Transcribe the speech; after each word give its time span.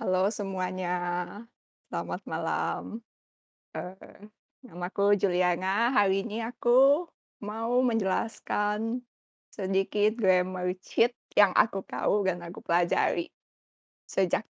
Halo 0.00 0.32
semuanya, 0.32 0.96
selamat 1.92 2.24
malam. 2.24 3.04
Eee, 3.76 4.32
namaku 4.64 5.12
Juliana, 5.12 5.92
hari 5.92 6.24
ini 6.24 6.40
aku 6.40 7.04
mau 7.44 7.84
menjelaskan 7.84 9.04
sedikit 9.52 10.16
grammar 10.16 10.72
cheat 10.80 11.12
yang 11.36 11.52
aku 11.52 11.84
tahu 11.84 12.24
dan 12.24 12.40
aku 12.40 12.64
pelajari 12.64 13.28
sejak 14.08 14.48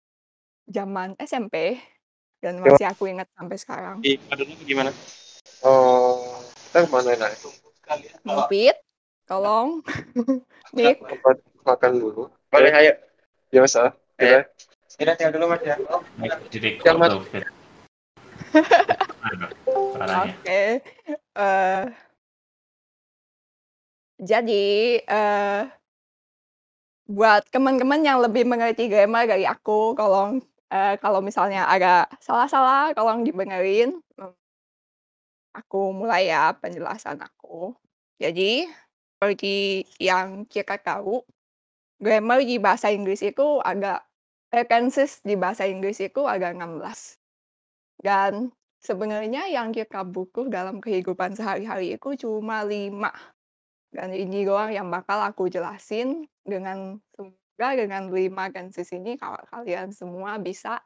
zaman 0.71 1.19
SMP 1.19 1.75
dan 2.39 2.63
masih 2.63 2.87
aku 2.87 3.11
ingat 3.11 3.27
sampai 3.35 3.57
sekarang. 3.59 3.99
Di 3.99 4.15
Paduna 4.23 4.55
gimana? 4.63 4.95
Oh, 5.67 6.39
kita 6.71 6.87
ke 6.87 6.87
mana 6.87 7.19
enak 7.19 7.35
itu? 7.35 7.51
Mufid, 8.23 8.79
tolong. 9.27 9.83
Nik, 10.79 11.03
Tempat 11.03 11.35
makan 11.67 11.91
dulu. 11.99 12.31
Boleh, 12.47 12.71
ayo. 12.71 12.95
Biasa. 13.51 13.91
Kita 14.15 14.47
Tinggal 14.97 15.31
dulu 15.33 15.45
mas 15.49 15.61
ya. 15.65 15.75
Jadi. 16.53 16.69
Aduh, 16.85 17.25
suaranya. 19.97 20.33
oke. 20.37 20.61
Eee 21.33 21.83
jadi, 24.21 25.01
eee 25.09 25.61
buat 27.09 27.43
teman-teman 27.51 27.99
yang 27.99 28.23
lebih 28.23 28.47
mengerti 28.47 28.87
grammar 28.87 29.27
dari 29.27 29.43
aku, 29.43 29.91
tolong, 29.91 30.39
eee, 30.71 30.95
kalau 31.03 31.19
misalnya 31.19 31.67
ada 31.67 32.07
salah-salah 32.23 32.95
tolong 32.95 33.27
dibenerin. 33.27 33.99
Mmm. 34.15 34.33
Aku 35.53 35.93
mulai 35.93 36.33
ya 36.33 36.49
penjelasan 36.57 37.21
aku. 37.21 37.77
Jadi, 38.17 38.65
seperti 39.19 39.85
yang 40.01 40.47
kita 40.49 40.81
tahu, 40.81 41.21
grammar 42.01 42.41
di 42.41 42.57
bahasa 42.57 42.89
Inggris 42.89 43.21
itu 43.21 43.61
agak 43.61 44.01
tenses 44.69 45.19
di 45.25 45.33
bahasa 45.33 45.65
Inggris 45.65 45.97
itu 46.03 46.21
ada 46.29 46.53
16. 46.53 47.17
Dan 48.01 48.51
sebenarnya 48.83 49.47
yang 49.51 49.71
kita 49.73 50.03
butuh 50.07 50.47
dalam 50.51 50.79
kehidupan 50.83 51.33
sehari-hari 51.37 51.95
itu 51.97 52.15
cuma 52.19 52.63
5. 52.67 53.11
Dan 53.93 54.13
ini 54.13 54.45
doang 54.47 54.73
yang 54.73 54.89
bakal 54.89 55.21
aku 55.23 55.49
jelasin 55.49 56.25
dengan 56.45 56.97
semoga 57.15 57.69
dengan 57.77 58.09
5 58.13 58.49
tenses 58.53 58.89
ini 58.93 59.17
kalian 59.51 59.93
semua 59.93 60.37
bisa, 60.41 60.81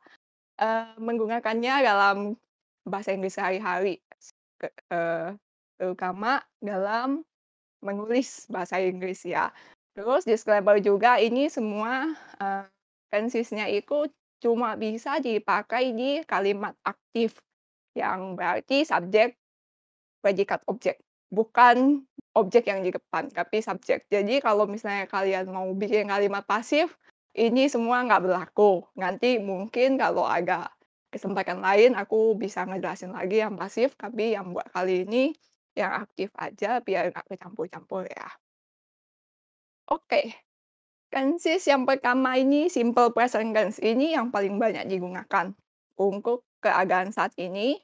eee, 0.62 0.96
menggunakannya 1.02 1.76
dalam 1.86 2.18
bahasa 2.88 3.14
Inggris 3.16 3.36
sehari-hari. 3.40 4.00
Eee, 4.92 5.36
terutama 5.78 6.42
dalam 6.64 7.22
menulis 7.84 8.48
bahasa 8.52 8.80
Inggris 8.82 9.24
ya. 9.28 9.52
Terus 9.98 10.26
disclaimer 10.28 10.78
juga 10.84 11.18
ini 11.22 11.50
semua, 11.52 12.10
eee, 12.42 12.64
tensesnya 13.12 13.68
itu 13.72 14.08
cuma 14.38 14.78
bisa 14.78 15.18
dipakai 15.18 15.98
di 15.98 16.22
kalimat 16.24 16.78
aktif, 16.86 17.42
yang 17.98 18.38
berarti 18.38 18.86
subjek, 18.86 19.34
predikat, 20.22 20.62
objek. 20.70 21.02
Bukan 21.34 22.06
objek 22.38 22.70
yang 22.70 22.86
di 22.86 22.94
depan, 22.94 23.28
tapi 23.34 23.60
subjek. 23.60 24.06
Jadi 24.08 24.38
kalau 24.40 24.70
misalnya 24.70 25.10
kalian 25.10 25.50
mau 25.50 25.68
bikin 25.74 26.08
kalimat 26.08 26.46
pasif, 26.46 26.96
ini 27.34 27.66
semua 27.68 28.06
nggak 28.06 28.24
berlaku. 28.30 28.86
Nanti 28.96 29.42
mungkin 29.42 29.98
kalau 29.98 30.24
ada 30.30 30.70
kesempatan 31.10 31.60
lain 31.60 31.98
aku 31.98 32.38
bisa 32.38 32.64
ngejelasin 32.70 33.12
lagi 33.18 33.42
yang 33.42 33.58
pasif, 33.58 33.98
tapi 33.98 34.38
yang 34.38 34.54
buat 34.54 34.70
kali 34.70 35.04
ini 35.10 35.34
yang 35.74 36.06
aktif 36.06 36.30
aja 36.38 36.82
biar 36.82 37.10
nggak 37.14 37.26
kecampur-campur 37.30 38.06
ya. 38.10 38.30
Oke. 39.90 40.47
Tenses 41.12 41.64
yang 41.72 41.88
pertama 41.88 42.36
ini 42.36 42.68
simple 42.68 43.16
present 43.16 43.56
tense, 43.56 43.80
ini 43.80 44.12
yang 44.12 44.28
paling 44.28 44.60
banyak 44.60 44.84
digunakan 44.92 45.56
untuk 45.96 46.44
keadaan 46.60 47.16
saat 47.16 47.32
ini, 47.40 47.80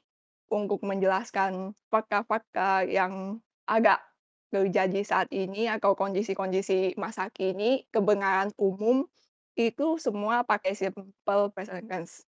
untuk 0.52 0.84
menjelaskan 0.84 1.72
fakta-fakta 1.88 2.84
yang 2.84 3.40
agak 3.64 4.04
terjadi 4.52 5.00
saat 5.02 5.28
ini 5.32 5.72
atau 5.72 5.96
kondisi-kondisi 5.96 7.00
masa 7.00 7.32
kini, 7.32 7.88
kebenaran 7.88 8.52
umum, 8.60 9.08
itu 9.56 9.96
semua 9.96 10.44
pakai 10.44 10.76
simple 10.76 11.48
present 11.56 11.88
tense. 11.88 12.28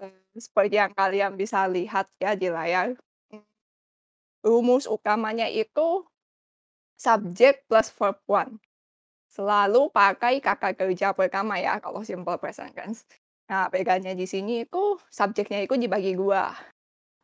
Eee, 0.00 0.12
seperti 0.38 0.76
yang 0.80 0.92
kalian 0.96 1.36
bisa 1.40 1.66
lihat 1.70 2.08
ya 2.20 2.36
di 2.36 2.48
layar, 2.52 2.96
rumus 4.46 4.86
utamanya 4.90 5.46
itu 5.50 6.04
subjek 7.00 7.64
plus 7.70 7.88
verb 7.96 8.18
1. 8.28 8.58
Selalu 9.28 9.92
pakai 9.92 10.40
kata 10.40 10.72
kerja 10.72 11.12
pertama 11.12 11.60
ya 11.60 11.76
kalau 11.84 12.00
simple 12.00 12.40
present 12.40 12.72
tense. 12.72 13.04
Nah, 13.48 13.68
bedanya 13.68 14.12
di 14.12 14.24
sini 14.24 14.64
itu 14.64 14.96
subjeknya 15.08 15.64
itu 15.64 15.76
dibagi 15.76 16.16
2. 16.16 16.52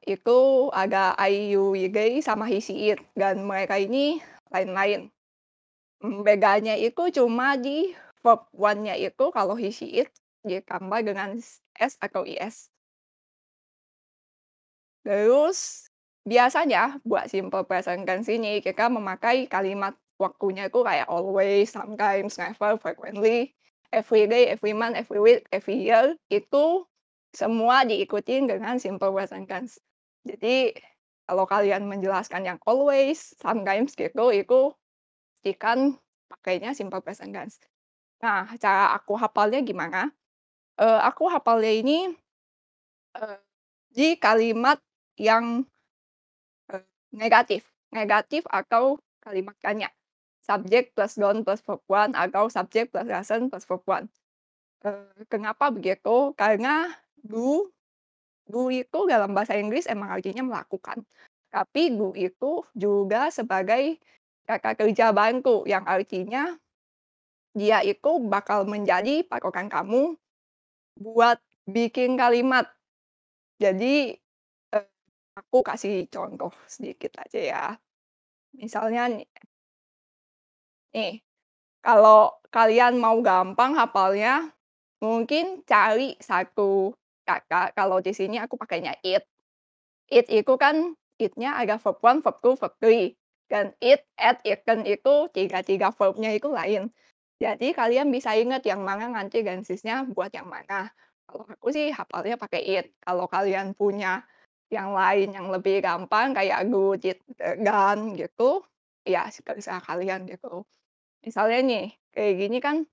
Itu 0.05 0.69
ada 0.73 1.17
I, 1.17 1.57
you, 1.57 1.73
they, 1.89 2.21
sama 2.21 2.45
he, 2.45 2.61
she, 2.61 2.93
it, 2.93 3.01
dan 3.17 3.45
mereka 3.49 3.81
ini 3.81 4.21
lain-lain. 4.53 5.09
Bedanya 6.01 6.77
itu 6.77 7.09
cuma 7.13 7.57
di 7.57 7.97
verb 8.21 8.49
1-nya 8.53 9.01
itu 9.01 9.25
kalau 9.33 9.57
he, 9.57 9.73
she, 9.73 10.05
it 10.05 10.13
ditambah 10.45 11.01
dengan 11.09 11.41
s 11.81 11.97
atau 12.01 12.29
is. 12.29 12.69
Terus 15.05 15.89
biasanya 16.25 17.01
buat 17.05 17.29
simple 17.29 17.65
present 17.69 18.05
tense 18.09 18.33
ini 18.33 18.61
kita 18.65 18.89
memakai 18.89 19.45
kalimat 19.49 19.97
waktunya 20.21 20.69
itu 20.71 20.81
kayak 20.85 21.07
always, 21.11 21.71
sometimes, 21.73 22.39
never, 22.41 22.77
frequently, 22.81 23.53
every 23.95 24.27
day, 24.31 24.51
every 24.53 24.73
month, 24.77 24.97
every 24.99 25.21
week, 25.23 25.47
every 25.55 25.79
year, 25.81 26.17
itu 26.33 26.87
semua 27.35 27.83
diikutin 27.89 28.47
dengan 28.51 28.79
simple 28.83 29.11
present 29.15 29.47
tense. 29.51 29.79
Jadi 30.27 30.75
kalau 31.29 31.45
kalian 31.49 31.87
menjelaskan 31.91 32.45
yang 32.47 32.59
always, 32.69 33.35
sometimes 33.41 33.95
gitu, 33.99 34.31
itu 34.35 34.73
pastikan 35.43 35.97
pakainya 36.31 36.73
simple 36.77 37.01
present 37.05 37.33
tense. 37.37 37.61
Nah, 38.25 38.49
cara 38.61 38.95
aku 38.97 39.15
hafalnya 39.21 39.61
gimana? 39.65 40.11
Eee, 40.81 41.01
aku 41.05 41.29
hafalnya 41.33 41.73
ini, 41.73 41.99
eee, 43.19 43.39
di 43.95 44.09
kalimat 44.21 44.79
yang, 45.21 45.65
eee, 46.73 46.85
negatif. 47.17 47.69
Negatif 47.95 48.45
atau 48.51 48.99
kalimat 49.25 49.57
tanya. 49.63 49.91
Subjek 50.45 50.93
plus 50.93 51.17
noun 51.17 51.41
plus 51.41 51.65
verb 51.65 51.81
1 51.89 52.13
atau 52.13 52.53
subjek 52.53 52.93
plus 52.93 53.09
present 53.09 53.49
plus 53.49 53.65
verb 53.65 53.81
1. 53.89 54.13
Eee, 54.85 55.25
kenapa 55.33 55.73
begitu? 55.73 56.33
Karena 56.37 56.89
do 57.25 57.71
do 58.49 58.69
itu 58.73 59.07
dalam 59.11 59.33
bahasa 59.37 59.57
Inggris 59.59 59.87
emang 59.91 60.11
artinya 60.15 60.45
melakukan. 60.47 61.03
Tapi 61.53 61.97
do 61.97 62.13
itu 62.19 62.65
juga 62.77 63.29
sebagai 63.33 63.99
kata 64.49 64.77
kerja 64.79 65.13
bantu 65.17 65.65
yang 65.69 65.85
artinya 65.89 66.57
dia 67.55 67.81
itu 67.87 68.13
bakal 68.27 68.67
menjadi 68.67 69.23
patokan 69.29 69.71
kamu 69.71 70.17
buat 70.99 71.39
bikin 71.71 72.17
kalimat. 72.21 72.67
Jadi, 73.63 74.15
eee, 74.75 74.87
aku 75.39 75.61
kasih 75.67 76.07
contoh 76.13 76.53
sedikit 76.71 77.15
aja 77.23 77.41
ya. 77.41 77.65
Misalnya 78.59 79.11
nih 80.95 81.21
kalau 81.85 82.33
kalian 82.55 82.99
mau 83.01 83.19
gampang 83.25 83.75
hafalnya, 83.79 84.51
mungkin 85.03 85.63
cari 85.69 86.17
satu 86.21 86.93
kata, 87.29 87.73
kalau 87.79 88.01
di 88.05 88.13
sini 88.17 88.37
aku 88.43 88.57
pakainya 88.61 88.95
it. 89.07 89.25
It 90.11 90.27
itu 90.33 90.55
kan 90.61 90.95
it-nya 91.21 91.57
ada 91.61 91.77
verb 91.81 91.99
1, 92.03 92.21
verb 92.25 92.39
2, 92.45 92.55
verb 92.61 92.75
3. 92.83 93.15
Dan 93.51 93.73
eat, 93.85 94.03
ate, 94.19 94.41
eaten 94.49 94.83
itu 94.89 95.29
tiga-tiga 95.37 95.91
verb-nya 95.95 96.33
itu 96.37 96.49
lain. 96.53 96.91
Jadi 97.43 97.73
kalian 97.77 98.09
bisa 98.15 98.35
ingat 98.39 98.65
yang 98.67 98.83
mana 98.87 99.09
nanti 99.11 99.43
tensesnya 99.45 100.07
buat 100.11 100.31
yang 100.35 100.49
mana. 100.49 100.91
Kalau 101.29 101.45
aku 101.51 101.69
sih 101.75 101.91
hafalnya 101.95 102.37
pakai 102.41 102.63
it. 102.65 102.87
Kalau 103.05 103.27
kalian 103.31 103.75
punya 103.77 104.25
yang 104.73 104.93
lain 104.97 105.31
yang 105.37 105.49
lebih 105.53 105.81
gampang 105.85 106.33
kayak 106.37 106.67
did, 107.01 107.19
eee, 107.41 107.57
done 107.63 108.17
gitu, 108.19 108.65
ya 109.07 109.29
terserah 109.31 109.83
kalian 109.85 110.27
gitu. 110.31 110.65
Misalnya 111.25 111.59
nih, 111.65 111.85
kayak 112.13 112.35
gini 112.37 112.59
kan 112.61 112.85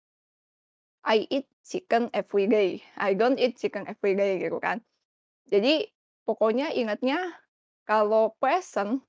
I 1.03 1.25
eat 1.33 1.49
chicken 1.65 2.13
every 2.13 2.45
day, 2.45 2.85
I 2.93 3.17
don't 3.17 3.39
eat 3.41 3.57
chicken 3.57 3.89
every 3.89 4.13
day 4.13 4.37
gitu 4.37 4.61
kan. 4.61 4.85
Jadi 5.49 5.89
pokoknya 6.27 6.73
ingatnya 6.77 7.33
kalau 7.87 8.37
present 8.37 9.03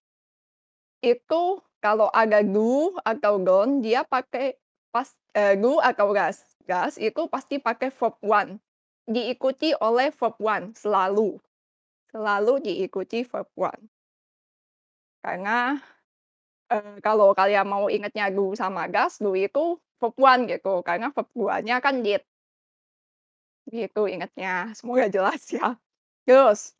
itu 1.02 1.58
kalau 1.82 2.06
ada 2.14 2.46
do 2.46 2.94
atau 3.02 3.34
don't 3.42 3.82
dia 3.82 4.06
pakai 4.06 4.54
pas 4.94 5.10
eee, 5.34 5.58
do 5.58 5.82
atau 5.82 6.14
does. 6.14 6.46
Does 6.62 6.94
itu 6.94 7.26
pasti 7.26 7.58
pakai 7.58 7.90
verb 7.90 8.14
1, 8.22 8.54
diikuti 9.10 9.74
oleh 9.82 10.14
verb 10.14 10.38
1 10.38 10.70
selalu. 10.78 11.42
Selalu 12.12 12.54
diikuti 12.62 13.26
verb 13.26 13.50
1. 13.58 13.88
Karena, 15.24 15.78
eee, 16.72 16.98
kalau 17.04 17.32
kalian 17.36 17.66
mau 17.68 17.86
ingatnya 17.92 18.32
do 18.32 18.54
sama 18.56 18.88
does, 18.90 19.20
do 19.22 19.32
itu 19.36 19.78
1 20.00 20.48
gitu, 20.50 20.82
karena 20.86 21.08
2-nya 21.14 21.78
kan 21.84 22.00
did. 22.06 22.22
Gitu 23.70 24.10
ingatnya, 24.10 24.74
semoga 24.74 25.06
jelas 25.06 25.38
ya. 25.54 25.78
Terus, 26.26 26.74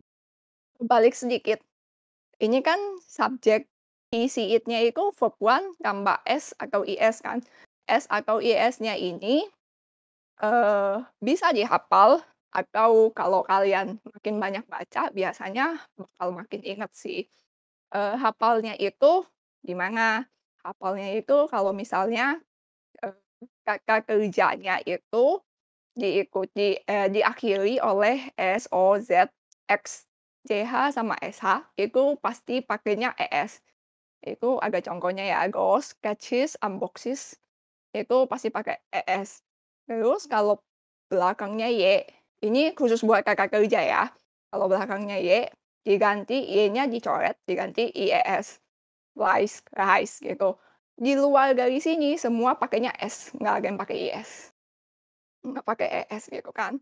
balik 0.83 1.15
sedikit. 1.17 1.61
Ini 2.43 2.61
kan 2.65 2.79
subjek 3.07 3.69
isi 4.15 4.55
it-nya 4.57 4.83
itu 4.85 5.11
verb 5.17 5.35
tambah 5.83 6.19
s 6.29 6.55
atau 6.61 6.83
is 6.87 7.19
kan. 7.25 7.41
S 7.89 8.07
atau 8.11 8.39
is-nya 8.43 8.95
ini 8.99 9.47
eh, 10.43 10.97
bisa 11.23 11.51
dihafal 11.57 12.23
atau 12.55 13.11
kalau 13.17 13.43
kalian 13.47 13.99
makin 14.07 14.37
banyak 14.43 14.65
baca 14.71 15.11
biasanya 15.15 15.79
bakal 15.99 16.29
makin 16.37 16.63
ingat 16.65 16.93
sih. 16.97 17.27
Eh, 17.95 18.15
hafalnya 18.21 18.75
itu 18.81 19.25
gimana? 19.67 20.27
Hafalnya 20.63 21.11
itu 21.19 21.47
kalau 21.51 21.73
misalnya 21.75 22.39
eh, 23.05 23.15
kata 23.67 24.03
kerjanya 24.07 24.81
itu 24.87 25.41
diikuti 25.97 26.79
eh, 26.89 27.09
diakhiri 27.13 27.79
oleh 27.83 28.33
S, 28.39 28.69
O, 28.73 28.97
Z, 28.99 29.29
X, 29.69 30.07
CH 30.49 30.95
sama 30.97 31.15
SH 31.23 31.67
itu 31.79 32.19
pasti 32.21 32.61
pakainya 32.65 33.15
ES. 33.19 33.63
Itu 34.23 34.59
ada 34.63 34.79
contohnya 34.83 35.25
ya, 35.27 35.41
goes, 35.51 35.95
catches, 36.03 36.59
unboxes 36.63 37.37
itu 37.95 38.17
pasti 38.31 38.49
pakai 38.53 38.81
ES. 38.93 39.43
Terus 39.89 40.25
kalau 40.31 40.61
belakangnya 41.13 41.69
Y, 41.69 42.05
ini 42.45 42.73
khusus 42.75 43.03
buat 43.05 43.23
kakak 43.27 43.53
kerja 43.53 43.81
ya. 43.85 44.03
Kalau 44.53 44.67
belakangnya 44.71 45.19
Y, 45.21 45.49
diganti 45.85 46.39
Y-nya 46.47 46.89
dicoret, 46.89 47.37
diganti 47.49 47.91
IES. 47.93 48.61
Rice, 49.17 49.61
rice 49.77 50.25
gitu. 50.25 50.57
Di 50.97 51.13
luar 51.17 51.53
dari 51.53 51.81
sini 51.83 52.17
semua 52.17 52.57
pakainya 52.57 52.93
S, 53.01 53.33
nggak 53.37 53.55
ada 53.61 53.67
yang 53.69 53.79
pakai 53.81 53.97
IS. 54.09 54.31
Nggak 55.47 55.65
pakai 55.67 55.89
ES 56.07 56.25
gitu 56.33 56.51
kan. 56.55 56.79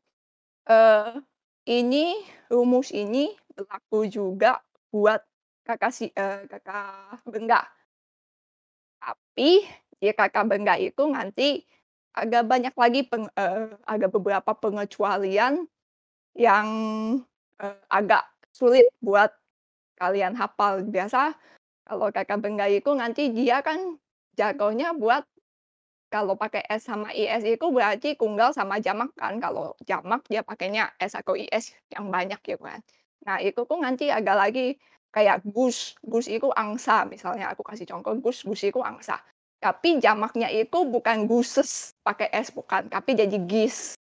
Eh, 0.68 1.12
ini 1.70 2.20
rumus 2.52 2.90
ini 2.94 3.32
berlaku 3.56 4.06
juga 4.10 4.60
buat 4.92 5.22
kakak 5.66 5.92
si 5.94 6.06
eh, 6.14 6.46
kakak 6.50 7.22
benda. 7.28 7.64
Tapi 9.02 9.64
di 10.00 10.08
kakak 10.12 10.44
benda 10.48 10.76
itu 10.76 11.02
nanti 11.08 11.64
agak 12.16 12.44
banyak 12.48 12.74
lagi 12.76 13.00
peng, 13.08 13.24
eh, 13.36 13.72
ada 13.88 14.06
beberapa 14.12 14.52
pengecualian 14.56 15.64
yang 16.36 16.68
eh, 17.62 17.76
agak 17.92 18.24
sulit 18.54 18.86
buat 19.02 19.32
kalian 20.00 20.34
hafal. 20.38 20.84
Biasa 20.86 21.34
kalau 21.90 22.06
kakak 22.14 22.38
benda 22.38 22.70
itu 22.70 22.94
nanti 22.94 23.34
dia 23.34 23.58
kan 23.66 23.98
jagonya 24.38 24.94
buat 24.94 25.26
kalau 26.06 26.38
pakai 26.38 26.62
S 26.70 26.86
sama 26.86 27.10
IS 27.10 27.42
itu 27.42 27.66
berarti 27.66 28.14
tunggal 28.14 28.54
sama 28.54 28.78
jamak 28.78 29.10
kan. 29.18 29.42
Kalau 29.42 29.74
jamak 29.82 30.22
dia 30.30 30.46
pakainya 30.46 30.94
S 31.02 31.18
atau 31.18 31.34
IS 31.34 31.74
yang 31.90 32.06
banyak 32.10 32.38
gitu 32.46 32.62
kan. 32.62 32.78
Nah, 33.26 33.42
itu 33.42 33.62
tuh 33.66 33.78
nanti 33.78 34.06
agak 34.06 34.38
lagi 34.38 34.78
kayak 35.10 35.42
gus. 35.50 35.98
Gus 36.02 36.30
itu 36.30 36.46
angsa 36.54 37.06
misalnya 37.10 37.50
aku 37.50 37.66
kasih 37.66 37.90
contoh 37.90 38.14
gus, 38.22 38.46
gus 38.46 38.62
itu 38.62 38.78
angsa. 38.82 39.18
Tapi 39.58 39.98
jamaknya 39.98 40.46
itu 40.50 40.86
bukan 40.86 41.26
guses 41.26 41.94
pakai 42.06 42.30
S 42.30 42.54
bukan, 42.54 42.86
tapi 42.86 43.18
jadi 43.18 43.34
gis. 43.46 43.98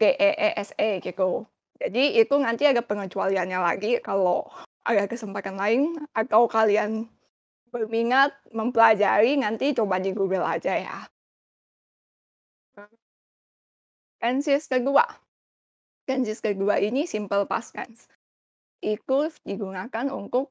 G 0.00 0.16
E 0.16 0.52
E 0.56 0.90
gitu. 1.04 1.44
Jadi 1.76 2.18
itu 2.18 2.34
nanti 2.40 2.64
ada 2.66 2.80
pengecualiannya 2.82 3.60
lagi 3.60 4.00
kalau 4.00 4.48
ada 4.88 5.04
kesempatan 5.04 5.60
lain 5.60 5.82
atau 6.16 6.48
kalian 6.48 7.06
berminat 7.68 8.34
mempelajari 8.50 9.38
nanti 9.38 9.76
coba 9.76 10.00
di 10.00 10.10
Google 10.12 10.44
aja 10.44 10.74
ya. 10.74 10.98
Tenses 14.18 14.66
kedua. 14.66 15.06
Tenses 16.02 16.42
kedua 16.42 16.82
ini 16.82 17.06
simple 17.06 17.46
past 17.46 17.70
tense. 17.76 18.10
Itu 18.82 19.30
digunakan 19.46 20.10
untuk 20.10 20.50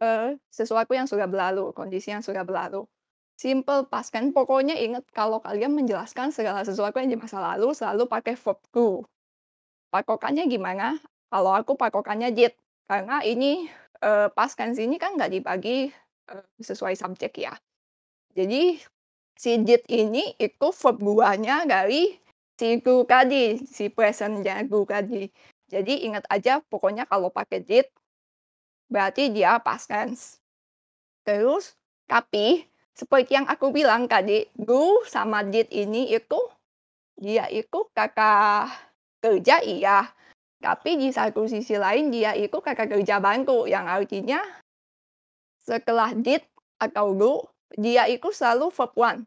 eh, 0.00 0.40
sesuatu 0.48 0.96
yang 0.96 1.04
sudah 1.04 1.28
berlalu, 1.28 1.76
kondisi 1.76 2.12
yang 2.12 2.24
sudah 2.24 2.44
berlalu. 2.46 2.88
Simple 3.36 3.84
past 3.92 4.16
tense, 4.16 4.32
pokoknya 4.32 4.80
ingat 4.80 5.04
kalau 5.12 5.44
kalian 5.44 5.76
menjelaskan 5.76 6.32
segala 6.32 6.64
sesuatu 6.64 6.96
yang 6.96 7.12
di 7.12 7.20
masa 7.20 7.36
lalu 7.36 7.76
selalu 7.76 8.08
pakai 8.08 8.32
verb 8.32 8.58
to. 8.72 9.04
Pakokannya 9.92 10.48
gimana? 10.48 10.96
Kalau 11.28 11.52
aku 11.52 11.76
pakokannya 11.76 12.32
did. 12.32 12.56
Karena 12.88 13.20
ini 13.20 13.68
eh, 14.00 14.28
past 14.32 14.56
tense 14.56 14.80
ini 14.80 14.96
kan 14.96 15.20
nggak 15.20 15.36
dibagi 15.36 15.92
eh, 16.32 16.44
sesuai 16.62 16.94
subjek 16.98 17.32
ya. 17.40 17.54
Jadi 18.36 18.80
si 19.36 19.60
did 19.60 19.84
ini 19.92 20.32
itu 20.40 20.68
verb 20.72 20.96
duanya 21.00 21.64
dari 21.68 22.16
si 22.56 22.80
go 22.80 23.04
tadi, 23.04 23.60
si 23.68 23.92
presentnya 23.92 24.64
go 24.64 24.84
tadi. 24.88 25.28
Jadi 25.68 26.08
ingat 26.08 26.24
aja 26.30 26.62
pokoknya 26.64 27.04
kalau 27.10 27.28
pakai 27.28 27.60
did 27.62 27.86
berarti 28.88 29.28
dia 29.34 29.58
past 29.60 29.92
tense. 29.92 30.40
Terus 31.26 31.74
tapi 32.06 32.64
seperti 32.96 33.36
yang 33.36 33.44
aku 33.44 33.74
bilang 33.74 34.08
tadi, 34.08 34.48
go 34.56 35.04
sama 35.04 35.44
did 35.44 35.68
ini 35.68 36.08
itu 36.16 36.40
dia 37.20 37.44
itu 37.52 37.88
kakak 37.92 38.72
kerja 39.20 39.60
iya. 39.60 40.08
Tapi 40.56 40.96
di 40.96 41.12
satu 41.12 41.44
sisi 41.44 41.76
lain 41.76 42.08
dia 42.08 42.32
itu 42.32 42.56
kakak 42.56 42.96
kerja 42.96 43.20
bantu 43.20 43.68
yang 43.68 43.84
artinya 43.84 44.40
setelah 45.66 46.14
did 46.14 46.46
atau 46.78 47.10
go 47.10 47.34
dia 47.74 48.06
itu 48.06 48.30
selalu 48.30 48.70
verb 48.70 48.94
one. 48.94 49.20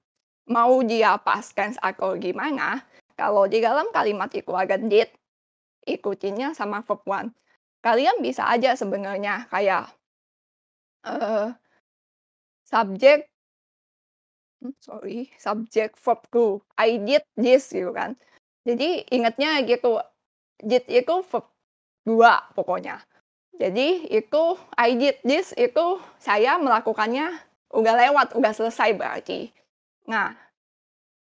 Mau 0.49 0.81
dia 0.81 1.19
past 1.21 1.53
tense 1.53 1.77
atau 1.77 2.17
gimana, 2.17 2.81
kalau 3.13 3.45
di 3.45 3.61
dalam 3.61 3.91
kalimat 3.93 4.31
itu 4.33 4.49
ada 4.55 4.79
did, 4.79 5.11
ikutinnya 5.85 6.55
sama 6.55 6.81
verb 6.81 7.03
one. 7.05 7.29
Kalian 7.83 8.23
bisa 8.23 8.47
aja 8.47 8.73
sebenarnya 8.73 9.45
kayak 9.51 9.93
uh, 11.05 11.53
subjek, 12.65 13.29
sorry, 14.81 15.29
subjek 15.37 15.93
verb 15.99 16.23
to. 16.33 16.63
I 16.79 16.97
did 16.97 17.21
this 17.37 17.69
gitu 17.69 17.93
kan. 17.93 18.17
Jadi 18.65 19.05
ingatnya 19.13 19.61
gitu, 19.67 20.01
did 20.63 20.87
itu 20.89 21.15
verb 21.29 21.45
dua 22.07 22.41
pokoknya. 22.57 23.03
Jadi 23.59 24.07
itu 24.07 24.43
I 24.79 24.95
did 24.95 25.19
this 25.27 25.51
itu 25.59 25.99
saya 26.15 26.55
melakukannya 26.55 27.27
udah 27.75 27.93
lewat, 28.07 28.27
udah 28.33 28.55
selesai 28.55 28.95
berarti. 28.95 29.51
Nah, 30.07 30.31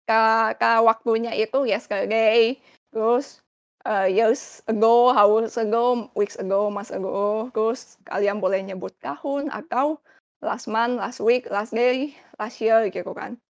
ke, 0.05 0.21
ke 0.61 0.71
waktunya 0.85 1.33
itu 1.33 1.65
yesterday, 1.65 2.61
terus 2.93 3.41
uh, 3.89 4.05
years 4.05 4.61
ago, 4.69 5.11
hours 5.17 5.57
ago, 5.57 6.13
weeks 6.13 6.37
ago, 6.37 6.69
months 6.69 6.93
ago, 6.93 7.49
terus 7.57 7.97
kalian 8.05 8.45
boleh 8.45 8.61
nyebut 8.61 8.93
tahun 9.01 9.49
atau 9.49 9.97
last 10.45 10.69
month, 10.69 11.01
last 11.01 11.25
week, 11.25 11.49
last 11.49 11.73
day, 11.73 12.13
last 12.37 12.61
year 12.61 12.87
gitu 12.93 13.11
kan. 13.17 13.41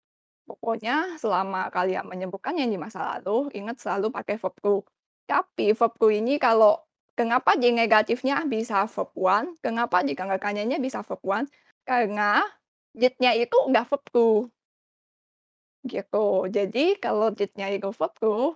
Pokoknya 0.49 1.21
selama 1.21 1.69
kalian 1.69 2.09
menyebutkan 2.09 2.57
yang 2.57 2.73
di 2.73 2.81
masa 2.81 3.19
lalu, 3.19 3.53
ingat 3.53 3.83
selalu 3.83 4.09
pakai 4.09 4.41
verb 4.41 4.55
to. 4.65 4.77
Tapi 5.29 5.77
verb 5.77 5.93
to 6.01 6.09
ini 6.09 6.41
kalau 6.41 6.88
kenapa 7.19 7.59
di 7.59 7.75
negatifnya 7.75 8.47
bisa 8.47 8.87
verb 8.87 9.11
one, 9.19 9.59
kenapa 9.59 10.07
di 10.07 10.15
kanggakannya 10.15 10.79
bisa 10.79 11.03
verb 11.03 11.19
one? 11.27 11.51
Karena 11.83 12.47
did-nya 12.95 13.35
itu 13.35 13.59
nggak 13.59 13.91
verb 13.91 14.05
to. 14.15 14.29
Gitu. 15.83 16.29
Jadi 16.55 16.95
kalau 17.03 17.35
did-nya 17.35 17.75
itu 17.75 17.91
verb 17.91 18.15
to, 18.23 18.55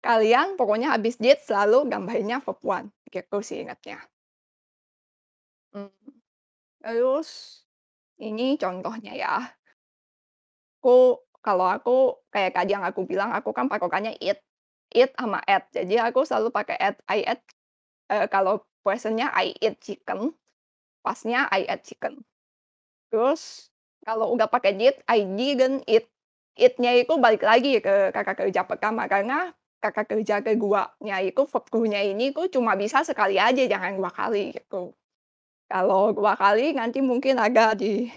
kalian 0.00 0.56
pokoknya 0.56 0.96
habis 0.96 1.20
did 1.20 1.36
selalu 1.44 1.84
gambarnya 1.92 2.40
verb 2.40 2.60
one. 2.64 2.88
Gitu 3.12 3.36
sih 3.44 3.60
ingatnya. 3.60 4.00
Hmm. 5.76 5.92
Terus 6.80 7.60
ini 8.16 8.56
contohnya 8.56 9.12
ya. 9.12 9.36
Aku 10.80 11.20
kalau 11.44 11.66
aku 11.68 12.24
kayak 12.30 12.56
tadi 12.56 12.72
yang 12.72 12.86
aku 12.86 13.04
bilang 13.04 13.34
aku 13.36 13.52
kan 13.52 13.68
pakokannya 13.68 14.16
it. 14.24 14.40
It 14.94 15.12
sama 15.18 15.42
at. 15.44 15.66
Jadi 15.74 15.98
aku 15.98 16.22
selalu 16.22 16.54
pakai 16.54 16.78
at. 16.78 16.96
I 17.10 17.26
at 17.26 17.42
eh, 18.10 18.26
kalau 18.30 18.62
presentnya 18.86 19.30
I 19.34 19.54
eat 19.58 19.82
chicken, 19.82 20.34
pasnya 21.02 21.46
I 21.50 21.66
ate 21.66 21.82
chicken. 21.86 22.22
Terus 23.10 23.70
kalau 24.02 24.34
udah 24.34 24.50
pakai 24.50 24.74
did, 24.74 24.98
I 25.06 25.22
didn't 25.22 25.86
eat. 25.86 26.10
It-nya 26.56 26.96
itu 26.96 27.20
balik 27.20 27.44
lagi 27.44 27.84
ke 27.84 28.16
kakak 28.16 28.48
kerja 28.48 28.64
pertama 28.64 29.04
karena 29.04 29.52
kakak 29.76 30.08
kerja 30.08 30.40
keduanya 30.40 31.20
itu 31.20 31.44
verb 31.44 31.68
to-nya 31.68 32.00
ini 32.00 32.32
tuh 32.32 32.48
cuma 32.48 32.72
bisa 32.80 33.04
sekali 33.04 33.36
aja, 33.36 33.60
jangan 33.60 34.00
dua 34.00 34.08
kali 34.08 34.56
gitu. 34.56 34.96
Kalau 35.68 36.16
dua 36.16 36.32
kali 36.32 36.72
nanti 36.72 37.04
mungkin 37.04 37.36
agak 37.36 37.76
di 37.76 38.08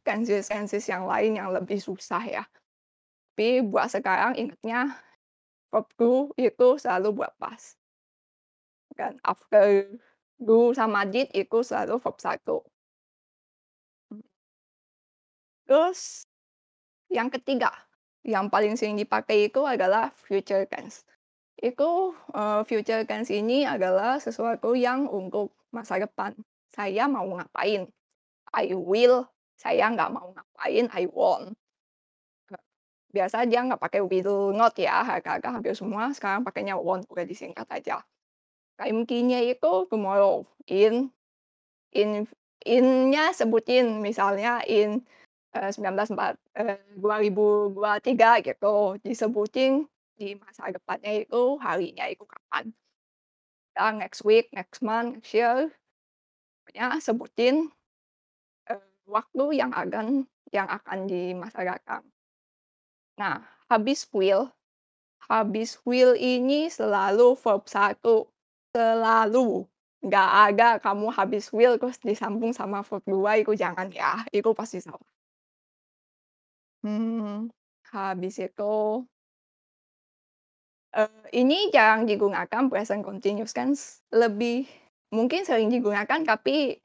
tenses-tenses 0.00 0.88
yang 0.88 1.04
lain 1.04 1.36
yang 1.36 1.52
lebih 1.52 1.76
susah 1.76 2.24
ya. 2.24 2.44
Tapi 3.38 3.62
buat 3.62 3.86
sekarang 3.86 4.34
ingatnya 4.34 4.98
verb 5.70 5.86
itu 6.34 6.68
selalu 6.82 7.22
buat 7.22 7.32
pas. 7.38 7.77
Kan 8.98 9.14
after 9.32 9.66
do 10.48 10.74
sama 10.78 11.00
did 11.12 11.28
itu 11.42 11.58
selalu 11.68 11.94
verb 12.02 12.16
satu. 12.26 12.56
Terus 15.66 16.26
yang 17.12 17.28
ketiga, 17.32 17.72
yang 18.26 18.48
paling 18.52 18.74
sering 18.78 18.96
dipakai 19.00 19.48
itu 19.52 19.62
adalah 19.64 20.12
future 20.16 20.64
tense. 20.68 21.04
Itu, 21.60 22.14
eee, 22.34 22.60
future 22.68 23.04
tense 23.08 23.30
ini 23.34 23.64
adalah 23.68 24.18
sesuatu 24.22 24.74
yang 24.78 25.06
untuk 25.10 25.54
masa 25.74 26.00
depan. 26.02 26.34
Saya 26.72 27.06
mau 27.10 27.26
ngapain, 27.28 27.88
I 28.56 28.66
will, 28.76 29.26
saya 29.58 29.88
nggak 29.92 30.10
mau 30.14 30.28
ngapain, 30.36 30.86
I 30.94 31.04
won't. 31.10 31.56
Biasa 33.16 33.48
dia 33.48 33.60
nggak 33.64 33.80
pakai 33.80 34.00
will 34.04 34.52
not 34.52 34.76
ya, 34.76 35.00
agak-agak 35.16 35.50
hampir 35.56 35.72
semua 35.72 36.12
sekarang 36.12 36.44
pakainya 36.44 36.76
won't, 36.76 37.04
udah 37.08 37.24
disingkat 37.24 37.64
aja. 37.72 38.04
Time-nya 38.78 39.42
itu 39.42 39.90
tomorrow, 39.90 40.46
in 40.70 41.10
in 41.96 42.26
in-nya 42.66 43.32
sebutin 43.34 44.00
misalnya 44.02 44.62
in, 44.66 45.02
eee, 45.56 45.70
19 45.74 46.10
eee, 46.58 46.76
2023 46.98 48.40
gitu, 48.44 48.96
disebutin 49.06 49.86
di 50.18 50.34
masa 50.38 50.70
depannya 50.74 51.24
itu 51.26 51.58
harinya 51.62 52.06
itu 52.10 52.24
kapan. 52.28 52.74
Ya 53.76 53.92
next 53.92 54.24
week, 54.24 54.48
next 54.54 54.80
month, 54.80 55.20
next 55.20 55.34
year. 55.34 55.68
Pokoknya 56.66 56.86
sebutin, 57.02 57.56
eee, 58.70 58.82
waktu 59.08 59.44
yang 59.60 59.72
akan 59.74 60.26
yang 60.54 60.68
akan 60.70 60.98
di 61.10 61.32
masa 61.36 61.62
datang. 61.66 62.04
Nah, 63.18 63.42
habis 63.66 64.06
will, 64.14 64.54
habis 65.26 65.78
will 65.88 66.14
ini 66.14 66.70
selalu 66.70 67.34
verb 67.40 67.66
1, 67.66 68.30
selalu. 68.78 69.66
Nggak 70.06 70.28
ada 70.46 70.68
kamu 70.84 71.06
habis 71.18 71.50
will 71.56 71.74
terus 71.82 71.98
disambung 72.08 72.52
sama 72.54 72.78
verb 72.86 73.02
2 73.14 73.32
itu 73.42 73.52
jangan 73.58 73.88
ya, 73.90 74.22
itu 74.38 74.50
pasti 74.54 74.78
salah. 74.86 75.02
Hmm, 76.82 77.50
habis 77.92 78.34
itu 78.46 78.62
eee, 80.96 81.08
ini 81.44 81.68
jarang 81.74 82.08
digunakan 82.08 82.64
present 82.72 83.04
continuous 83.04 83.52
tense, 83.52 84.00
lebih 84.12 84.64
mungkin 85.12 85.44
sering 85.44 85.68
digunakan 85.72 86.20
tapi 86.24 86.80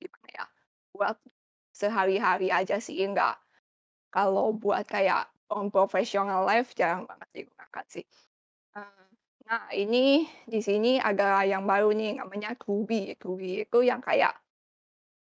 gimana 0.00 0.28
ya, 0.34 0.44
buat 0.94 1.16
sehari-hari 1.74 2.48
aja 2.54 2.76
sih, 2.82 2.98
nggak 3.12 3.34
kalau 4.14 4.54
buat 4.56 4.84
kayak 4.88 5.28
on 5.52 5.68
professional 5.74 6.42
life 6.46 6.72
jarang 6.78 7.04
banget 7.10 7.28
digunakan 7.34 7.86
sih. 7.90 8.04
Eee, 8.76 9.03
nah 9.44 9.68
ini 9.76 10.24
di 10.48 10.60
sini 10.64 10.96
ada 11.00 11.44
yang 11.44 11.64
baru 11.68 11.92
nih 11.92 12.20
namanya. 12.20 12.56
To 12.64 12.84
be 12.88 13.12
itu 13.14 13.78
yang 13.84 14.00
kayak 14.00 14.34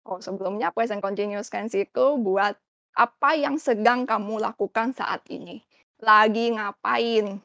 oh 0.09 0.19
sebelumnya 0.23 0.71
present 0.75 1.03
continuous 1.05 1.49
tense 1.53 1.77
itu 1.79 2.07
buat 2.19 2.55
apa 2.97 3.31
yang 3.39 3.57
sedang 3.61 4.05
kamu 4.09 4.43
lakukan 4.43 4.93
saat 4.97 5.25
ini. 5.33 5.63
Lagi 6.03 6.53
ngapain, 6.57 7.41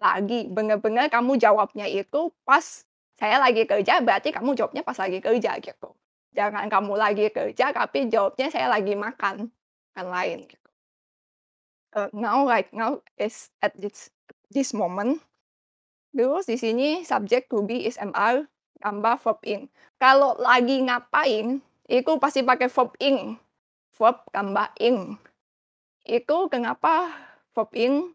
lagi, 0.00 0.46
bener-bener 0.50 1.08
kamu 1.12 1.40
jawabnya 1.40 1.86
itu 1.88 2.32
pas 2.44 2.84
saya 3.20 3.36
lagi 3.40 3.64
kerja 3.64 4.00
berarti 4.04 4.30
kamu 4.34 4.52
jawabnya 4.58 4.82
pas 4.84 4.98
lagi 5.00 5.18
kerja 5.24 5.56
gitu. 5.60 5.90
Jangan 6.36 6.68
kamu 6.68 6.94
lagi 7.00 7.26
kerja 7.32 7.72
tapi 7.72 8.08
jawabnya 8.12 8.48
saya 8.52 8.68
lagi 8.72 8.94
makan, 8.96 9.48
kan 9.96 10.06
lain 10.08 10.44
gitu. 10.48 10.68
Eee, 11.96 12.08
now 12.12 12.46
right 12.46 12.68
now 12.72 13.00
is 13.16 13.50
at 13.62 13.72
this 13.80 14.10
this 14.52 14.74
moment. 14.76 15.22
Terus 16.14 16.46
di 16.46 16.56
sini 16.60 16.88
subject 17.02 17.50
to 17.50 17.64
be 17.66 17.86
is 17.86 17.98
MR 17.98 18.46
tambah 18.78 19.16
verb 19.20 19.40
ing. 19.42 19.66
Kalau 19.96 20.36
lagi 20.36 20.84
ngapain, 20.84 21.58
itu 21.88 22.12
pasti 22.20 22.44
pakai 22.44 22.68
verb 22.68 22.92
ing, 23.00 23.40
verb 23.96 24.20
tambah 24.30 24.70
ing. 24.78 25.16
Itu 26.06 26.46
kenapa 26.52 27.10
verb 27.56 27.72
ing 27.74 28.14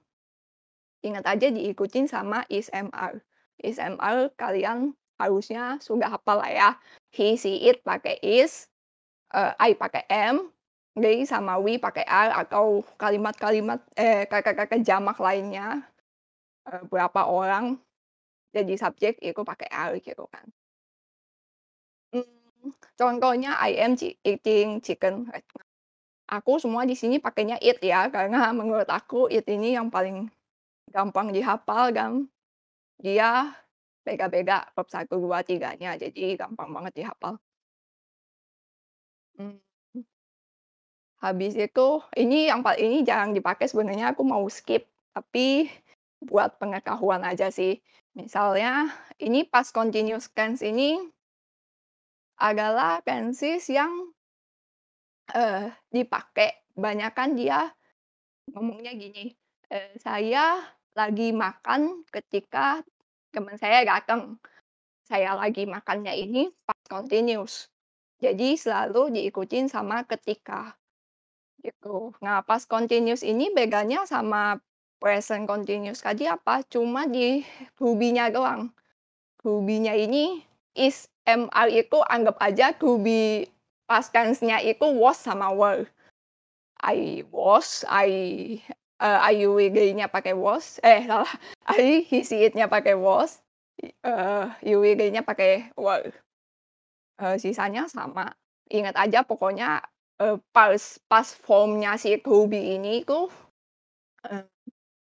ingat 1.01 1.25
aja 1.25 1.49
diikutin 1.49 2.05
sama 2.05 2.45
is 2.47 2.69
MR. 2.71 3.19
Is 3.61 3.81
MR 3.81 4.29
kalian 4.37 4.93
harusnya 5.17 5.77
sudah 5.81 6.17
hafal 6.17 6.41
lah 6.41 6.49
ya. 6.49 6.69
He, 7.13 7.37
she, 7.37 7.61
it 7.67 7.83
pakai 7.85 8.17
is, 8.23 8.69
eee, 9.33 9.53
I 9.59 9.71
pakai 9.77 10.05
am, 10.09 10.49
they 10.97 11.25
sama 11.27 11.59
we 11.61 11.77
pakai 11.77 12.05
are 12.07 12.33
atau 12.45 12.81
kalimat-kalimat 12.97 13.83
eh, 13.99 14.25
kata-kata 14.25 14.81
jamak 14.81 15.19
lainnya, 15.21 15.85
eee, 16.69 16.83
berapa 16.91 17.21
orang 17.29 17.65
jadi 18.55 18.73
subjek 18.83 19.15
itu 19.23 19.41
pakai 19.45 19.69
are 19.71 19.97
gitu 20.03 20.25
kan. 20.33 20.45
Mmm, 22.13 22.71
contohnya 22.99 23.51
I 23.59 23.71
am 23.85 23.93
eating 24.31 24.69
chicken. 24.85 25.15
Aku 26.37 26.57
semua 26.63 26.83
di 26.89 26.95
sini 27.01 27.17
pakainya 27.25 27.57
eat 27.61 27.77
ya, 27.83 28.01
karena 28.15 28.39
menurut 28.59 28.87
aku 28.89 29.27
eat 29.33 29.45
ini 29.55 29.75
yang 29.77 29.87
paling 29.95 30.31
gampang 30.95 31.27
dihafal 31.35 31.91
dan 31.97 32.11
dia 33.05 33.53
beda-beda 34.07 34.57
verb 34.75 34.89
1, 34.91 35.15
2, 35.23 35.39
3-nya, 35.45 35.91
jadi 35.99 36.25
gampang 36.41 36.69
banget 36.75 36.93
dihafal. 37.05 37.35
Mmm. 39.39 40.03
Habis 41.21 41.53
itu 41.53 41.87
ini 42.17 42.49
yang 42.49 42.65
pa 42.65 42.73
ini 42.75 43.05
jarang 43.05 43.31
dipakai 43.37 43.69
sebenarnya 43.69 44.11
aku 44.17 44.25
mau 44.25 44.41
skip, 44.49 44.83
tapi 45.13 45.69
buat 46.29 46.57
pengetahuan 46.61 47.21
aja 47.31 47.47
sih. 47.53 47.73
Misalnya 48.19 48.91
ini 49.27 49.39
past 49.51 49.71
continuous 49.77 50.25
tense 50.37 50.61
ini 50.65 50.89
adalah 52.49 52.99
tenses 53.07 53.63
yang, 53.77 53.93
eee, 55.35 55.71
dipakai 55.95 56.49
banyakan 56.75 57.29
dia 57.39 57.59
ngomongnya 58.53 58.93
gini, 59.03 59.25
eee, 59.73 59.95
"Saya 60.05 60.45
lagi 60.99 61.29
makan 61.35 62.05
ketika 62.15 62.81
teman 63.33 63.57
saya 63.63 63.79
datang." 63.87 64.39
Saya 65.11 65.31
lagi 65.41 65.63
makannya 65.67 66.13
ini 66.25 66.43
past 66.67 66.85
continuous. 66.89 67.55
Jadi 68.23 68.55
selalu 68.57 69.03
diikutin 69.15 69.67
sama 69.69 69.97
ketika. 70.07 70.77
Gitu. 71.61 72.13
Nah, 72.25 72.41
past 72.47 72.65
continuous 72.71 73.21
ini 73.21 73.53
bedanya 73.53 74.05
sama 74.09 74.57
present 75.01 75.49
continuous 75.49 76.05
tadi 76.05 76.29
apa, 76.29 76.61
cuma 76.69 77.09
di 77.09 77.41
to 77.75 77.97
be-nya 77.97 78.29
doang. 78.29 78.69
To 79.43 79.61
be-nya 79.65 79.97
ini 79.97 80.45
is, 80.77 81.09
MR 81.25 81.67
itu 81.69 81.97
anggap 82.09 82.37
aja 82.41 82.73
be 83.01 83.49
past 83.89 84.13
tense-nya 84.13 84.61
itu 84.61 84.85
was 84.95 85.17
sama 85.19 85.49
were. 85.53 85.85
I 86.81 87.25
was, 87.33 87.85
I 87.89 88.09
eee, 89.01 89.19
IUWD-nya 89.37 90.07
pakai 90.09 90.33
was, 90.37 90.77
eh 90.85 91.05
salah, 91.05 91.29
I, 91.69 92.05
he, 92.05 92.21
she, 92.25 92.45
it-nya 92.45 92.69
pakai 92.69 92.93
was, 92.97 93.41
eee, 93.81 94.45
UWD-nya 94.65 95.21
pakai 95.25 95.73
were. 95.77 96.13
Eee, 97.21 97.37
sisanya 97.41 97.85
sama. 97.89 98.33
Ingat 98.71 98.95
aja 98.97 99.21
pokoknya, 99.25 99.81
eee, 100.21 100.37
past 100.55 101.01
past 101.11 101.37
form-nya 101.43 101.95
si 102.01 102.17
be 102.21 102.59
ini 102.77 103.03
itu, 103.05 103.29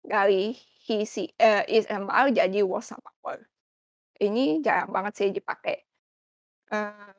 dari 0.08 0.56
she, 0.84 1.04
eee, 1.38 1.64
is, 1.68 1.86
MR 1.92 2.32
jadi 2.32 2.60
were. 2.64 3.44
Ini 4.20 4.62
jarang 4.66 4.90
banget 4.94 5.12
sih 5.18 5.28
dipakai. 5.34 5.76
Eee 6.72 7.14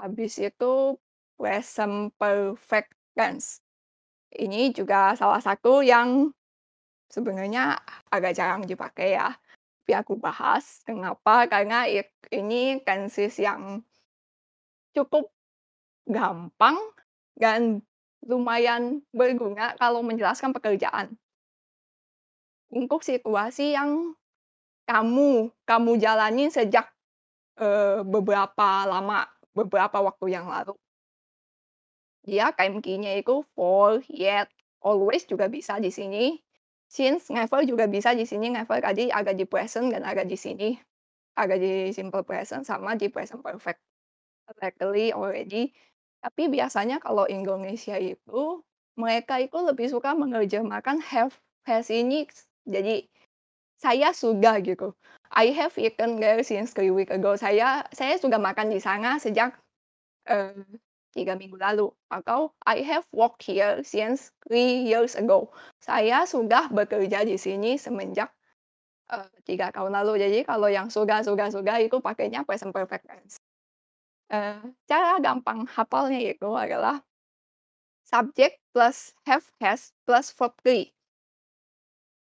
habis 0.00 0.36
itu 0.40 0.96
present 1.40 2.12
perfect 2.20 2.92
tense. 3.16 3.60
Ini 4.34 4.72
juga 4.74 5.14
salah 5.16 5.40
satu 5.42 5.80
yang 5.84 6.32
sebenarnya 7.10 7.78
agak 8.12 8.34
jarang 8.38 8.62
dipakai 8.66 9.16
ya, 9.18 9.34
tapi 9.84 9.92
aku 9.96 10.14
bahas. 10.20 10.82
Kenapa? 10.88 11.46
Karena 11.50 11.86
ini 12.32 12.80
tenses 12.84 13.36
yang 13.40 13.82
cukup 14.96 15.30
gampang 16.08 16.76
dan 17.38 17.82
lumayan 18.26 19.02
berguna 19.14 19.74
kalau 19.80 20.00
menjelaskan 20.02 20.52
pekerjaan. 20.56 21.16
Untuk 22.70 23.06
situasi 23.06 23.78
yang 23.78 24.18
kamu 24.86 25.54
kamu 25.66 25.92
jalanin 26.02 26.50
sejak, 26.50 26.90
beberapa 28.04 28.84
lama, 28.84 29.26
beberapa 29.56 30.02
waktu 30.02 30.26
yang 30.34 30.46
lalu. 30.50 30.76
Dia 32.26 32.50
time 32.52 32.82
key-nya 32.82 33.22
itu 33.22 33.46
for, 33.54 34.02
yet, 34.10 34.50
always 34.82 35.24
juga 35.30 35.46
bisa 35.46 35.78
di 35.78 35.94
sini. 35.94 36.42
Since, 36.90 37.30
never 37.34 37.62
juga 37.66 37.86
bisa 37.90 38.14
di 38.14 38.26
sini, 38.26 38.50
never 38.50 38.78
tadi 38.82 39.10
ada 39.10 39.30
di 39.34 39.46
present 39.46 39.90
dan 39.90 40.02
ada 40.02 40.26
di 40.26 40.34
sini. 40.38 40.74
Ada 41.38 41.58
di 41.58 41.90
simple 41.94 42.22
present 42.26 42.66
sama 42.66 42.98
di 42.98 43.06
present 43.10 43.42
perfect. 43.42 43.78
Lately, 44.62 45.10
already. 45.10 45.74
Tapi 46.22 46.50
biasanya 46.50 47.02
kalau 47.02 47.26
Indonesia 47.26 47.98
itu, 47.98 48.62
mereka 48.98 49.38
itu 49.42 49.58
lebih 49.62 49.90
suka 49.90 50.14
menerjemahkan 50.14 51.02
have, 51.02 51.34
has 51.66 51.90
ini 51.90 52.26
jadi, 52.68 53.06
saya 53.80 54.12
sudah 54.16 54.60
gitu. 54.64 54.94
I 55.34 55.52
have 55.56 55.74
eaten 55.80 56.18
there 56.22 56.40
since 56.46 56.72
3 56.76 56.90
week 56.94 57.10
ago. 57.12 57.36
Saya 57.38 57.84
saya 57.94 58.16
sudah 58.20 58.38
makan 58.40 58.70
di 58.72 58.80
sana 58.82 59.18
sejak, 59.22 59.56
3 61.16 61.34
minggu 61.38 61.56
lalu, 61.60 61.90
atau 62.12 62.52
I 62.66 62.82
have 62.86 63.06
worked 63.14 63.44
here 63.46 63.82
since 63.86 64.32
3 64.48 64.86
years 64.88 65.14
ago. 65.18 65.50
Saya 65.82 66.24
sudah 66.28 66.68
bekerja 66.72 67.24
di 67.26 67.36
sini 67.40 67.76
semenjak, 67.80 68.30
3 69.46 69.70
tahun 69.74 69.92
lalu. 70.02 70.20
Jadi 70.22 70.38
kalau 70.48 70.68
yang 70.72 70.88
sudah 70.92 71.22
sudah 71.26 71.48
sudah 71.52 71.78
itu 71.82 71.98
pakainya 72.02 72.42
present 72.48 72.72
perfect 72.74 73.06
tense. 73.10 73.38
Eee, 74.32 74.60
cara 74.90 75.18
gampang 75.22 75.66
hafalnya 75.70 76.20
itu 76.22 76.50
adalah 76.56 77.02
subjek 78.12 78.60
plus 78.72 79.14
have, 79.26 79.50
has, 79.60 79.90
plus 80.06 80.30
verb 80.30 80.54
3. 80.62 80.92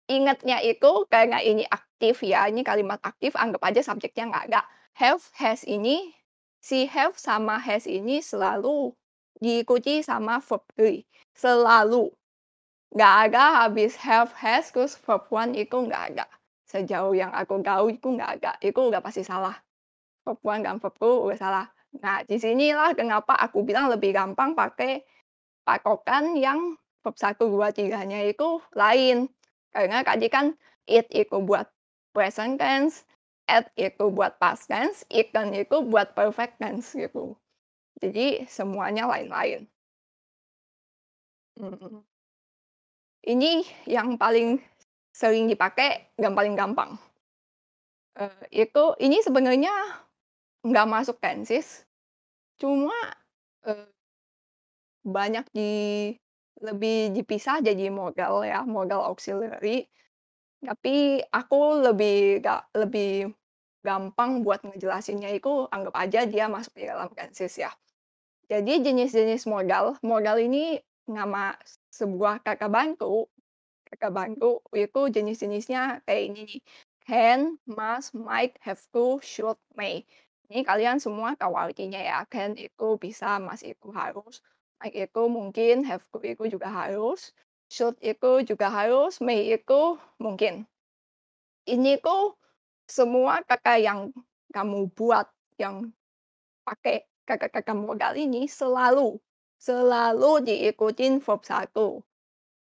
Ingatnya 0.06 0.62
itu 0.62 1.02
karena 1.10 1.42
ini 1.42 1.66
aktif 1.66 2.22
ya, 2.22 2.46
ini 2.46 2.62
kalimat 2.62 3.02
aktif, 3.02 3.34
anggap 3.34 3.62
aja 3.66 3.82
subjeknya 3.82 4.30
nggak 4.30 4.44
ada. 4.54 4.62
Have, 4.94 5.22
has 5.34 5.66
ini, 5.66 6.14
si 6.62 6.86
have 6.86 7.18
sama 7.18 7.58
has 7.58 7.90
ini 7.90 8.22
selalu 8.22 8.94
diikuti 9.42 10.00
sama 10.06 10.38
verb 10.38 10.62
3. 10.78 11.02
Selalu. 11.34 12.14
Nggak 12.94 13.14
ada 13.28 13.66
habis 13.66 13.98
have, 13.98 14.30
has, 14.38 14.70
terus 14.70 14.94
verb 14.94 15.26
1 15.28 15.58
itu 15.58 15.76
nggak 15.76 16.02
ada. 16.14 16.24
Sejauh 16.70 17.12
yang 17.12 17.34
aku 17.34 17.58
tahu 17.60 17.90
itu 17.90 18.06
nggak 18.06 18.30
ada. 18.40 18.52
Itu 18.62 18.88
udah 18.88 19.02
pasti 19.02 19.26
salah. 19.26 19.58
Verb 20.22 20.38
1 20.38 20.62
dan 20.62 20.78
verb 20.78 20.94
2 21.02 21.26
udah 21.26 21.38
salah. 21.38 21.66
Nah, 21.98 22.22
di 22.22 22.38
sinilah 22.38 22.94
kenapa 22.94 23.34
aku 23.36 23.66
bilang 23.66 23.90
lebih 23.90 24.14
gampang 24.14 24.54
pakai 24.54 25.02
patokan 25.66 26.38
yang 26.38 26.78
verb 27.02 27.16
1, 27.18 27.42
2, 27.42 27.74
3-nya 27.74 28.22
itu 28.26 28.62
lain. 28.74 29.30
Karena 29.76 29.98
tadi 30.08 30.26
kan 30.36 30.46
it 30.96 31.06
itu 31.22 31.36
buat 31.48 31.68
present 32.16 32.56
tense, 32.62 33.04
at 33.56 33.64
itu 33.86 34.04
buat 34.18 34.32
past 34.42 34.64
tense, 34.72 34.98
ikan 35.20 35.48
itu 35.62 35.76
buat 35.92 36.08
perfect 36.18 36.54
tense 36.62 36.88
gitu. 37.04 37.36
Jadi 38.02 38.26
semuanya 38.58 39.04
lain-lain. 39.12 39.62
Mhm. 41.56 42.04
Ini 43.32 43.52
yang 43.94 44.16
paling 44.16 44.56
sering 45.12 45.44
dipakai 45.52 46.12
dan 46.20 46.32
paling 46.38 46.54
gampang. 46.56 46.96
Eee, 48.16 48.64
itu 48.68 48.84
ini 49.04 49.20
sebenarnya 49.20 49.72
nggak 50.66 50.88
masuk 50.94 51.16
tenses, 51.24 51.84
cuma, 52.60 52.94
eee, 53.66 53.86
banyak 55.06 55.46
di 55.56 55.70
lebih 56.62 57.12
dipisah 57.12 57.60
jadi 57.60 57.92
modal 57.92 58.44
ya, 58.46 58.64
modal 58.64 59.04
auxiliary. 59.12 59.88
Tapi 60.64 61.20
aku 61.20 61.84
lebih 61.84 62.40
ga 62.40 62.64
lebih 62.72 63.28
gampang 63.84 64.42
buat 64.42 64.64
ngejelasinnya 64.66 65.30
itu 65.36 65.68
anggap 65.70 65.94
aja 65.94 66.26
dia 66.26 66.50
masuk 66.50 66.74
di 66.74 66.88
dalam 66.88 67.12
tenses 67.14 67.54
ya. 67.54 67.70
Jadi 68.46 68.82
jenis-jenis 68.82 69.46
modal, 69.46 69.98
modal 70.02 70.38
ini 70.42 70.78
nama 71.06 71.54
sebuah 71.90 72.42
kata 72.42 72.66
bantu. 72.66 73.30
Kata 73.86 74.10
bantu 74.10 74.62
itu 74.74 75.00
jenis-jenisnya 75.10 76.02
kayak 76.02 76.22
ini 76.30 76.40
nih, 76.46 76.62
can, 77.06 77.54
must, 77.70 78.14
might, 78.18 78.58
have 78.58 78.82
to, 78.90 79.22
should, 79.22 79.58
may. 79.78 80.02
Ini 80.50 80.66
kalian 80.66 80.98
semua 80.98 81.38
tahu 81.38 81.54
ya, 81.78 82.26
can 82.26 82.58
itu 82.58 82.98
bisa, 82.98 83.38
must 83.38 83.62
itu 83.62 83.90
harus, 83.94 84.42
might 84.80 84.94
itu 84.94 85.22
mungkin, 85.28 85.84
have 85.88 86.04
itu 86.22 86.44
juga 86.52 86.68
harus, 86.68 87.32
should 87.72 87.96
itu 88.04 88.44
juga 88.44 88.68
harus, 88.68 89.18
may 89.18 89.50
itu 89.50 89.98
mungkin. 90.20 90.68
Ini 91.66 91.98
tuh 91.98 92.38
semua 92.86 93.42
kata 93.42 93.80
yang 93.82 94.14
kamu 94.54 94.92
buat, 94.94 95.26
yang 95.58 95.90
pakai 96.62 97.08
kata-kata 97.26 97.74
modal 97.74 98.14
ini 98.14 98.46
selalu, 98.46 99.18
selalu 99.58 100.46
diikutin 100.46 101.18
verb 101.18 101.42
1. 101.42 102.02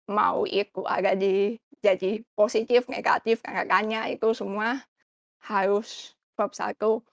Mau 0.09 0.39
itu 0.49 0.81
ada 0.89 1.13
di 1.13 1.61
jadi 1.85 2.25
positif, 2.33 2.89
negatif, 2.89 3.45
kata-katanya 3.45 4.09
itu 4.09 4.33
semua 4.33 4.81
harus 5.45 6.17
verb 6.33 6.57
1. 6.57 7.05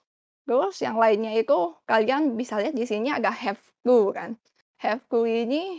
Terus 0.48 0.74
yang 0.80 0.96
lainnya 0.96 1.36
itu 1.36 1.76
kalian 1.84 2.34
bisa 2.40 2.56
lihat 2.58 2.72
di 2.74 2.88
sini 2.88 3.12
ada 3.12 3.28
have 3.28 3.60
to 3.84 4.10
kan. 4.16 4.40
Have 4.82 5.06
to 5.14 5.22
ini 5.30 5.78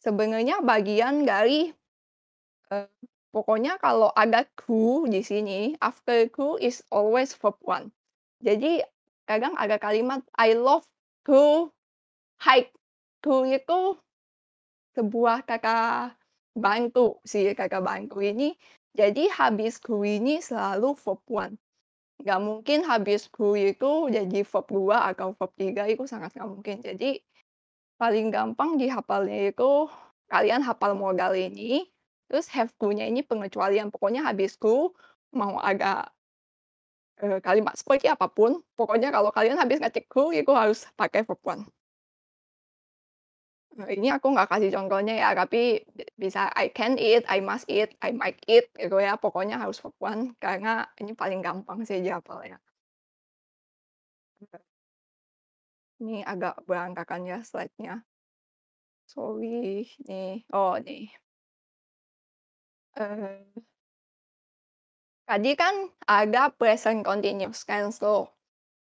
sebenarnya 0.00 0.64
bagian 0.64 1.28
dari, 1.28 1.68
eee, 2.72 2.88
pokoknya 3.36 3.76
kalau 3.76 4.08
ada 4.16 4.48
to 4.56 5.04
di 5.12 5.20
sini, 5.20 5.76
after 5.84 6.24
to 6.32 6.56
is 6.56 6.80
always 6.88 7.36
verb 7.36 7.60
1. 7.60 7.92
Jadi 8.40 8.80
kadang 9.28 9.52
ada 9.60 9.76
kalimat 9.76 10.24
I 10.40 10.56
love 10.56 10.88
to 11.28 11.68
hike. 12.40 12.72
To 13.28 13.44
itu 13.44 14.00
sebuah 14.96 15.44
kata 15.44 16.08
bantu 16.56 17.20
si 17.28 17.44
kata 17.52 17.84
bantu 17.84 18.24
ini. 18.24 18.56
Jadi 18.96 19.28
habis 19.36 19.84
to 19.84 20.00
ini 20.00 20.40
selalu 20.40 20.96
verb 20.96 21.20
1. 21.28 21.60
Nggak 22.24 22.40
mungkin 22.40 22.80
habis 22.88 23.28
to 23.28 23.52
itu 23.52 24.08
jadi 24.08 24.40
verb 24.48 24.66
2 24.72 25.12
atau 25.12 25.36
verb 25.36 25.52
3 25.60 25.84
itu 25.92 26.08
sangat 26.08 26.32
nggak 26.32 26.48
mungkin. 26.48 26.80
Jadi 26.80 27.20
paling 28.00 28.26
gampang 28.34 28.70
dihafalnya 28.80 29.52
itu 29.52 29.86
kalian 30.32 30.62
hafal 30.64 30.92
modal 30.96 31.32
ini, 31.36 31.84
terus 32.30 32.48
have 32.56 32.72
to-nya 32.80 33.04
ini 33.10 33.20
pengecualian. 33.26 33.92
Pokoknya 33.94 34.22
habis 34.28 34.56
to 34.56 34.96
mau 35.36 35.60
ada 35.60 36.10
eee, 37.18 37.38
kalimat 37.42 37.74
seperti 37.74 38.06
apa 38.06 38.30
pun, 38.30 38.62
pokoknya 38.78 39.10
kalau 39.10 39.30
kalian 39.34 39.58
habis 39.58 39.82
ngetik 39.82 40.06
to 40.14 40.30
itu 40.30 40.52
harus 40.54 40.86
pakai 40.94 41.26
verb 41.26 41.40
1. 41.42 41.70
Nah, 43.78 43.86
ini 43.86 44.10
aku 44.10 44.26
nggak 44.34 44.50
kasih 44.50 44.70
contohnya 44.74 45.14
ya, 45.22 45.28
tapi 45.38 45.86
bi 45.94 46.02
bisa 46.18 46.50
I 46.58 46.66
can 46.74 46.98
eat, 46.98 47.22
I 47.30 47.38
must 47.38 47.70
eat, 47.70 47.94
I 48.02 48.10
might 48.10 48.38
eat 48.50 48.66
gitu 48.74 48.98
ya, 48.98 49.14
pokoknya 49.14 49.62
harus 49.62 49.78
verb 49.78 49.94
1 50.02 50.34
karena 50.42 50.90
ini 50.98 51.14
paling 51.14 51.38
gampang 51.38 51.78
sih 51.86 52.02
dihafalnya. 52.02 52.60
Ini 56.00 56.24
agak 56.24 56.64
berantakan 56.64 57.28
ya 57.28 57.38
slide-nya. 57.44 58.00
Sorry, 59.12 59.84
nih. 60.08 60.46
Oh, 60.54 60.78
nih. 60.80 61.10
Eee 62.96 63.62
Tadi 65.28 65.52
kan 65.56 65.74
ada 66.08 66.48
present 66.54 67.04
continuous 67.04 67.64
tense 67.68 68.00
tuh. 68.00 68.28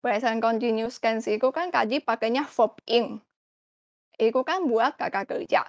Present 0.04 0.40
continuous 0.44 0.98
tense 1.04 1.28
itu 1.32 1.50
kan 1.54 1.70
tadi 1.74 2.00
pakainya 2.04 2.46
verb 2.48 2.78
ing. 2.88 3.20
Itu 4.20 4.42
kan 4.48 4.66
buat 4.70 4.98
kata 5.00 5.24
kerja. 5.30 5.64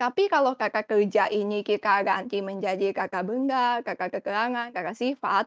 Tapi 0.00 0.28
kalau 0.30 0.54
kata 0.58 0.84
kerja 0.86 1.28
ini 1.32 1.62
kita 1.66 2.02
ganti 2.06 2.40
menjadi 2.44 2.92
kata 2.94 3.20
benda, 3.26 3.80
kata 3.86 4.06
keterangan, 4.12 4.68
kata 4.74 4.92
sifat, 4.96 5.46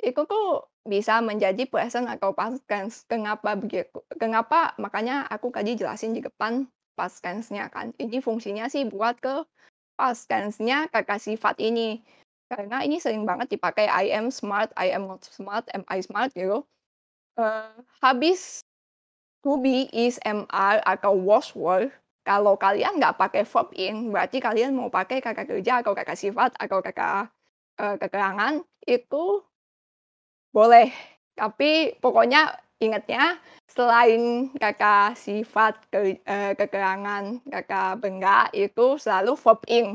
itu 0.00 0.20
tuh 0.26 0.68
bisa 0.84 1.20
menjadi 1.24 1.64
present 1.64 2.06
atau 2.10 2.36
past 2.36 2.60
tense. 2.68 3.06
Kenapa 3.08 3.56
begitu? 3.56 4.04
Kenapa? 4.20 4.76
Makanya 4.76 5.24
aku 5.30 5.48
tadi 5.54 5.78
jelasin 5.78 6.12
di 6.12 6.20
depan 6.20 6.68
past 6.94 7.24
tense-nya 7.24 7.72
kan. 7.72 7.90
Ini 7.96 8.20
fungsinya 8.20 8.68
sih 8.68 8.86
buat 8.86 9.18
ke 9.18 9.42
past 9.96 10.28
tense-nya 10.28 10.90
kata 10.92 11.16
sifat 11.18 11.58
ini. 11.62 12.04
Karena 12.50 12.84
ini 12.84 13.00
sering 13.00 13.24
banget 13.24 13.56
dipakai 13.56 13.88
I 13.88 14.12
am 14.12 14.28
smart, 14.28 14.70
I 14.76 14.92
am 14.92 15.08
not 15.08 15.24
smart, 15.24 15.66
am 15.72 15.82
I 15.88 16.04
smart 16.04 16.36
gitu. 16.36 16.62
Eee, 17.40 17.72
habis 18.04 18.62
to 19.42 19.58
be, 19.58 19.88
is, 19.90 20.20
am, 20.22 20.46
are, 20.52 20.80
atau 20.84 21.16
was, 21.16 21.52
were, 21.56 21.90
kalau 22.24 22.56
kalian 22.56 23.00
nggak 23.00 23.16
pakai 23.20 23.44
verb 23.44 23.72
ing, 23.76 24.12
berarti 24.12 24.40
kalian 24.40 24.76
mau 24.76 24.88
pakai 24.88 25.20
kata 25.20 25.44
kerja 25.44 25.84
atau 25.84 25.92
kata 25.92 26.14
sifat 26.16 26.56
atau 26.56 26.80
kata, 26.80 27.28
eee, 27.80 27.96
keterangan, 28.00 28.54
itu 28.88 29.24
boleh. 30.54 30.88
Tapi 31.34 31.98
pokoknya 31.98 32.54
ingatnya 32.78 33.42
selain 33.66 34.54
kata 34.54 35.18
sifat, 35.18 35.74
ke 35.90 36.22
eee, 36.22 36.52
keterangan, 36.54 37.24
kata 37.50 37.98
benda, 37.98 38.46
itu 38.54 38.96
selalu 39.02 39.34
verb 39.34 39.60
ing. 39.66 39.88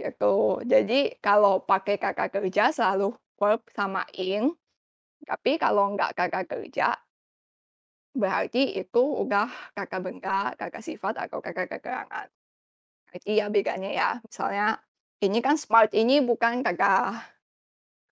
Gitu. 0.00 0.36
Jadi 0.66 1.16
kalau 1.22 1.62
pakai 1.62 1.96
kata 2.02 2.28
kerja 2.34 2.74
selalu 2.74 3.14
verb 3.40 3.62
sama 3.74 4.02
ing. 4.18 4.54
Tapi 5.28 5.56
kalau 5.62 5.94
nggak 5.94 6.12
kata 6.18 6.40
kerja 6.50 6.98
berarti 8.14 8.78
itu 8.78 9.02
udah 9.26 9.50
kata 9.74 9.98
benda, 9.98 10.54
kata 10.54 10.78
sifat, 10.78 11.18
atau 11.18 11.42
kata 11.42 11.66
keterangan. 11.66 12.26
Itu 13.14 13.30
ya 13.34 13.50
bedanya 13.50 13.90
ya. 13.90 14.08
Misalnya 14.22 14.78
ini 15.22 15.38
kan 15.42 15.58
smart 15.58 15.90
ini 15.98 16.22
bukan 16.22 16.62
kata, 16.62 17.18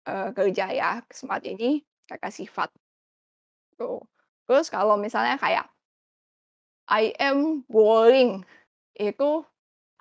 eee, 0.09 0.29
kerja 0.37 0.67
ya, 0.75 0.91
smart 1.13 1.45
ini 1.47 1.83
kata 2.11 2.29
sifat. 2.33 2.73
Tuh. 3.79 4.01
Terus 4.49 4.69
kalau 4.73 4.97
misalnya 5.01 5.37
kayak 5.41 5.73
I 6.91 7.15
am 7.23 7.63
boring, 7.71 8.43
itu 8.99 9.45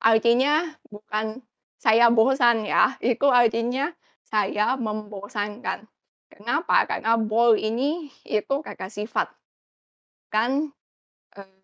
artinya 0.02 0.78
bukan 0.90 1.42
saya 1.82 2.10
bosan 2.14 2.66
ya, 2.70 2.96
itu 3.04 3.28
artinya 3.30 3.92
saya 4.26 4.78
membosankan. 4.80 5.86
Kenapa? 6.32 6.88
Karena 6.90 7.18
bore 7.20 7.60
ini 7.62 8.10
itu 8.26 8.56
kata 8.64 8.88
sifat. 8.92 9.30
Kan, 10.34 10.72
eee 11.38 11.60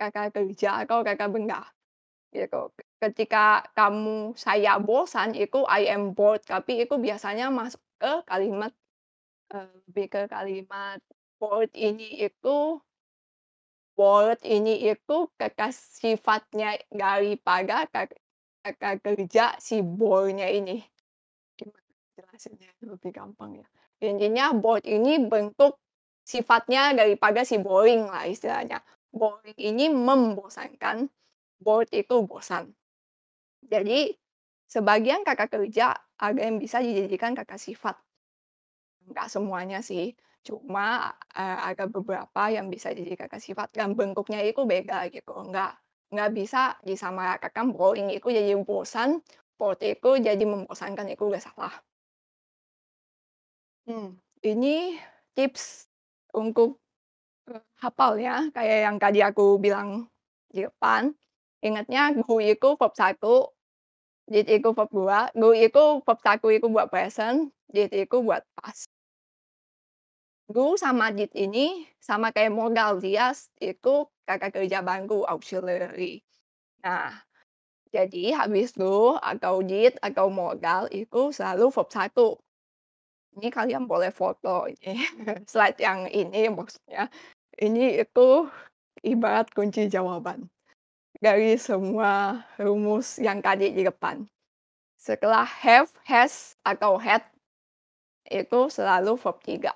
Kakak 0.00 0.34
kerja 0.36 0.82
atau 0.84 1.04
Kakak 1.06 1.30
benda, 1.32 1.62
gitu. 2.34 2.72
Ketika 3.00 3.64
kamu 3.72 4.36
saya 4.36 4.76
bosan 4.76 5.32
itu 5.32 5.64
I 5.64 5.88
am 5.88 6.12
bored, 6.12 6.44
tapi 6.44 6.84
itu 6.84 7.00
biasanya 7.00 7.48
masuk 7.48 7.80
ke 7.96 8.12
kalimat, 8.28 8.76
eee, 9.52 9.68
lebih 9.88 10.06
ke 10.12 10.22
kalimat 10.28 11.00
bored 11.40 11.72
ini 11.76 12.24
itu 12.28 12.80
bored 13.96 14.40
ini 14.44 14.92
itu 14.92 15.16
Kakak 15.40 15.72
sifatnya 15.72 16.76
daripada 16.92 17.84
Kak 17.88 18.16
Kakak 18.64 19.00
kerja 19.04 19.56
si 19.56 19.80
bore-nya 19.80 20.48
ini. 20.52 20.84
Gimana 21.56 21.84
jelasinnya 22.16 22.70
lebih 22.84 23.12
gampang 23.12 23.60
ya? 23.60 23.66
Intinya 24.04 24.52
bored 24.56 24.84
ini 24.84 25.20
bentuk 25.24 25.80
sifatnya 26.24 26.92
daripada 26.96 27.44
si 27.44 27.56
boring 27.60 28.08
lah 28.08 28.28
istilahnya. 28.28 28.80
Boring 29.12 29.56
ini 29.56 29.88
membosankan, 29.92 31.08
bored 31.60 31.88
itu 31.92 32.24
bosan. 32.24 32.72
Jadi, 33.68 34.16
sebagian 34.70 35.20
Kakak 35.26 35.52
kerja 35.52 35.92
ada 36.16 36.40
yang 36.40 36.56
bisa 36.56 36.80
dijadikan 36.80 37.36
Kakak 37.36 37.60
sifat. 37.60 38.00
Nggak 39.08 39.28
semuanya 39.32 39.78
sih, 39.80 40.12
cuma, 40.44 41.12
eee, 41.36 41.58
ada 41.72 41.84
beberapa 41.88 42.42
yang 42.52 42.68
bisa 42.68 42.92
jadi 42.92 43.16
Kakak 43.16 43.40
sifat 43.40 43.68
dan 43.72 43.96
bentuknya 43.96 44.40
itu 44.44 44.62
beda 44.68 45.08
gitu, 45.12 45.32
nggak 45.48 45.72
nggak 46.10 46.30
bisa 46.34 46.74
disamaratakan 46.82 47.70
boring 47.72 48.10
itu 48.10 48.28
jadi 48.34 48.52
bosan, 48.66 49.22
bored 49.56 49.78
itu 49.84 50.10
jadi 50.20 50.42
membosankan, 50.44 51.06
itu 51.14 51.22
udah 51.30 51.38
salah. 51.42 51.80
Mmm, 53.88 54.12
ini 54.44 55.00
tips 55.32 55.88
untuk, 56.36 56.76
eee, 57.48 57.62
hafal 57.82 58.18
ya, 58.20 58.48
kayak 58.54 58.78
yang 58.88 58.96
tadi 59.02 59.20
aku 59.24 59.58
bilang 59.62 60.08
di 60.52 60.66
depan. 60.66 61.14
Ingatnya 61.60 62.16
go 62.16 62.40
itu 62.40 62.72
verb 62.80 62.94
1, 62.96 63.20
did 64.32 64.48
itu 64.48 64.68
verb 64.72 64.88
2, 64.88 65.36
go 65.36 65.52
itu 65.52 65.84
verb 66.00 66.20
1 66.24 66.48
itu 66.56 66.66
buat 66.72 66.88
present, 66.88 67.52
did 67.68 67.92
itu 67.92 68.16
buat 68.24 68.40
past. 68.56 68.88
Go 70.48 70.80
sama 70.80 71.12
did 71.12 71.28
ini 71.36 71.84
sama 72.00 72.32
kayak 72.32 72.56
modal, 72.56 72.96
dia 72.96 73.36
itu 73.60 74.08
Kakak 74.24 74.62
kerja 74.62 74.78
bantu, 74.78 75.26
auxiliary. 75.26 76.22
Nah, 76.86 77.10
jadi 77.90 78.38
habis 78.38 78.72
go 78.72 79.18
atau 79.18 79.60
did 79.60 79.98
atau 80.00 80.32
modal 80.32 80.88
itu 80.88 81.28
selalu 81.34 81.68
verb 81.68 81.90
1. 81.92 82.40
Ini 83.36 83.48
kalian 83.52 83.84
boleh 83.84 84.08
foto 84.14 84.64
ini, 84.64 84.96
slide 85.50 85.76
yang 85.76 86.08
ini 86.08 86.48
maksudnya. 86.48 87.12
Ini 87.60 88.00
itu 88.06 88.48
ibarat 89.04 89.52
kunci 89.52 89.90
jawaban 89.92 90.48
dari 91.20 91.56
semua 91.60 92.40
rumus 92.60 93.20
yang 93.20 93.40
tadi 93.44 93.72
di 93.76 93.84
depan. 93.84 94.24
Setelah 95.00 95.44
have, 95.44 95.90
has, 96.08 96.56
atau 96.66 96.96
had, 97.00 97.22
itu 98.30 98.60
selalu 98.72 99.16
verb 99.20 99.38
3. 99.44 99.74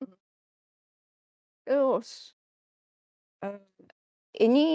Mmm. 0.00 0.14
Terus 1.66 2.34
eee, 3.42 3.60
ini 4.46 4.66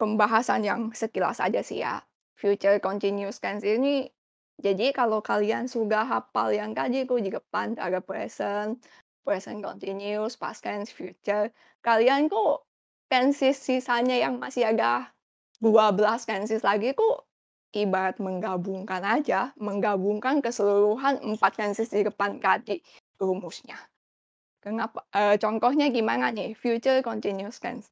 pembahasan 0.00 0.62
yang 0.66 0.80
sekilas 0.96 1.38
aja 1.40 1.60
sih 1.64 1.80
ya. 1.84 2.02
Future 2.40 2.78
continuous 2.82 3.38
tense 3.42 3.64
ini 3.68 4.08
jadi 4.60 4.92
kalau 4.96 5.20
kalian 5.24 5.66
sudah 5.68 6.04
hafal 6.08 6.52
yang 6.52 6.72
tadi 6.76 7.04
tuh 7.08 7.20
di 7.24 7.30
depan 7.32 7.76
ada 7.80 8.00
present, 8.04 8.80
present 9.26 9.60
continuous, 9.64 10.36
past 10.40 10.64
tense, 10.66 10.90
future, 10.92 11.52
kalian 11.84 12.28
tuh 12.32 12.60
tenses 13.10 13.58
sisanya 13.58 14.16
yang 14.24 14.38
masih 14.38 14.70
ada 14.72 15.10
12 15.62 16.24
tenses 16.28 16.62
lagi 16.64 16.94
tuh 16.96 17.26
ibarat 17.76 18.18
menggabungkan 18.22 19.02
aja, 19.04 19.52
menggabungkan 19.60 20.40
keseluruhan 20.44 21.20
4 21.22 21.52
tenses 21.60 21.90
di 21.92 22.02
depan 22.06 22.38
tadi 22.42 22.80
rumusnya. 23.20 23.78
Kenapa 24.64 25.04
eee, 25.14 25.36
contohnya 25.42 25.88
gimana 25.92 26.30
nih 26.34 26.54
future 26.58 27.00
continuous 27.04 27.58
tense. 27.62 27.88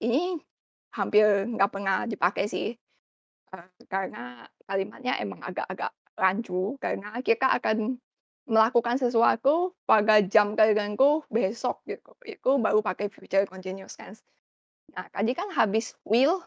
Ini 0.00 0.40
hampir 0.96 1.44
nggak 1.56 1.70
pernah 1.72 2.08
dipakai 2.08 2.48
sih, 2.48 2.72
eee, 3.54 3.68
karena 3.90 4.46
kalimatnya 4.68 5.18
emang 5.22 5.40
agak-agak 5.44 5.92
rancu, 6.18 6.76
karena 6.82 7.20
kita 7.24 7.52
akan 7.60 7.98
melakukan 8.48 8.96
sesuatu 8.96 9.76
pada 9.84 10.22
jam 10.24 10.56
tertentu 10.56 11.24
besok 11.28 11.82
gitu, 11.84 12.16
itu 12.24 12.50
baru 12.56 12.80
pakai 12.80 13.08
future 13.12 13.44
continuous 13.44 13.96
tense. 13.96 14.24
Nah, 14.94 15.06
tadi 15.12 15.32
kan 15.36 15.48
habis 15.54 15.94
will 16.02 16.42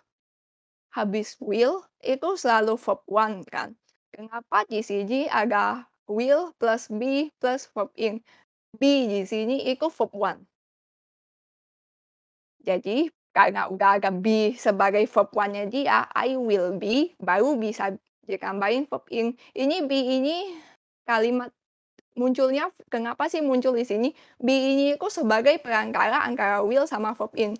habis 0.94 1.36
will 1.42 1.82
itu 2.06 2.38
selalu 2.38 2.78
verb 2.78 3.02
1 3.10 3.50
kan. 3.50 3.74
Kenapa 4.14 4.62
di 4.70 4.86
sini 4.86 5.26
ada 5.26 5.90
will 6.06 6.54
plus 6.62 6.86
be 6.92 7.34
plus 7.42 7.66
verb 7.74 7.90
in. 7.98 8.22
Be 8.78 9.10
di 9.10 9.22
sini 9.26 9.66
itu 9.66 9.90
verb 9.90 10.14
1. 10.14 10.46
Jadi, 12.64 13.12
karena 13.36 13.68
udah 13.68 14.00
ada 14.00 14.14
be 14.14 14.54
sebagai 14.56 15.04
verb 15.10 15.34
1-nya 15.34 15.64
dia, 15.68 16.08
I 16.16 16.38
will 16.40 16.78
be, 16.80 17.12
baru 17.20 17.60
bisa 17.60 17.92
ditambahin 18.24 18.88
verb 18.88 19.04
in. 19.12 19.36
Ini 19.52 19.84
be 19.90 20.00
ini 20.00 20.56
kalimat 21.04 21.52
munculnya 22.16 22.70
kenapa 22.90 23.28
sih 23.30 23.42
muncul 23.42 23.74
di 23.78 23.86
sini? 23.86 24.10
Be 24.42 24.54
ini 24.54 24.86
itu 24.96 25.08
sebagai 25.10 25.58
perantara 25.62 26.24
antara 26.26 26.62
will 26.66 26.86
sama 26.90 27.14
verb 27.18 27.34
in. 27.38 27.54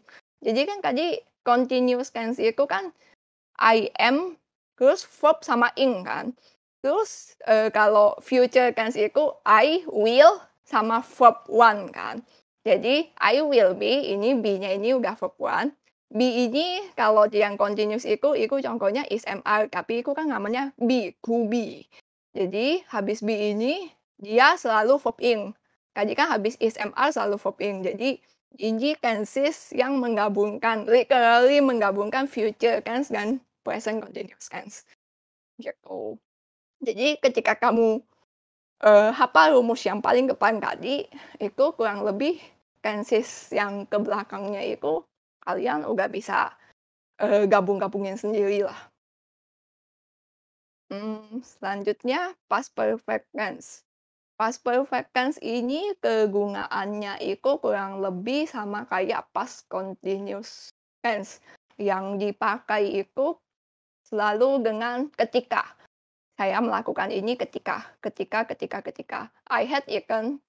Jadi 0.44 0.62
kan 0.68 0.80
tadi 0.84 1.20
continuous 1.44 2.12
tense 2.12 2.40
itu 2.40 2.64
kan 2.68 2.92
I 3.60 3.94
am, 4.02 4.36
terus 4.76 5.06
verb 5.06 5.46
sama 5.46 5.70
in 5.78 6.02
kan. 6.02 6.34
Terus, 6.84 7.40
eee, 7.48 7.72
kalau 7.72 8.20
future 8.20 8.76
tense 8.76 9.00
itu 9.00 9.32
I 9.48 9.88
will 9.88 10.44
sama 10.68 11.00
verb 11.00 11.48
1 11.48 11.88
kan. 11.96 12.20
Jadi 12.68 13.12
I 13.20 13.40
will 13.40 13.76
be, 13.76 14.12
ini 14.12 14.36
be-nya 14.36 14.76
ini 14.76 14.92
udah 14.96 15.16
verb 15.16 15.36
1. 15.40 15.72
Be 16.12 16.48
ini 16.48 16.84
kalau 16.94 17.26
yang 17.32 17.56
continuous 17.56 18.04
itu, 18.04 18.36
itu 18.36 18.56
contohnya 18.60 19.08
is, 19.08 19.24
am, 19.26 19.40
are, 19.48 19.72
tapi 19.72 20.04
itu 20.04 20.12
kan 20.12 20.28
namanya 20.28 20.76
be, 20.76 21.16
to 21.24 21.48
be. 21.48 21.88
Jadi 22.36 22.84
habis 22.92 23.24
be 23.24 23.56
ini 23.56 23.88
dia 24.22 24.56
selalu 24.60 24.98
verb 25.02 25.18
in. 25.24 25.42
Tadi 25.94 26.14
kan 26.18 26.30
habis 26.34 26.58
are 26.98 27.12
selalu 27.14 27.38
verb 27.42 27.58
in. 27.62 27.76
Jadi 27.86 28.10
ini 28.62 28.94
tenses 29.02 29.74
yang 29.74 29.98
menggabungkan, 29.98 30.86
literally 30.86 31.60
menggabungkan 31.64 32.30
future 32.30 32.82
tense 32.86 33.10
dan 33.10 33.42
present 33.66 34.02
continuous 34.04 34.48
tense. 34.50 34.86
Gitu. 35.62 36.18
Jadi 36.84 37.18
ketika 37.22 37.56
kamu, 37.58 38.02
eee, 38.86 39.10
hafal 39.16 39.58
rumus 39.60 39.82
yang 39.88 40.00
paling 40.04 40.26
depan 40.32 40.60
tadi, 40.62 41.06
itu 41.42 41.66
kurang 41.78 42.06
lebih 42.08 42.40
tenses 42.86 43.50
yang 43.54 43.86
ke 43.90 43.98
belakangnya 44.00 44.62
itu 44.64 45.04
kalian 45.46 45.86
udah 45.88 46.08
bisa, 46.12 46.52
eee, 47.22 47.46
gabung-gabungin 47.52 48.18
sendirilah. 48.20 48.78
Mmm, 50.92 51.44
selanjutnya 51.44 52.36
past 52.48 52.72
perfect 52.76 53.28
tense. 53.36 53.84
Past 54.44 54.60
perfect 54.60 55.16
tense 55.16 55.40
ini 55.40 55.96
kegunaannya 56.04 57.16
itu 57.24 57.64
kurang 57.64 58.04
lebih 58.04 58.44
sama 58.44 58.84
kayak 58.92 59.32
past 59.32 59.72
continuous 59.72 60.68
tense. 61.00 61.40
Yang 61.80 62.20
dipakai 62.20 63.08
itu 63.08 63.40
selalu 64.04 64.60
dengan 64.68 65.08
ketika. 65.16 65.64
Saya 66.36 66.60
melakukan 66.60 67.08
ini 67.16 67.40
ketika, 67.40 67.96
ketika, 68.04 68.44
ketika, 68.44 68.84
ketika. 68.84 69.20
I 69.48 69.64
had 69.64 69.88
eaten 69.88 70.44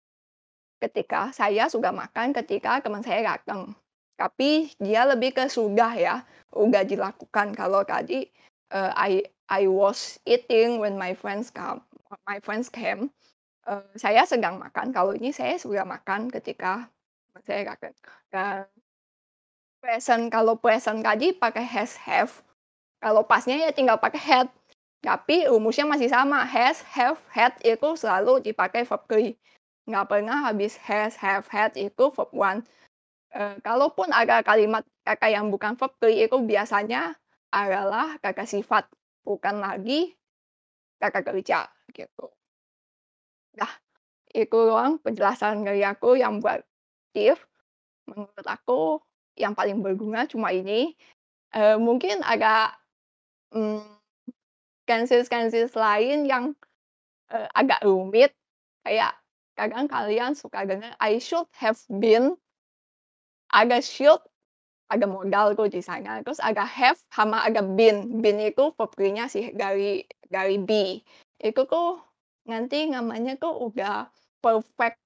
ketika, 0.83 1.30
saya 1.30 1.70
sudah 1.70 1.94
makan 1.94 2.35
ketika 2.35 2.83
teman 2.83 3.07
saya 3.07 3.38
datang. 3.38 3.78
Tapi 4.18 4.74
dia 4.83 5.07
lebih 5.07 5.38
ke 5.38 5.46
sudah 5.46 5.94
ya, 5.94 6.26
udah 6.50 6.83
dilakukan. 6.83 7.54
Kalau 7.54 7.87
tadi, 7.87 8.26
eee, 8.74 8.92
I 8.98 9.22
I 9.46 9.70
was 9.70 10.18
eating 10.26 10.83
when 10.83 10.98
my 10.98 11.14
friends 11.14 11.54
come 11.54 11.87
my 12.26 12.38
friends 12.42 12.70
came, 12.70 13.11
eee, 13.68 13.83
saya 14.00 14.22
sedang 14.29 14.57
makan, 14.61 14.90
kalau 14.94 15.12
ini 15.16 15.31
saya 15.35 15.57
sudah 15.61 15.85
makan 15.87 16.29
ketika 16.33 16.88
saya 17.46 17.62
datang. 17.77 17.94
Dan 18.33 18.66
present, 19.83 20.33
kalau 20.33 20.55
present 20.57 21.00
tadi 21.03 21.35
pakai 21.35 21.64
has, 21.66 21.96
have, 22.09 22.33
kalau 23.03 23.22
past-nya 23.27 23.57
ya 23.68 23.70
tinggal 23.74 23.98
pakai 24.00 24.20
had. 24.22 24.48
Tapi 25.05 25.46
rumusnya 25.50 25.87
masih 25.88 26.09
sama, 26.11 26.42
has, 26.48 26.83
have, 26.96 27.20
had 27.33 27.55
itu 27.64 27.88
selalu 27.98 28.42
dipakai 28.44 28.83
verb 28.88 29.05
3. 29.11 29.33
Nggak 29.88 30.07
pernah 30.11 30.38
habis 30.50 30.77
has, 30.88 31.14
have, 31.20 31.46
had 31.53 31.72
itu 31.79 32.05
verb 32.12 32.31
1. 32.35 32.62
Eee, 33.35 33.57
kalaupun 33.64 34.11
ada 34.14 34.40
kalimat 34.46 34.85
kata 35.07 35.29
yang 35.33 35.48
bukan 35.53 35.77
verb 35.79 35.94
3 36.03 36.27
itu 36.29 36.38
biasanya 36.42 37.16
adalah 37.55 38.18
kata 38.20 38.44
sifat, 38.48 38.88
bukan 39.27 39.61
lagi 39.62 40.14
kata 41.03 41.20
kerja, 41.27 41.68
gitu. 41.94 42.31
Nah, 43.59 43.71
itu 44.35 44.57
doang 44.71 44.99
penjelasan 45.03 45.64
dari 45.67 45.83
aku 45.87 46.17
yang 46.19 46.40
buat 46.43 46.62
tips. 47.17 47.43
menurut 48.11 48.47
aku 48.49 49.01
yang 49.38 49.55
paling 49.57 49.81
berguna 49.81 50.27
cuma 50.29 50.51
ini, 50.53 50.93
eee, 51.55 51.77
mungkin 51.81 52.21
agak, 52.27 52.77
mmm, 53.55 53.83
Kansis-kansis 54.88 55.77
lain 55.77 56.25
yang, 56.29 56.45
eee, 57.33 57.49
agak 57.55 57.81
rumit, 57.87 58.33
kayak 58.87 59.12
kadang 59.59 59.87
kalian 59.88 60.33
suka 60.37 60.64
denger, 60.69 60.93
"I 61.01 61.19
should 61.21 61.49
have 61.62 61.79
been" 61.88 62.37
ada 63.53 63.79
should, 63.81 64.21
ada 64.93 65.07
modalku 65.09 65.67
di 65.71 65.81
sana, 65.85 66.21
terus 66.25 66.40
ada 66.43 66.64
have 66.67 66.99
sama 67.14 67.43
ada 67.47 67.62
been. 67.64 68.21
Been 68.23 68.38
itu 68.43 68.73
3-nya 68.77 69.27
sih 69.31 69.53
dari 69.55 70.05
dari 70.29 70.57
be. 70.61 71.03
Itu 71.40 71.67
tuh 71.69 72.01
nanti 72.44 72.88
namanya 72.92 73.37
tuh 73.40 73.52
udah 73.72 74.09
perfect 74.44 75.00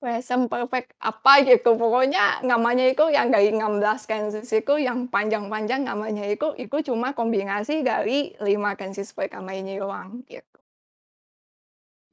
present 0.00 0.48
perfect 0.48 0.96
apa 0.96 1.44
gitu, 1.44 1.76
pokoknya 1.76 2.40
namanya 2.40 2.88
itu 2.88 3.04
yang 3.12 3.28
dari 3.28 3.52
16 3.52 4.08
tenses 4.08 4.48
itu 4.48 4.80
yang 4.80 5.04
panjang-panjang 5.12 5.84
namanya 5.84 6.24
itu, 6.24 6.56
itu 6.56 6.76
cuma 6.88 7.12
kombinasi 7.12 7.84
dari 7.84 8.32
5 8.40 8.72
tenses 8.80 9.12
pertama 9.12 9.52
ini 9.52 9.76
doang, 9.76 10.24
gitu. 10.24 10.60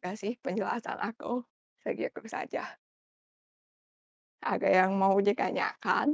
Udah 0.03 0.13
sih 0.13 0.37
penjelasan 0.45 1.01
aku, 1.01 1.41
segitu 1.81 2.21
saja. 2.29 2.77
Ada 4.45 4.69
yang 4.85 4.93
mau 5.01 5.17
ditanyakan? 5.17 6.13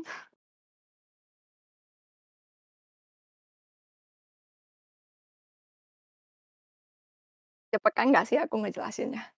Cepetan 7.74 8.14
nggak 8.14 8.30
sih 8.30 8.38
aku 8.38 8.62
ngejelasinnya? 8.62 9.34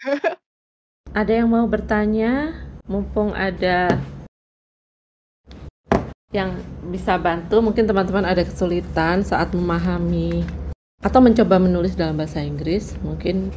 Ada 1.20 1.44
yang 1.44 1.52
mau 1.52 1.68
bertanya? 1.68 2.56
Mumpung 2.88 3.36
ada 3.36 3.88
yang 6.32 6.52
bisa 6.88 7.16
bantu, 7.16 7.64
mungkin 7.64 7.88
teman-teman 7.88 8.28
ada 8.28 8.44
kesulitan 8.44 9.24
saat 9.24 9.56
memahami 9.56 10.44
atau 11.00 11.20
mencoba 11.24 11.56
menulis 11.56 11.96
dalam 11.96 12.16
bahasa 12.16 12.44
Inggris, 12.44 12.92
mungkin 13.00 13.48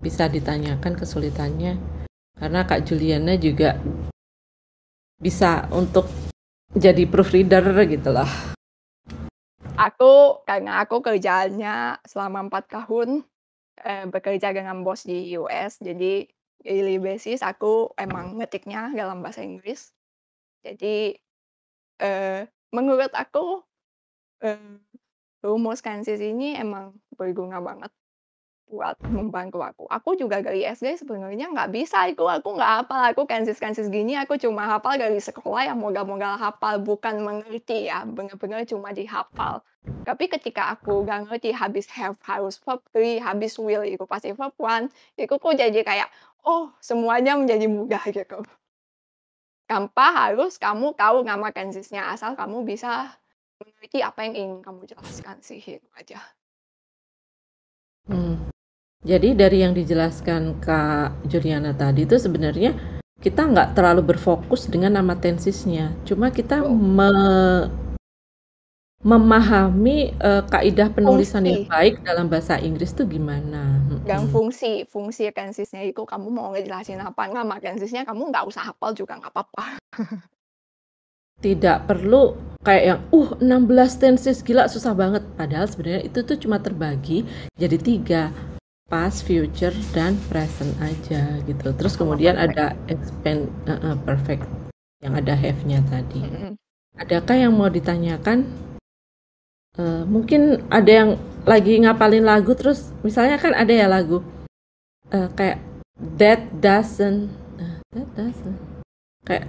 bisa 0.00 0.28
ditanyakan 0.28 0.96
kesulitannya. 0.96 1.80
Karena 2.36 2.64
Kak 2.64 2.84
Juliana 2.84 3.40
juga 3.40 3.80
bisa 5.16 5.68
untuk 5.72 6.08
jadi 6.74 7.08
proofreader 7.08 7.64
gitu 7.88 8.12
loh. 8.12 8.28
Aku 9.78 10.44
karena 10.44 10.84
aku 10.84 11.00
kerjanya 11.00 11.96
selama 12.04 12.44
4 12.44 12.68
tahun, 12.68 13.24
eee, 13.84 14.04
bekerja 14.10 14.50
dengan 14.56 14.82
bos 14.82 15.06
di 15.06 15.36
US, 15.38 15.78
jadi 15.80 16.26
daily 16.66 16.98
basis 17.00 17.40
aku 17.46 17.92
emang 18.00 18.36
ngetiknya 18.40 18.90
dalam 18.96 19.22
bahasa 19.24 19.40
Inggris. 19.46 19.92
Jadi, 20.66 21.16
eee, 22.02 22.40
menurut 22.74 23.12
aku, 23.16 23.62
eee, 24.44 24.80
rumus 25.44 25.80
Kansis 25.84 26.20
ini 26.22 26.56
emang 26.58 26.96
berguna 27.16 27.60
banget 27.62 27.92
buat 28.72 28.96
membantu 29.04 29.60
aku. 29.60 29.84
Aku 29.92 30.16
juga 30.16 30.40
dari 30.40 30.64
SD 30.64 31.04
sebenarnya 31.04 31.52
nggak 31.52 31.68
bisa 31.68 32.08
itu, 32.08 32.24
aku 32.24 32.56
nggak 32.56 32.72
hafal, 32.80 33.02
aku 33.12 33.22
Kansis-kansis 33.28 33.92
gini 33.92 34.16
aku 34.16 34.40
cuma 34.40 34.64
hafal 34.64 34.96
dari 34.96 35.20
sekolah 35.20 35.68
yang 35.68 35.76
modal-modal 35.76 36.40
hafal, 36.40 36.80
bukan 36.80 37.20
mengerti 37.20 37.92
ya, 37.92 38.08
bener-bener 38.08 38.64
cuma 38.64 38.96
dihafal. 38.96 39.60
Tapi 40.08 40.24
ketika 40.32 40.72
aku 40.72 41.04
udah 41.04 41.28
ngerti 41.28 41.52
habis 41.52 41.84
have 41.92 42.16
harus 42.24 42.56
verb 42.64 42.80
3, 42.96 43.20
habis 43.20 43.60
will 43.60 43.84
itu 43.84 44.08
pasti 44.08 44.32
verb 44.32 44.56
1, 44.56 44.88
itu 45.20 45.34
kok 45.36 45.52
jadi 45.52 45.80
kayak, 45.84 46.08
oh 46.48 46.72
semuanya 46.80 47.36
menjadi 47.36 47.68
mudah 47.68 48.00
gitu. 48.08 48.40
Tanpa 49.68 50.32
harus 50.32 50.56
kamu 50.56 50.96
tahu 50.96 51.28
nama 51.28 51.52
Kansisnya, 51.52 52.08
asal 52.08 52.32
kamu 52.32 52.64
bisa 52.64 53.12
mengerti 53.60 54.00
apa 54.00 54.24
yang 54.24 54.34
ingin 54.34 54.58
kamu 54.64 54.88
jelaskan 54.88 55.38
sih, 55.44 55.60
itu 55.60 55.88
aja. 55.98 56.18
Hmm. 58.06 58.51
Jadi 59.02 59.34
dari 59.34 59.66
yang 59.66 59.74
dijelaskan 59.74 60.62
Kak 60.62 61.26
Juliana 61.26 61.74
tadi 61.74 62.06
itu 62.06 62.14
sebenarnya 62.22 62.70
kita 63.18 63.50
nggak 63.50 63.74
terlalu 63.74 64.14
berfokus 64.14 64.70
dengan 64.70 64.94
nama 64.94 65.18
tensisnya, 65.18 65.90
cuma 66.06 66.30
kita 66.30 66.62
me 66.70 67.10
memahami, 69.02 70.14
eee, 70.14 70.42
kaidah 70.46 70.86
penulisan 70.94 71.42
yang 71.42 71.66
Fungsi. 71.66 71.74
baik 71.74 71.94
dalam 72.06 72.30
bahasa 72.30 72.54
Inggris 72.62 72.94
tuh 72.94 73.02
gimana, 73.10 73.82
Dan 74.06 74.30
fungsi, 74.30 74.86
fungsi 74.86 75.26
Kansisnya 75.34 75.82
itu 75.82 76.06
kamu 76.06 76.30
mau 76.30 76.54
ngejelasin 76.54 77.02
apa, 77.02 77.26
nama 77.26 77.58
Kansisnya 77.58 78.06
kamu 78.06 78.30
nggak 78.30 78.46
usah 78.46 78.70
hafal 78.70 78.94
juga 78.94 79.18
nggak 79.18 79.34
apa-apa. 79.34 79.82
Tidak 81.42 81.90
perlu 81.90 82.38
kayak 82.62 82.84
yang, 82.86 83.00
"Uh 83.10 83.34
16 83.42 83.98
tenses, 83.98 84.46
gila 84.46 84.70
susah 84.70 84.94
banget." 84.94 85.26
Padahal 85.34 85.66
sebenarnya 85.66 86.06
itu 86.06 86.22
tuh 86.22 86.38
cuma 86.38 86.62
terbagi 86.62 87.26
jadi 87.58 87.74
3, 87.82 88.30
past, 88.92 89.24
future, 89.24 89.72
dan 89.96 90.20
present 90.28 90.76
aja 90.84 91.40
gitu. 91.48 91.72
Terus 91.72 91.96
kemudian 91.96 92.36
perfect. 92.36 92.52
ada 92.60 92.66
expand 92.92 93.40
heeh, 93.64 93.94
perfect 94.04 94.44
yang 95.00 95.16
ada 95.16 95.32
have-nya 95.32 95.80
tadi. 95.88 96.20
Mhm. 96.20 96.52
Adakah 97.00 97.36
yang 97.40 97.56
mau 97.56 97.72
ditanyakan? 97.72 98.44
Eee, 99.80 100.04
mungkin 100.04 100.68
ada 100.68 100.92
yang 100.92 101.10
lagi 101.48 101.80
ngapalin 101.80 102.28
lagu 102.28 102.52
terus 102.52 102.92
misalnya 103.00 103.40
kan 103.40 103.56
ada 103.56 103.72
ya 103.72 103.88
lagu, 103.88 104.20
eee, 105.08 105.28
kayak 105.32 105.58
that 106.20 106.44
doesn't 106.60 107.32
eee, 107.56 107.80
that 107.96 108.08
doesn't 108.12 108.60
kayak 109.24 109.48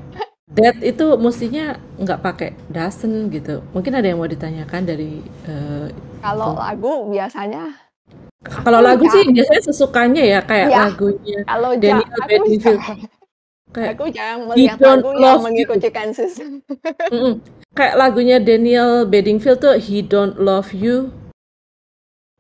that 0.56 0.80
itu 0.80 1.20
mustinya 1.20 1.76
nggak 2.00 2.24
pakai 2.24 2.50
doesn't 2.72 3.36
gitu. 3.36 3.60
Mungkin 3.76 4.00
ada 4.00 4.08
yang 4.08 4.24
mau 4.24 4.32
ditanyakan 4.32 4.88
dari, 4.88 5.20
eee, 5.44 5.92
Kalau 6.24 6.56
lagu 6.56 7.12
biasanya 7.12 7.83
Kalau 8.44 8.80
aku 8.84 8.88
lagu 8.88 9.06
sih 9.08 9.24
biasanya 9.32 9.64
sesukanya 9.64 10.24
ya 10.24 10.40
kayak 10.44 10.68
Iya, 10.68 10.80
lagunya 10.84 11.40
kalau 11.48 11.72
Daniel 11.80 12.10
aku 12.12 12.28
Bedingfield. 12.28 12.82
Kayak 13.74 13.90
aku 13.98 14.06
jarang 14.14 14.42
melihat 14.46 14.78
lagu 14.78 15.10
yang 15.18 15.42
mengikuti 15.42 15.90
Kansis. 15.90 16.34
Mhm, 17.10 17.42
kayak 17.74 17.96
lagunya 17.98 18.38
Daniel 18.38 19.08
Bedingfield 19.08 19.64
tuh 19.64 19.80
He 19.80 20.06
Don't 20.06 20.38
Love 20.38 20.76
You. 20.76 21.10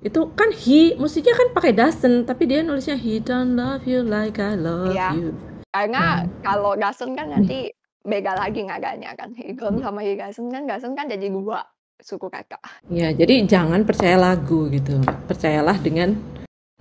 Itu 0.03 0.35
kan 0.35 0.51
he 0.51 0.99
mustinya 0.99 1.31
kan 1.31 1.55
pakai 1.55 1.71
doesn't, 1.71 2.27
tapi 2.27 2.43
dia 2.45 2.59
nulisnya 2.59 2.99
He 2.99 3.23
don't 3.23 3.55
love 3.55 3.87
you 3.87 4.03
like 4.03 4.35
I 4.35 4.59
love 4.59 4.91
Iya, 4.91 5.15
you. 5.15 5.31
karena 5.71 6.27
Nah. 6.27 6.43
kalau 6.43 6.75
doesn't 6.75 7.15
kan 7.15 7.31
Mhm. 7.31 7.33
nanti 7.39 7.71
beda 8.03 8.35
lagi 8.35 8.67
nadanya 8.67 9.15
kan, 9.15 9.31
he 9.33 9.55
don't 9.55 9.79
sama 9.79 10.03
he 10.03 10.19
doesn't 10.19 10.51
kan, 10.51 10.67
doesn't 10.67 10.93
kan 10.93 11.07
jadi 11.07 11.31
2 11.31 11.55
suku 12.01 12.27
kata. 12.31 12.59
Ya, 12.89 13.13
jadi 13.13 13.45
jangan 13.45 13.85
percaya 13.85 14.17
lagu 14.17 14.67
gitu. 14.73 14.99
Percayalah 15.29 15.77
dengan, 15.79 16.17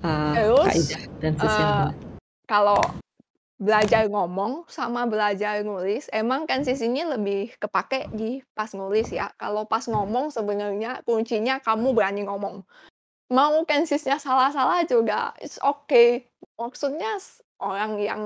eee, 0.03 0.33
Terus, 0.37 0.66
kaidah 0.66 1.03
dan 1.20 1.33
sis 1.38 1.55
yang 1.57 1.72
eee, 1.72 1.88
benar. 1.90 1.94
kalau 2.48 2.81
belajar 3.62 4.11
ngomong 4.11 4.66
sama 4.66 5.07
belajar 5.07 5.62
nulis, 5.62 6.11
emang 6.11 6.51
Kansis 6.51 6.83
ini 6.83 7.07
lebih 7.07 7.55
kepake 7.62 8.11
di 8.11 8.42
pas 8.59 8.75
nulis 8.75 9.14
ya. 9.14 9.31
Kalau 9.38 9.62
pas 9.70 9.87
ngomong 9.87 10.35
sebenarnya 10.35 11.07
kuncinya 11.07 11.62
kamu 11.62 11.94
berani 11.94 12.27
ngomong. 12.27 12.66
Mau 13.31 13.62
Kansisnya 13.62 14.18
salah-salah 14.18 14.83
juga 14.90 15.31
it's 15.38 15.62
okay. 15.62 16.27
Maksudnya 16.59 17.22
orang 17.62 18.03
yang, 18.03 18.22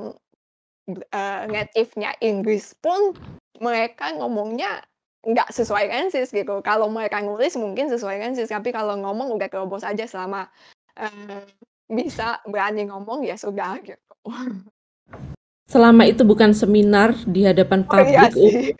eee, 0.88 1.42
native-nya 1.52 2.16
Inggris 2.24 2.72
pun 2.80 3.12
mereka 3.60 4.16
ngomongnya 4.16 4.80
nggak 5.26 5.50
sesuai 5.50 5.90
Kansis 5.90 6.30
gitu. 6.30 6.62
Kalau 6.62 6.86
mereka 6.86 7.18
nulis 7.18 7.58
mungkin 7.58 7.90
sesuai 7.90 8.22
Kansis, 8.22 8.48
tapi 8.54 8.70
kalau 8.70 8.94
ngomong 8.94 9.34
udah 9.34 9.50
terobos 9.50 9.82
aja 9.82 10.06
selama, 10.06 10.46
eee, 10.94 11.42
bisa 11.90 12.38
berani 12.46 12.86
ngomong 12.86 13.26
ya 13.26 13.34
sudah 13.34 13.78
gitu. 13.82 14.14
Selama 15.66 16.06
itu 16.06 16.22
bukan 16.22 16.54
seminar 16.54 17.10
di 17.26 17.42
hadapan 17.42 17.82
Oh 17.90 17.98
iya 18.06 18.30
publik 18.30 18.38
untuk, 18.38 18.74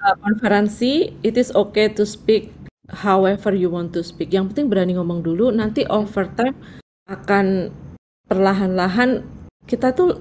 eee, 0.00 0.16
konferensi, 0.24 0.92
it 1.20 1.36
is 1.36 1.52
okay 1.52 1.92
to 1.92 2.08
speak 2.08 2.48
however 2.88 3.52
you 3.52 3.68
want 3.68 3.92
to 3.92 4.00
speak. 4.00 4.32
Yang 4.32 4.56
penting 4.56 4.72
berani 4.72 4.96
ngomong 4.96 5.20
dulu, 5.20 5.52
nanti 5.52 5.84
Mhm. 5.84 5.92
over 5.92 6.24
time 6.32 6.56
akan 7.12 7.68
perlahan-lahan 8.24 9.20
kita 9.68 9.92
tuh 9.92 10.16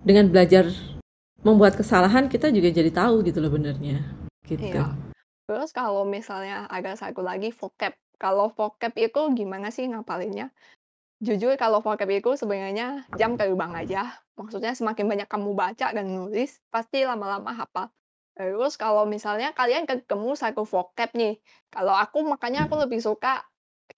dengan 0.00 0.32
belajar 0.32 0.64
membuat 1.44 1.76
kesalahan, 1.76 2.32
kita 2.32 2.48
juga 2.48 2.72
jadi 2.72 2.88
tahu 2.88 3.20
gitu 3.28 3.44
loh 3.44 3.52
benernya, 3.52 4.00
gitu. 4.46 4.72
Iya. 4.72 4.92
Terus 5.46 5.70
kalau 5.74 6.06
misalnya 6.06 6.66
ada 6.70 6.94
satu 6.94 7.20
lagi 7.20 7.50
vocab. 7.50 7.92
Kalau 8.16 8.48
vocab 8.54 8.94
itu 8.94 9.20
gimana 9.34 9.74
sih 9.74 9.90
ngapalinnya? 9.90 10.54
Jujur 11.22 11.54
kalau 11.58 11.82
vocab 11.82 12.10
itu 12.10 12.34
sebenarnya 12.38 13.06
jam 13.18 13.34
terbang 13.34 13.74
aja. 13.74 14.22
Maksudnya 14.38 14.74
semakin 14.74 15.06
banyak 15.06 15.28
kamu 15.28 15.54
baca 15.54 15.90
dan 15.94 16.06
nulis, 16.06 16.58
pasti 16.70 17.02
lama-lama 17.02 17.54
hafal. 17.54 17.90
Terus 18.32 18.80
kalau 18.80 19.04
misalnya 19.04 19.52
kalian 19.52 19.84
ketemu 19.84 20.32
satu 20.32 20.64
vocab 20.64 21.12
nih, 21.12 21.36
kalau 21.68 21.92
aku 21.92 22.24
makanya 22.24 22.64
aku 22.64 22.80
lebih 22.80 23.02
suka 23.02 23.44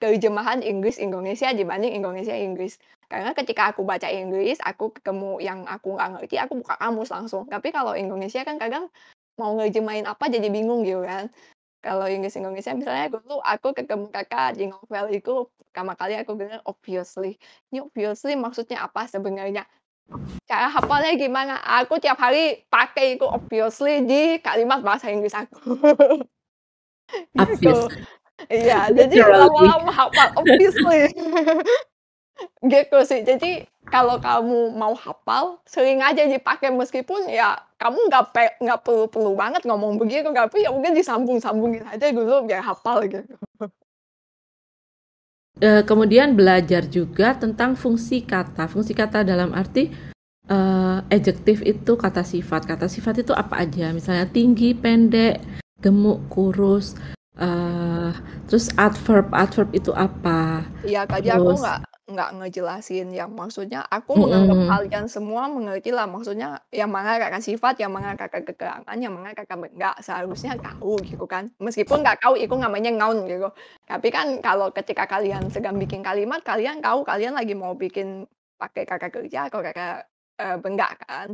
terjemahan 0.03 0.59
Inggris 0.59 0.99
Indonesia 0.99 1.55
dibanding 1.55 1.95
Indonesia 1.95 2.35
Inggris. 2.35 2.83
Karena 3.07 3.31
ketika 3.31 3.71
aku 3.71 3.87
baca 3.87 4.11
Inggris, 4.11 4.59
aku 4.59 4.91
ketemu 4.91 5.39
yang 5.39 5.63
aku 5.71 5.95
nggak 5.95 6.19
ngerti, 6.19 6.37
aku 6.43 6.59
buka 6.61 6.75
kamus 6.83 7.15
langsung. 7.15 7.47
Tapi 7.47 7.71
kalau 7.71 7.95
Indonesia 7.95 8.43
kan 8.43 8.59
kadang 8.59 8.91
mau 9.39 9.55
nerjemahin 9.59 10.07
apa 10.07 10.31
jadi 10.31 10.49
bingung 10.51 10.87
gitu 10.87 11.03
kan. 11.03 11.31
Kalau 11.85 12.09
Inggris 12.09 12.37
Indonesia 12.41 12.73
misalnya 12.73 13.13
dulu 13.13 13.45
aku 13.45 13.77
ketemu 13.77 14.09
Kakak 14.09 14.57
di 14.57 14.73
novel 14.73 15.13
itu 15.13 15.53
pertama 15.61 15.93
kali 15.93 16.17
aku 16.17 16.33
dengar 16.39 16.65
obviously. 16.65 17.37
Ini 17.69 17.85
obviously 17.85 18.35
maksudnya 18.41 18.89
apa 18.89 19.05
sebenarnya? 19.05 19.69
Cara 20.49 20.69
hafalnya 20.73 21.13
gimana? 21.17 21.61
Aku 21.85 22.01
tiap 22.01 22.17
hari 22.21 22.65
pakai 22.73 23.21
itu 23.21 23.25
obviously 23.29 24.05
di 24.05 24.41
kalimat 24.41 24.81
bahasa 24.81 25.13
Inggris 25.13 25.37
aku. 25.37 25.77
Gitu. 27.15 27.37
Obviously. 27.37 28.01
Iya, 28.51 28.91
jadi 28.91 29.15
lama-lama 29.31 29.93
hafal 29.93 30.29
obviously. 30.41 31.13
Gitu 32.65 32.99
sih. 33.07 33.21
Jadi 33.23 33.69
kalau 33.87 34.17
kamu 34.19 34.75
mau 34.75 34.97
hafal, 34.97 35.61
sering 35.69 36.01
aja 36.01 36.25
dipakai 36.25 36.73
meskipun 36.73 37.29
ya 37.29 37.61
kamu 37.77 38.09
nggak 38.09 38.25
pe 38.33 38.45
nggak 38.65 38.81
perlu-perlu 38.81 39.33
banget 39.37 39.63
ngomong 39.69 40.01
begitu, 40.01 40.33
tapi 40.33 40.65
ya 40.65 40.73
mungkin 40.73 40.97
disambung-sambungin 40.97 41.85
aja 41.87 42.09
dulu 42.11 42.49
biar 42.49 42.65
hafal 42.65 43.05
gitu. 43.07 43.37
Eh, 45.63 45.87
kemudian 45.87 46.35
belajar 46.35 46.83
juga 46.91 47.39
tentang 47.39 47.79
fungsi 47.79 48.27
kata. 48.27 48.67
Fungsi 48.67 48.91
kata 48.91 49.23
dalam 49.23 49.55
arti 49.55 49.93
eh, 50.51 50.99
adjektif 51.15 51.63
itu 51.63 51.95
kata 51.95 52.27
sifat. 52.27 52.67
Kata 52.67 52.91
sifat 52.91 53.23
itu 53.23 53.31
apa 53.31 53.63
aja? 53.63 53.95
Misalnya 53.95 54.27
tinggi, 54.27 54.75
pendek, 54.75 55.39
gemuk, 55.79 56.27
kurus. 56.33 56.99
eh, 57.35 58.11
terus 58.47 58.71
adverb, 58.79 59.31
adverb 59.35 59.71
itu 59.75 59.91
apa? 59.91 60.63
Iya, 60.87 61.03
tadi 61.07 61.31
aku 61.35 61.51
nggak 61.59 61.94
nggak 62.05 62.31
ngejelasin 62.37 63.09
yang 63.17 63.33
maksudnya 63.33 63.81
aku 63.89 64.13
menganggap 64.21 64.61
Mm-mm. 64.61 64.69
kalian 64.69 65.07
semua 65.09 65.49
mengerti 65.49 65.89
lah 65.89 66.05
maksudnya 66.05 66.61
yang 66.69 66.93
mana 66.93 67.17
kakak 67.17 67.41
sifat, 67.41 67.81
yang 67.81 67.93
mana 67.97 68.13
kakak 68.13 68.45
keterangan, 68.45 68.97
yang 69.01 69.13
mana 69.17 69.33
kakak 69.33 69.57
enggak 69.73 69.97
seharusnya 70.05 70.53
tahu 70.61 71.01
gitu 71.01 71.25
kan. 71.25 71.49
Meskipun 71.57 72.05
nggak 72.05 72.21
tahu 72.21 72.37
itu 72.37 72.53
namanya 72.61 72.93
noun 72.93 73.25
gitu. 73.25 73.49
Tapi 73.89 74.09
kan 74.13 74.37
kalau 74.45 74.69
ketika 74.69 75.09
kalian 75.09 75.49
sedang 75.49 75.81
bikin 75.81 76.05
kalimat, 76.05 76.45
kalian 76.45 76.85
tahu 76.85 77.09
kalian 77.09 77.33
lagi 77.33 77.57
mau 77.57 77.73
bikin 77.73 78.29
pakai 78.61 78.85
kakak 78.85 79.09
kerja 79.25 79.49
atau 79.49 79.65
kakak 79.65 80.05
eh, 80.45 80.57
enggak 80.61 80.93
kan. 81.09 81.29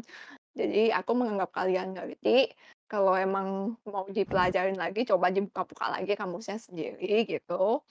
Jadi 0.55 0.95
aku 0.95 1.11
menganggap 1.19 1.51
kalian 1.51 1.99
ngerti. 1.99 2.55
Kalau 2.91 3.15
emang 3.15 3.79
mau 3.87 4.03
dipelajarin 4.11 4.75
lagi, 4.75 5.07
coba 5.07 5.31
dibuka-buka 5.31 5.95
lagi 5.95 6.15
kamusnya 6.19 6.59
sendiri 6.59 7.23
gitu. 7.27 7.83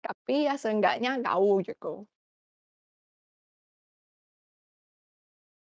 Tapi 0.00 0.48
ya 0.48 0.56
seenggaknya 0.56 1.20
tahu 1.20 1.60
gitu. 1.60 2.08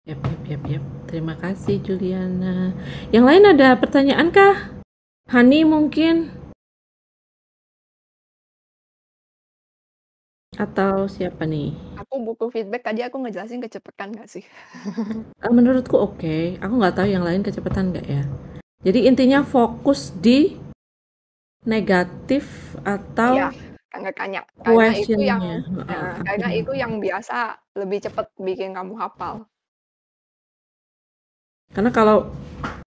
Yap, 0.05 0.21
yap, 0.21 0.43
yap, 0.45 0.63
yap. 0.69 0.85
Terima 1.09 1.35
kasih 1.39 1.81
Juliana. 1.81 2.77
Yang 3.09 3.25
lain 3.25 3.45
ada 3.57 3.73
pertanyaan 3.79 4.29
kah? 4.29 4.75
Hani 5.33 5.65
mungkin? 5.65 6.29
Atau 10.55 11.09
siapa 11.11 11.49
nih? 11.49 11.75
Aku 11.99 12.21
buku 12.23 12.47
feedback 12.53 12.87
tadi 12.87 13.01
aku 13.03 13.17
ngejelasin 13.23 13.65
kecepatan 13.65 14.15
nggak 14.15 14.29
sih? 14.29 14.45
Eh, 15.45 15.53
menurutku 15.53 15.97
oke. 15.97 16.57
Aku 16.61 16.75
nggak 16.81 16.97
tahu 17.01 17.09
yang 17.09 17.25
lain 17.25 17.45
kecepatan 17.45 17.93
nggak 17.93 18.07
ya. 18.07 18.23
Jadi 18.85 19.09
intinya 19.09 19.41
fokus 19.41 20.13
di 20.21 20.57
negatif 21.65 22.77
atau 22.85 23.41
Iya, 23.41 23.49
karena 23.95 24.11
kanya 24.11 24.43
karena 24.59 24.91
itu 24.91 25.23
yang 25.23 25.43
nah, 25.87 26.19
karena 26.27 26.49
itu 26.51 26.73
yang 26.75 26.99
biasa 26.99 27.63
lebih 27.79 28.03
cepat 28.03 28.27
bikin 28.43 28.75
kamu 28.75 28.99
hafal. 28.99 29.47
Karena 31.71 31.91
kalau 31.95 32.31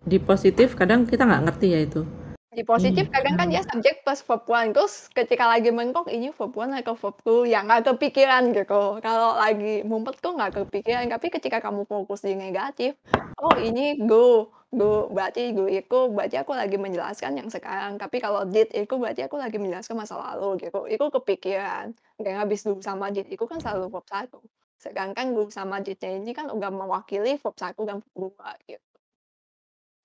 di 0.03 0.19
positif 0.19 0.75
kadang 0.75 1.07
kita 1.07 1.23
nggak 1.23 1.43
ngerti 1.47 1.67
ya 1.71 1.79
itu. 1.83 2.03
Di 2.51 2.63
positif 2.65 3.05
Iya. 3.07 3.13
kadang 3.19 3.35
kan 3.37 3.47
dia 3.53 3.63
subjek 3.63 4.01
plus 4.01 4.23
verb 4.25 4.43
one 4.49 4.73
terus 4.73 5.07
ketika 5.13 5.45
lagi 5.45 5.69
mentok 5.69 6.09
ini 6.09 6.33
verb 6.33 6.55
one 6.55 6.73
atau 6.75 6.97
verb 6.97 7.15
two 7.23 7.45
yang 7.47 7.67
nggak 7.67 7.87
kepikiran 7.87 8.51
gitu. 8.51 8.99
Kalau 8.99 9.37
lagi 9.37 9.83
mumpet 9.87 10.19
kok 10.19 10.35
nggak 10.35 10.59
kepikiran. 10.63 11.07
Tapi 11.07 11.27
ketika 11.31 11.63
kamu 11.63 11.87
fokus 11.87 12.23
di 12.23 12.33
negatif, 12.33 12.99
oh 13.39 13.55
ini 13.59 14.01
go, 14.03 14.49
go 14.73 15.07
berarti 15.07 15.55
go 15.55 15.65
itu 15.65 16.11
berarti 16.11 16.35
aku 16.39 16.51
lagi 16.55 16.75
menjelaskan 16.75 17.39
yang 17.39 17.49
sekarang. 17.51 17.95
Tapi 17.95 18.17
kalau 18.19 18.43
did 18.43 18.67
itu 18.75 18.93
berarti 18.99 19.23
aku 19.23 19.39
lagi 19.39 19.57
menjelaskan 19.59 19.95
masa 19.95 20.19
lalu 20.19 20.67
gitu. 20.67 20.83
Itu 20.87 21.07
kepikiran. 21.11 21.95
Nggak 22.19 22.35
habis 22.35 22.63
do 22.67 22.75
sama 22.83 23.09
did 23.09 23.27
itu 23.31 23.43
kan 23.47 23.59
selalu 23.63 23.91
verb 23.91 24.05
satu. 24.07 24.39
Sedangkan 24.77 25.33
go 25.33 25.49
sama 25.49 25.81
didnya 25.81 26.19
ini 26.19 26.35
kan 26.35 26.51
udah 26.51 26.69
mewakili 26.69 27.39
verb 27.39 27.55
satu 27.57 27.87
dan 27.87 28.03
verb 28.03 28.33
dua 28.35 28.53
gitu. 28.67 28.83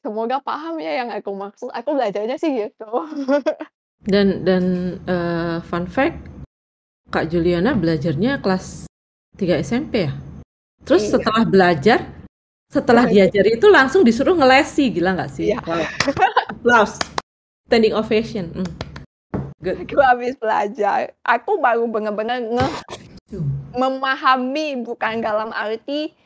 Semoga 0.03 0.42
paham 0.42 0.83
ya 0.83 0.98
yang 1.05 1.14
aku 1.14 1.31
maksud. 1.31 1.70
Aku 1.70 1.94
belajarnya 1.94 2.35
sih 2.35 2.51
gitu. 2.66 2.90
Dan 4.03 4.42
dan 4.42 4.98
eh, 5.07 5.62
fun 5.62 5.87
fact, 5.87 6.18
Kak 7.14 7.31
Juliana 7.31 7.79
belajarnya 7.79 8.42
kelas 8.42 8.90
3 9.38 9.62
SMP 9.62 10.11
ya. 10.11 10.12
Terus 10.83 11.07
Iya. 11.07 11.11
setelah 11.14 11.46
belajar, 11.46 11.98
setelah 12.72 13.04
Ngelesi. 13.04 13.28
diajari 13.28 13.50
itu 13.61 13.68
langsung 13.68 14.00
disuruh 14.00 14.32
ngelesi, 14.32 14.88
gila 14.96 15.12
nggak 15.12 15.30
sih? 15.30 15.52
Iya. 15.52 15.61
Wow. 15.61 15.85
Applause. 16.48 16.96
Standing 17.68 17.92
ovation. 17.92 18.48
Hmm. 18.56 18.72
Good. 19.61 19.85
Aku 19.87 20.00
habis 20.00 20.35
belajar. 20.40 21.12
Aku 21.22 21.61
baru 21.61 21.85
benar-benar 21.87 22.40
nge 22.40 22.68
memahami 23.76 24.80
bukan 24.82 25.22
dalam 25.22 25.52
arti 25.54 26.16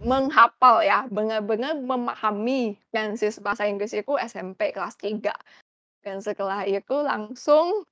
menghafal 0.00 0.80
ya, 0.82 1.04
benar-benar 1.12 1.76
memahami 1.76 2.80
tenses 2.90 3.36
bahasa 3.38 3.68
Inggris 3.68 3.92
itu 3.92 4.16
SMP 4.18 4.72
kelas 4.72 4.96
3. 4.98 5.30
Dan 6.02 6.18
setelah 6.18 6.66
itu 6.66 6.96
langsung 7.04 7.86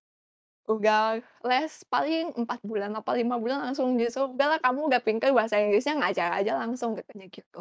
udah 0.70 1.18
les 1.42 1.72
paling 1.90 2.30
4 2.38 2.60
bulan 2.62 2.94
apa 2.94 3.10
5 3.18 3.34
bulan 3.42 3.58
langsung 3.70 3.98
disuruh, 3.98 4.30
"Udahlah 4.30 4.62
kamu 4.62 4.86
udah 4.86 5.00
pintar 5.02 5.34
bahasa 5.34 5.58
Inggrisnya 5.58 5.98
ngajar 5.98 6.30
aja 6.30 6.54
langsung," 6.62 6.94
katanya 6.94 7.26
gitu. 7.26 7.60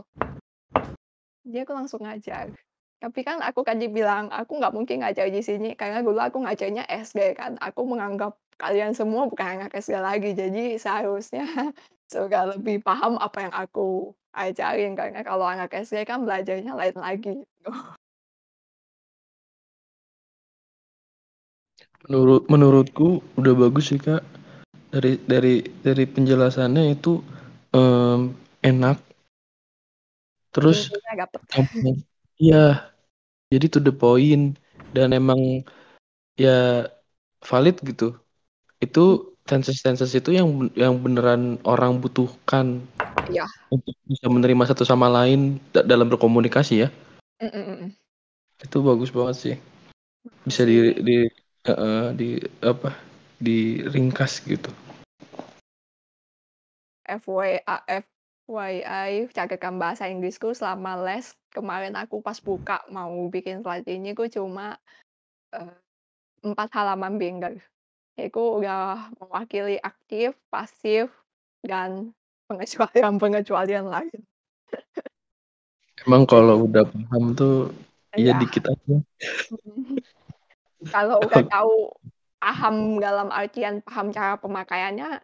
Jadi 1.50 1.58
aku 1.66 1.74
langsung 1.74 2.06
ngajar. 2.06 2.54
Tapi 3.00 3.20
kan 3.24 3.40
aku 3.42 3.64
tadi 3.64 3.88
bilang, 3.88 4.28
aku 4.30 4.60
nggak 4.60 4.76
mungkin 4.76 5.02
ngajar 5.02 5.32
di 5.32 5.42
sini 5.42 5.74
karena 5.74 6.04
dulu 6.04 6.20
aku 6.20 6.44
ngajarnya 6.46 6.86
SD 6.86 7.34
kan. 7.34 7.58
Aku 7.64 7.88
menganggap 7.88 8.38
kalian 8.60 8.92
semua 8.92 9.26
bukan 9.26 9.58
anak 9.58 9.72
SD 9.74 9.98
lagi, 9.98 10.36
jadi 10.36 10.76
seharusnya 10.76 11.48
sudah 12.14 12.54
lebih 12.54 12.84
paham 12.84 13.16
apa 13.18 13.48
yang 13.48 13.54
aku 13.56 14.12
ajarin 14.36 14.94
karena 15.00 15.24
kalau 15.26 15.48
anak 15.48 15.72
SD 15.74 16.04
kan 16.06 16.28
belajarnya 16.28 16.76
lain 16.76 16.98
lagi 17.00 17.34
gitu. 17.40 17.72
Menurut 22.08 22.48
menurutku 22.48 23.20
udah 23.36 23.54
bagus 23.58 23.92
sih 23.92 24.00
Kak. 24.00 24.24
Dari 24.90 25.20
dari 25.28 25.62
dari 25.84 26.06
penjelasannya 26.08 26.96
itu 26.96 27.20
em, 27.76 28.34
enak. 28.64 28.98
Terus 30.56 30.90
dapet. 31.14 31.42
gampang. 31.52 31.98
Iya. 32.40 32.90
Jadi 33.50 33.66
to 33.68 33.80
the 33.82 33.92
point 33.94 34.56
dan 34.94 35.12
emang 35.14 35.66
ya 36.40 36.88
valid 37.44 37.78
gitu. 37.84 38.16
Itu 38.80 39.36
tenses-tenses 39.44 40.14
itu 40.14 40.30
yang 40.32 40.70
yang 40.78 40.98
beneran 41.02 41.58
orang 41.66 41.98
butuhkan 41.98 42.86
Iya. 43.30 43.46
untuk 43.74 43.94
bisa 44.06 44.26
menerima 44.30 44.64
satu 44.70 44.86
sama 44.86 45.10
lain 45.10 45.58
da- 45.74 45.86
dalam 45.86 46.10
berkomunikasi 46.10 46.86
ya. 46.86 46.90
Mm, 47.42 47.50
mm, 47.50 47.66
mm. 47.66 47.90
Itu 48.66 48.78
bagus 48.82 49.10
banget 49.14 49.36
sih. 49.38 49.56
Bisa 50.46 50.66
di 50.66 50.94
di 51.02 51.18
eh, 51.76 52.08
di 52.16 52.30
apa? 52.64 52.96
Diringkas 53.40 54.44
gitu. 54.44 54.72
FYI, 57.10 57.62
FYI, 58.46 59.30
catatan 59.34 59.82
bahasa 59.82 60.06
Inggrisku 60.06 60.54
selama 60.54 61.00
les 61.02 61.34
kemarin 61.50 61.98
aku 61.98 62.22
pas 62.22 62.38
buka 62.38 62.86
mau 62.94 63.10
bikin 63.34 63.66
slide 63.66 63.90
ini 63.90 64.14
ku 64.14 64.30
cuma 64.30 64.78
eh, 65.54 65.74
empat 66.46 66.70
halaman 66.76 67.18
bingkai. 67.18 67.58
Itu 68.20 68.62
udah 68.62 69.10
mewakili 69.18 69.80
aktif, 69.80 70.36
pasif, 70.52 71.10
dan 71.64 72.12
pengecualian-pengecualian 72.52 73.88
lain. 73.88 74.20
Emang 76.08 76.24
kalau 76.24 76.68
udah 76.68 76.88
paham 76.88 77.36
tuh 77.36 77.72
ya 78.16 78.34
Iya. 78.34 78.42
dikit 78.42 78.64
aja. 78.72 78.96
Kalau 80.88 81.20
udah 81.28 81.44
tahu 81.52 81.92
paham 82.40 83.04
dalam 83.04 83.28
artian 83.30 83.84
paham 83.84 84.16
cara 84.16 84.40
pemakaiannya, 84.40 85.20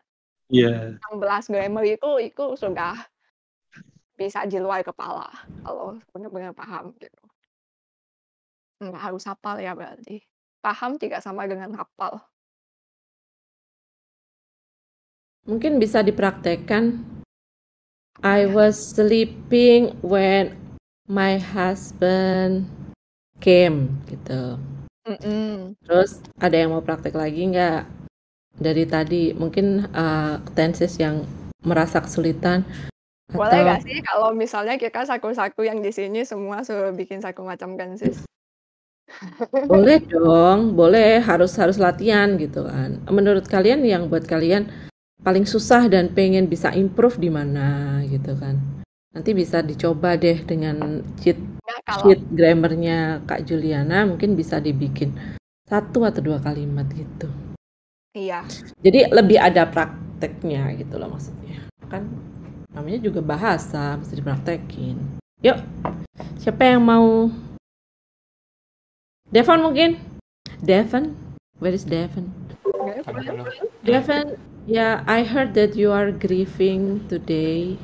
Iya. 0.52 1.00
yang 1.02 1.16
belas 1.18 1.50
grammar 1.50 1.82
itu 1.88 2.10
itu 2.22 2.46
sudah 2.54 2.94
bisa 4.16 4.46
di 4.46 4.62
luar 4.62 4.86
kepala 4.86 5.28
kalau 5.66 5.98
benar-benar 6.14 6.54
paham 6.54 6.94
gitu. 7.02 7.24
Nggak 8.84 9.02
harus 9.02 9.24
hafal 9.26 9.58
ya 9.64 9.74
berarti. 9.74 10.22
Paham 10.62 10.98
tidak 11.02 11.24
sama 11.26 11.50
dengan 11.50 11.74
hafal. 11.74 12.22
mungkin 15.46 15.78
bisa 15.78 16.02
dipraktekkan. 16.02 17.06
I 18.26 18.50
was 18.50 18.80
sleeping 18.98 19.94
when 20.02 20.58
my 21.06 21.38
husband 21.38 22.66
came 23.38 24.02
gitu. 24.10 24.58
Mhm. 25.06 25.78
Terus 25.86 26.22
ada 26.42 26.56
yang 26.58 26.74
mau 26.74 26.82
praktek 26.82 27.14
lagi 27.14 27.46
nggak? 27.54 27.86
Dari 28.56 28.84
tadi 28.90 29.36
mungkin 29.38 29.86
uh, 29.94 30.42
tenses 30.58 30.98
yang 30.98 31.22
merasa 31.66 32.02
kesulitan 32.02 32.66
Boleh 33.34 33.66
atau 33.66 33.82
sih 33.82 33.98
kalau 34.06 34.30
misalnya 34.38 34.78
kita 34.78 35.02
saku-saku 35.02 35.66
yang 35.66 35.82
di 35.82 35.90
sini 35.90 36.22
semua 36.22 36.62
suruh 36.62 36.94
bikin 36.94 37.26
saku 37.26 37.42
macam 37.42 37.74
kan, 37.74 37.98
Sis? 37.98 38.22
boleh 39.66 39.98
dong, 40.06 40.78
boleh 40.78 41.22
harus 41.22 41.58
harus 41.58 41.82
latihan 41.82 42.38
gitu 42.38 42.66
kan. 42.70 43.02
Menurut 43.10 43.50
kalian 43.50 43.82
yang 43.82 44.06
buat 44.08 44.30
kalian 44.30 44.70
paling 45.26 45.50
susah 45.50 45.90
dan 45.90 46.14
pengen 46.14 46.46
bisa 46.46 46.70
improve 46.78 47.18
di 47.18 47.34
mana 47.34 48.02
gitu 48.06 48.38
kan? 48.38 48.62
Nanti 49.16 49.34
bisa 49.34 49.66
dicoba 49.66 50.20
deh 50.20 50.44
dengan 50.46 51.02
cheat 51.18 51.40
Nggak 51.40 51.75
kalau 51.86 52.10
sheet 52.10 52.22
grammarnya 52.34 53.22
Kak 53.30 53.46
Juliana 53.46 54.10
mungkin 54.10 54.34
bisa 54.34 54.58
dibikin 54.58 55.14
satu 55.70 56.02
atau 56.06 56.22
dua 56.22 56.42
kalimat 56.42 56.90
gitu. 56.90 57.30
iya. 58.18 58.42
Jadi 58.82 59.10
lebih 59.14 59.38
ada 59.38 59.70
prakteknya 59.70 60.74
gitu 60.82 60.98
loh 60.98 61.14
maksudnya. 61.14 61.70
Kan 61.90 62.10
namanya 62.74 63.00
juga 63.06 63.22
bahasa 63.22 64.02
mesti 64.02 64.18
dipraktekin. 64.18 64.98
Yuk, 65.46 65.62
siapa 66.42 66.74
yang 66.74 66.82
mau? 66.82 67.30
Devon 69.30 69.62
mungkin? 69.62 70.02
Devon? 70.66 71.14
Where 71.62 71.74
is 71.74 71.86
Devon? 71.86 72.34
Devon, 73.86 74.38
yeah, 74.66 75.06
I 75.06 75.22
heard 75.22 75.54
that 75.54 75.78
you 75.78 75.94
are 75.94 76.10
grieving 76.10 77.06
today. 77.10 77.78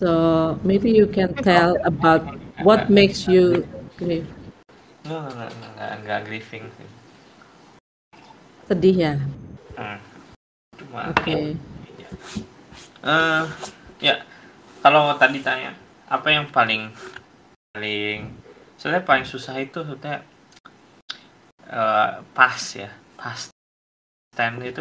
So 0.00 0.56
maybe 0.64 0.96
you 0.96 1.04
can 1.04 1.36
tell 1.44 1.76
about 1.84 2.24
what 2.64 2.88
makes 2.88 3.28
you 3.28 3.68
grieve. 4.00 4.24
Enggak, 5.04 5.28
enggak, 5.28 5.50
enggak, 5.52 5.52
enggak, 5.52 5.92
enggak 6.00 6.20
grieving 6.24 6.64
sih. 6.72 6.88
Sedih 8.64 8.96
ya? 8.96 9.14
Hmm. 9.76 10.00
Cuma 10.80 11.12
Oke. 11.12 11.52
eh 13.00 13.44
ya 14.00 14.24
kalau 14.80 15.12
tadi 15.20 15.44
tanya 15.44 15.76
apa 16.08 16.28
yang 16.32 16.48
paling 16.48 16.88
paling 17.76 18.32
sebenarnya 18.80 19.04
paling 19.04 19.24
susah 19.28 19.56
itu 19.60 19.84
sebenarnya 19.84 20.24
eh, 21.68 22.10
pas 22.32 22.60
ya 22.76 22.88
pas 23.20 23.52
tense 24.32 24.64
itu 24.64 24.80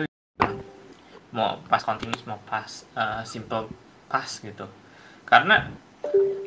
mau 1.35 1.59
pas 1.67 1.83
continuous 1.83 2.23
mau 2.23 2.39
pas 2.47 2.67
eh, 2.95 3.23
simple 3.27 3.67
pas 4.07 4.27
gitu 4.27 4.67
karena 5.29 5.69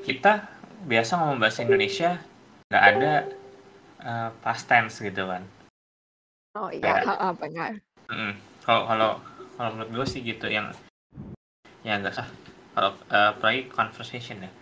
kita 0.02 0.50
biasa 0.84 1.16
ngomong 1.18 1.38
bahasa 1.38 1.62
Indonesia 1.62 2.18
nggak 2.68 2.84
ada 2.84 3.12
eh, 4.02 4.30
past 4.42 4.66
tense 4.66 4.98
gitu 5.00 5.30
kan 5.30 5.46
Oh 6.52 6.68
iya, 6.68 7.00
benar. 7.32 7.80
Kalau 8.60 8.84
kalau 8.84 9.10
kalau 9.56 9.70
menurut 9.72 9.90
gue 9.96 10.06
sih 10.12 10.20
gitu 10.20 10.52
yang 10.52 10.68
yang 11.80 12.04
enggak 12.04 12.20
sah. 12.20 12.28
Kalau 12.76 12.92
eh, 13.08 13.28
apalagi 13.32 13.72
conversation 13.72 14.44
ya. 14.44 14.52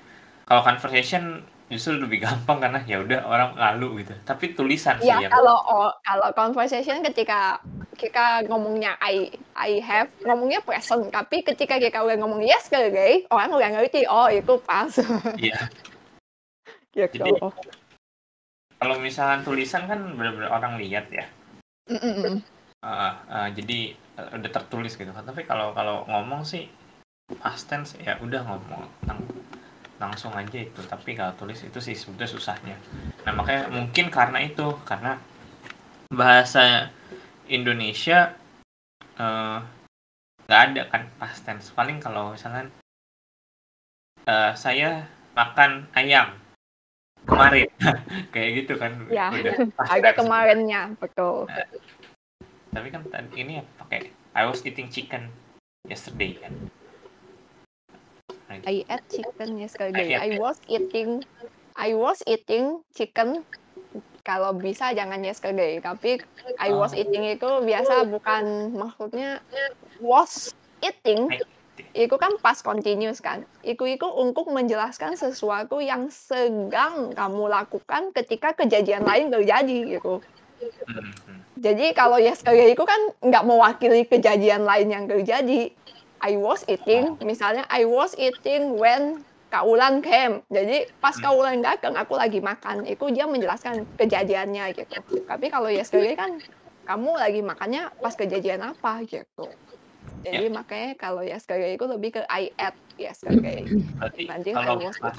Kalau 0.46 0.62
conversation 0.62 1.42
justru 1.70 1.94
lebih 2.02 2.26
gampang 2.26 2.58
karena 2.58 2.82
ya 2.82 2.98
udah 2.98 3.20
orang 3.30 3.50
lalu 3.54 4.02
gitu. 4.02 4.14
Tapi 4.26 4.58
tulisan 4.58 4.98
sih 4.98 5.06
Iya, 5.06 5.30
yang 5.30 5.32
kalau 5.32 5.56
oh, 5.70 5.90
kalau 6.02 6.28
conversation 6.34 6.98
ketika 7.06 7.62
kita 7.94 8.42
ngomongnya 8.50 8.98
I 8.98 9.30
I 9.54 9.78
have 9.78 10.10
ngomongnya 10.26 10.66
present, 10.66 11.14
tapi 11.14 11.46
ketika 11.46 11.78
kita 11.78 12.02
udah 12.02 12.18
ngomong 12.18 12.42
yesterday, 12.42 13.22
orang 13.30 13.54
udah 13.54 13.70
ngerti, 13.70 14.02
oh 14.10 14.26
itu 14.26 14.58
pas. 14.66 14.90
iya. 15.38 15.70
gitu. 16.96 17.06
Jadi 17.06 17.30
kalau 18.80 18.96
misalkan 18.98 19.46
tulisan 19.46 19.86
kan 19.86 20.00
benar-benar 20.18 20.50
orang 20.50 20.74
lihat 20.82 21.06
ya. 21.12 21.22
Eh, 21.86 21.96
eh, 22.82 23.48
jadi 23.54 23.78
eh, 23.94 24.28
udah 24.34 24.50
tertulis 24.50 24.98
gitu 24.98 25.12
kan. 25.14 25.22
Tapi 25.22 25.46
kalau 25.46 25.70
kalau 25.70 26.02
ngomong 26.10 26.42
sih 26.42 26.66
past 27.38 27.70
tense 27.70 27.94
ya 28.02 28.18
udah 28.18 28.42
ngomong 28.42 28.90
lang- 29.06 29.39
langsung 30.00 30.32
aja 30.32 30.58
itu. 30.58 30.80
Tapi 30.80 31.12
kalau 31.14 31.36
tulis 31.36 31.60
itu 31.60 31.78
sih 31.78 31.92
sebetulnya 31.94 32.30
susahnya. 32.32 32.76
Nah 33.28 33.32
makanya 33.36 33.68
mungkin 33.68 34.08
karena 34.08 34.40
itu 34.40 34.66
karena 34.88 35.20
bahasa 36.10 36.88
Indonesia 37.46 38.32
eh, 39.20 39.58
nggak 40.48 40.60
ada 40.72 40.82
kan 40.88 41.02
past 41.20 41.44
tense. 41.44 41.68
Paling 41.76 42.00
kalau 42.00 42.32
misalnya 42.32 42.72
eh, 44.24 44.52
saya 44.56 45.04
makan 45.36 45.86
ayam 45.94 46.34
kemarin 47.28 47.68
kayak 48.32 48.64
gitu 48.64 48.74
kan 48.80 48.96
Ya, 49.12 49.28
Ada 49.76 50.16
kemarinnya, 50.16 50.96
betul. 50.96 51.46
tapi 52.70 52.86
kan 52.94 53.02
ini 53.34 53.58
ya 53.60 53.64
pakai 53.82 54.14
I 54.32 54.46
was 54.46 54.62
eating 54.62 54.88
chicken 54.88 55.28
yesterday 55.90 56.38
kan. 56.38 56.54
I 58.50 58.82
ate 58.90 59.06
chicken 59.06 59.62
yesterday. 59.62 60.18
I 60.18 60.34
was 60.34 60.58
eating 60.66 61.22
I 61.78 61.94
was 61.94 62.18
eating 62.26 62.82
chicken 62.92 63.46
kalau 64.26 64.52
bisa 64.58 64.90
jangan 64.92 65.22
yesterday, 65.22 65.78
tapi 65.78 66.18
I 66.58 66.74
was 66.74 66.92
Oh. 66.92 67.00
eating 67.00 67.24
itu 67.30 67.50
biasa 67.62 68.10
bukan 68.10 68.74
maksudnya 68.74 69.38
was 70.02 70.50
eating 70.82 71.30
itu 71.94 72.14
kan 72.18 72.36
past 72.42 72.66
continuous 72.66 73.22
kan. 73.22 73.46
Itu 73.62 73.86
itu 73.86 74.04
untuk 74.04 74.50
menjelaskan 74.50 75.14
sesuatu 75.14 75.78
yang 75.78 76.10
sedang 76.10 77.14
kamu 77.14 77.44
lakukan 77.48 78.10
ketika 78.12 78.52
kejadian 78.58 79.06
lain 79.06 79.32
terjadi 79.32 79.98
gitu. 79.98 80.20
Hmm, 80.60 81.00
hmm. 81.00 81.38
Jadi 81.60 81.86
kalau 81.96 82.20
yesterday 82.20 82.76
itu 82.76 82.84
kan 82.84 83.00
nggak 83.24 83.44
mewakili 83.46 84.04
kejadian 84.04 84.68
lain 84.68 84.88
yang 84.92 85.04
terjadi. 85.08 85.72
I 86.20 86.36
was 86.36 86.64
eating, 86.68 87.16
misalnya 87.24 87.64
I 87.72 87.88
was 87.88 88.12
eating 88.20 88.76
when 88.76 89.24
Kaulan 89.50 90.04
came. 90.04 90.46
Jadi 90.52 90.86
pas 91.00 91.16
Kaulan 91.16 91.64
datang, 91.64 91.96
aku 91.96 92.14
lagi 92.14 92.38
makan. 92.38 92.86
Itu 92.86 93.10
dia 93.10 93.26
menjelaskan 93.26 93.88
kejadiannya 93.98 94.76
gitu. 94.76 95.24
Tapi 95.26 95.46
kalau 95.50 95.72
yesterday 95.72 96.14
kan 96.14 96.38
kamu 96.86 97.10
lagi 97.18 97.40
makannya 97.42 97.90
pas 97.98 98.14
kejadian 98.14 98.62
apa 98.76 99.02
gitu. 99.08 99.48
Jadi 100.20 100.52
makanya 100.52 100.92
kalau 101.00 101.24
yesterday 101.24 101.74
itu 101.74 101.84
lebih 101.88 102.20
ke 102.20 102.22
I 102.28 102.52
ate 102.60 102.76
yesterday. 103.00 103.64
berarti 103.96 104.28
Dibanding 104.28 104.54
kalau 104.54 104.76
I 104.76 104.86
was 104.86 104.96
pas 105.00 105.18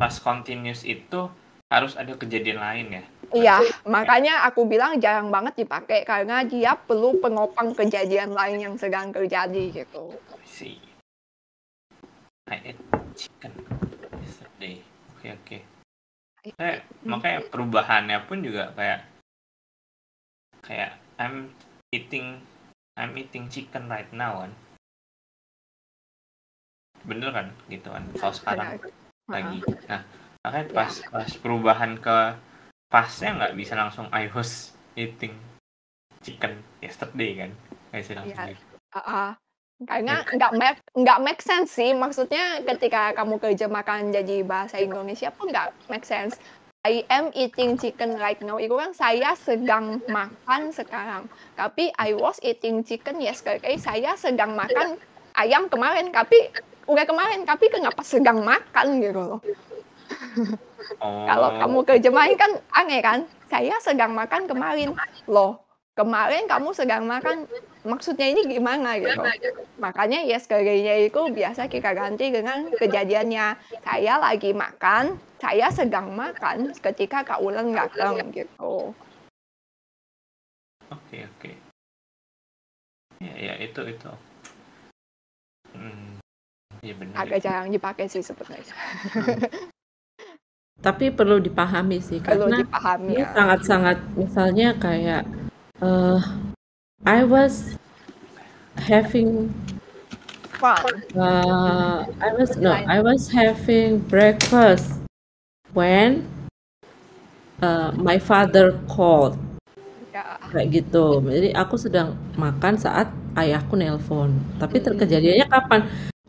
pas 0.00 0.14
continuous 0.18 0.82
itu 0.82 1.30
harus 1.70 1.94
ada 1.94 2.16
kejadian 2.18 2.58
lain 2.58 2.86
ya 2.98 3.04
Iya, 3.30 3.62
makanya 3.86 4.42
aku 4.50 4.66
bilang 4.66 4.98
jarang 4.98 5.30
banget 5.30 5.62
dipakai 5.62 6.02
karena 6.02 6.42
dia 6.42 6.74
perlu 6.74 7.22
penopang 7.22 7.70
kejadian 7.70 8.34
lain 8.34 8.58
yang 8.58 8.74
sedang 8.74 9.14
terjadi 9.14 9.70
gitu. 9.86 10.10
si 10.42 10.82
I 12.50 12.74
ate 12.74 12.82
chicken 13.14 13.54
yesterday. 14.18 14.82
Oke 15.14 15.30
oke. 15.30 15.58
Kayak- 16.58 16.82
makanya 17.06 17.40
perubahannya 17.46 18.18
pun 18.26 18.42
juga 18.42 18.74
kayak 18.74 19.06
kayak 20.66 20.98
I'm 21.22 21.54
eating 21.94 22.42
I'm 22.98 23.14
eating 23.14 23.46
chicken 23.46 23.86
right 23.86 24.10
now 24.10 24.42
kan? 24.42 24.52
Bener 27.06 27.30
kan? 27.30 27.46
Gitu 27.70 27.86
kan? 27.86 28.02
Kalau 28.18 28.34
sekarang 28.34 28.66
Benar. 28.74 28.90
lagi. 29.30 29.58
Nah 29.86 30.02
makanya 30.42 30.66
pas 30.74 30.92
pas 31.14 31.30
perubahan 31.38 31.94
ke 31.94 32.18
pasnya 32.90 33.38
nggak 33.38 33.54
bisa 33.54 33.78
langsung 33.78 34.10
I 34.10 34.26
was 34.34 34.74
eating 34.98 35.38
chicken 36.20 36.58
yesterday 36.82 37.46
kan? 37.46 37.50
Nggak 37.94 38.00
bisa 38.02 38.12
langsung 38.18 38.36
Iya. 38.36 38.50
gitu. 38.52 38.64
Ah, 38.90 38.98
ah. 39.00 39.30
karena 39.80 40.20
nggak 40.28 40.52
make 40.60 40.80
nggak 40.92 41.20
make 41.24 41.40
sense 41.40 41.72
sih. 41.72 41.96
Maksudnya 41.96 42.60
ketika 42.68 43.16
kamu 43.16 43.40
terjemahkan 43.40 44.12
jadi 44.12 44.44
bahasa 44.44 44.76
Indonesia 44.76 45.32
pun 45.32 45.48
nggak 45.48 45.72
make 45.88 46.04
sense. 46.04 46.36
I 46.84 47.04
am 47.08 47.32
eating 47.32 47.80
chicken 47.80 48.20
right 48.20 48.40
now. 48.44 48.60
Itu 48.60 48.76
kan 48.76 48.92
saya 48.92 49.32
sedang 49.36 50.04
makan 50.08 50.72
sekarang. 50.72 51.28
Tapi 51.56 51.92
I 51.96 52.12
was 52.12 52.40
eating 52.44 52.84
chicken 52.84 53.20
yesterday. 53.24 53.76
Saya 53.80 54.16
sedang 54.16 54.56
makan 54.56 54.96
ayam 55.36 55.68
kemarin. 55.68 56.08
Tapi 56.08 56.52
udah 56.88 57.04
kemarin. 57.04 57.44
Tapi 57.44 57.68
kenapa 57.68 58.00
sedang 58.00 58.40
makan 58.44 59.00
gitu 59.00 59.20
loh 59.20 59.40
Kalau 61.30 61.48
kamu 61.60 61.78
terjemahin 61.86 62.36
kan 62.36 62.52
aneh 62.74 63.00
kan? 63.00 63.20
Saya 63.50 63.74
sedang 63.82 64.14
makan 64.14 64.46
kemarin. 64.46 64.94
Loh, 65.26 65.58
kemarin 65.98 66.46
kamu 66.46 66.70
sedang 66.70 67.04
makan, 67.06 67.50
maksudnya 67.82 68.30
ini 68.30 68.46
gimana 68.46 68.96
gitu. 69.00 69.18
Makanya 69.82 70.22
yesterday-nya 70.22 71.10
itu 71.10 71.20
biasa 71.30 71.66
kita 71.66 71.92
ganti 71.96 72.30
dengan 72.30 72.70
kejadiannya. 72.74 73.58
Saya 73.82 74.22
lagi 74.22 74.54
makan, 74.54 75.18
saya 75.40 75.72
sedang 75.72 76.14
makan 76.14 76.76
ketika 76.78 77.24
Kak 77.26 77.40
Ulan 77.42 77.74
datang 77.74 78.20
gitu. 78.30 78.94
oke 80.90 81.18
oke 81.22 81.50
ya 83.22 83.34
ya 83.38 83.54
itu 83.62 83.80
itu 83.86 84.10
Iya 86.80 86.96
benar. 86.96 87.28
agak 87.28 87.44
jarang 87.44 87.68
dipakai 87.68 88.08
sih 88.08 88.24
sebenarnya. 88.24 88.72
Tapi 90.80 91.12
perlu 91.12 91.36
dipahami 91.36 92.00
sih 92.00 92.24
Perlu 92.24 92.48
karena 92.48 92.64
dipahami 92.64 93.12
ini 93.12 93.20
ya. 93.20 93.28
sangat-sangat 93.36 93.96
misalnya 94.16 94.68
kayak 94.80 95.22
eh 95.84 96.20
I 97.04 97.20
was 97.24 97.76
having 98.80 99.52
Fun. 100.60 100.76
uh, 101.16 102.04
I 102.20 102.30
was 102.36 102.52
no. 102.60 102.72
I 102.76 103.00
was 103.00 103.32
having 103.32 104.04
breakfast 104.08 105.00
when 105.72 106.24
uh, 107.64 107.92
my 107.96 108.20
father 108.20 108.76
called 108.88 109.36
Ya. 110.12 110.36
kayak 110.52 110.68
gitu. 110.84 111.22
Jadi 111.24 111.54
aku 111.56 111.80
sedang 111.80 112.12
makan 112.36 112.76
saat 112.76 113.08
ayahku 113.38 113.72
nelpon. 113.78 114.36
Tapi 114.60 114.80
ter- 114.84 114.92
Mm-mm. 114.92 115.00
kejadiannya 115.00 115.46
kapan? 115.48 115.80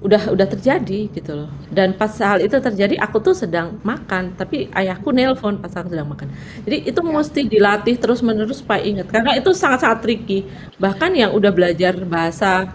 Udah 0.02 0.34
udah 0.34 0.48
terjadi 0.50 1.14
gitu 1.14 1.46
loh. 1.46 1.50
Dan 1.70 1.94
pas 1.94 2.10
hal 2.18 2.42
itu 2.42 2.58
terjadi 2.58 2.98
aku 2.98 3.22
tuh 3.22 3.38
sedang 3.38 3.78
makan, 3.86 4.34
tapi 4.34 4.66
ayahku 4.74 5.14
nelpon 5.14 5.62
pas 5.62 5.70
aku 5.78 5.94
sedang 5.94 6.10
makan. 6.10 6.34
Jadi 6.66 6.78
itu 6.90 7.02
Ya. 7.02 7.10
mesti 7.14 7.42
dilatih 7.46 7.96
terus-menerus 8.02 8.66
supaya 8.66 8.82
ingat 8.82 9.14
karena 9.14 9.38
itu 9.38 9.54
sangat-sangat 9.54 10.02
tricky. 10.02 10.50
Bahkan 10.82 11.12
yang 11.14 11.32
udah 11.38 11.54
belajar 11.54 11.94
bahasa 12.02 12.66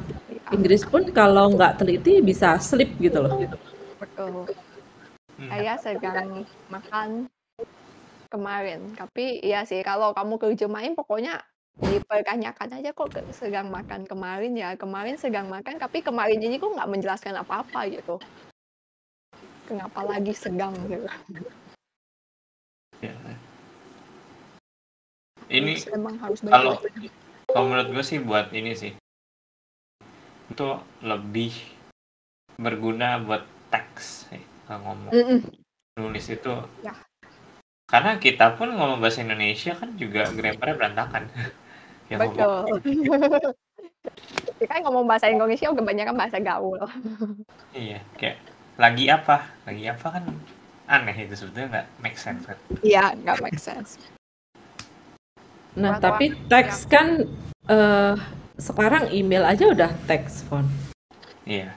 Inggris 0.55 0.87
pun 0.87 1.03
kalau 1.11 1.51
nggak 1.51 1.83
teliti 1.83 2.23
bisa 2.23 2.55
slip 2.63 2.95
gitu 3.03 3.19
loh. 3.19 3.35
Betul. 3.99 4.47
Hmm. 5.37 5.51
Saya 5.51 5.75
sedang 5.83 6.47
makan 6.71 7.27
kemarin. 8.31 8.95
Tapi 8.95 9.43
iya 9.43 9.67
sih 9.67 9.83
kalau 9.83 10.15
kamu 10.15 10.39
terjemahin 10.39 10.95
pokoknya 10.95 11.43
dipertanyakan 11.77 12.81
aja 12.81 12.91
kok 12.97 13.13
sedang 13.37 13.69
makan 13.69 14.09
kemarin 14.09 14.57
ya. 14.57 14.73
Kemarin 14.81 15.21
sedang 15.21 15.49
makan 15.53 15.77
tapi 15.77 16.01
kemarin 16.01 16.41
ini 16.41 16.57
kok 16.57 16.73
nggak 16.73 16.89
menjelaskan 16.89 17.37
apa-apa 17.37 17.89
gitu. 17.93 18.17
Kenapa 19.69 20.01
lagi 20.07 20.33
sedang 20.33 20.73
gitu. 20.89 21.09
Ya. 23.05 23.13
Ini 25.47 25.79
emang 25.95 26.17
harus 26.19 26.43
kalau 26.43 26.81
kalau 27.47 27.65
menurut 27.71 27.89
gue 27.93 28.05
sih 28.05 28.19
buat 28.19 28.51
ini 28.51 28.73
sih 28.75 28.93
itu 30.51 30.69
lebih 31.05 31.53
berguna 32.57 33.21
buat 33.21 33.45
teks 33.69 34.33
kalau 34.65 34.81
ngomong 34.93 35.13
Mm-mm. 35.13 35.41
nulis 36.01 36.27
itu 36.33 36.55
Ya. 36.81 36.95
karena 37.87 38.17
kita 38.17 38.57
pun 38.57 38.73
ngomong 38.73 38.99
bahasa 38.99 39.23
Indonesia 39.23 39.77
kan 39.77 39.95
juga 40.01 40.27
grammarnya 40.33 40.77
berantakan 40.79 41.29
ya 42.07 42.17
Betul. 42.19 42.79
Kita 44.57 44.71
kan 44.71 44.83
ngomong 44.87 45.05
bahasa 45.05 45.27
Indonesia 45.29 45.69
kebanyakan 45.69 46.15
bahasa 46.15 46.39
gaul. 46.39 46.79
iya 47.75 47.99
kayak 48.17 48.39
lagi 48.79 49.11
apa 49.11 49.51
lagi 49.67 49.85
apa 49.89 50.07
kan 50.21 50.25
aneh 50.87 51.17
itu 51.27 51.35
sebetulnya 51.35 51.67
nggak 51.83 51.87
make 51.99 52.19
sense 52.19 52.47
kan 52.47 52.55
Iya, 52.81 53.13
nggak 53.19 53.37
make 53.43 53.59
sense. 53.59 53.99
Nah, 55.77 55.99
tapi 55.99 56.33
teks 56.49 56.87
kan 56.89 57.27
eh 57.67 58.15
sekarang 58.57 59.11
email 59.13 59.45
aja 59.45 59.69
udah 59.69 59.91
teks 60.09 60.47
font. 60.47 60.65
iya 61.45 61.75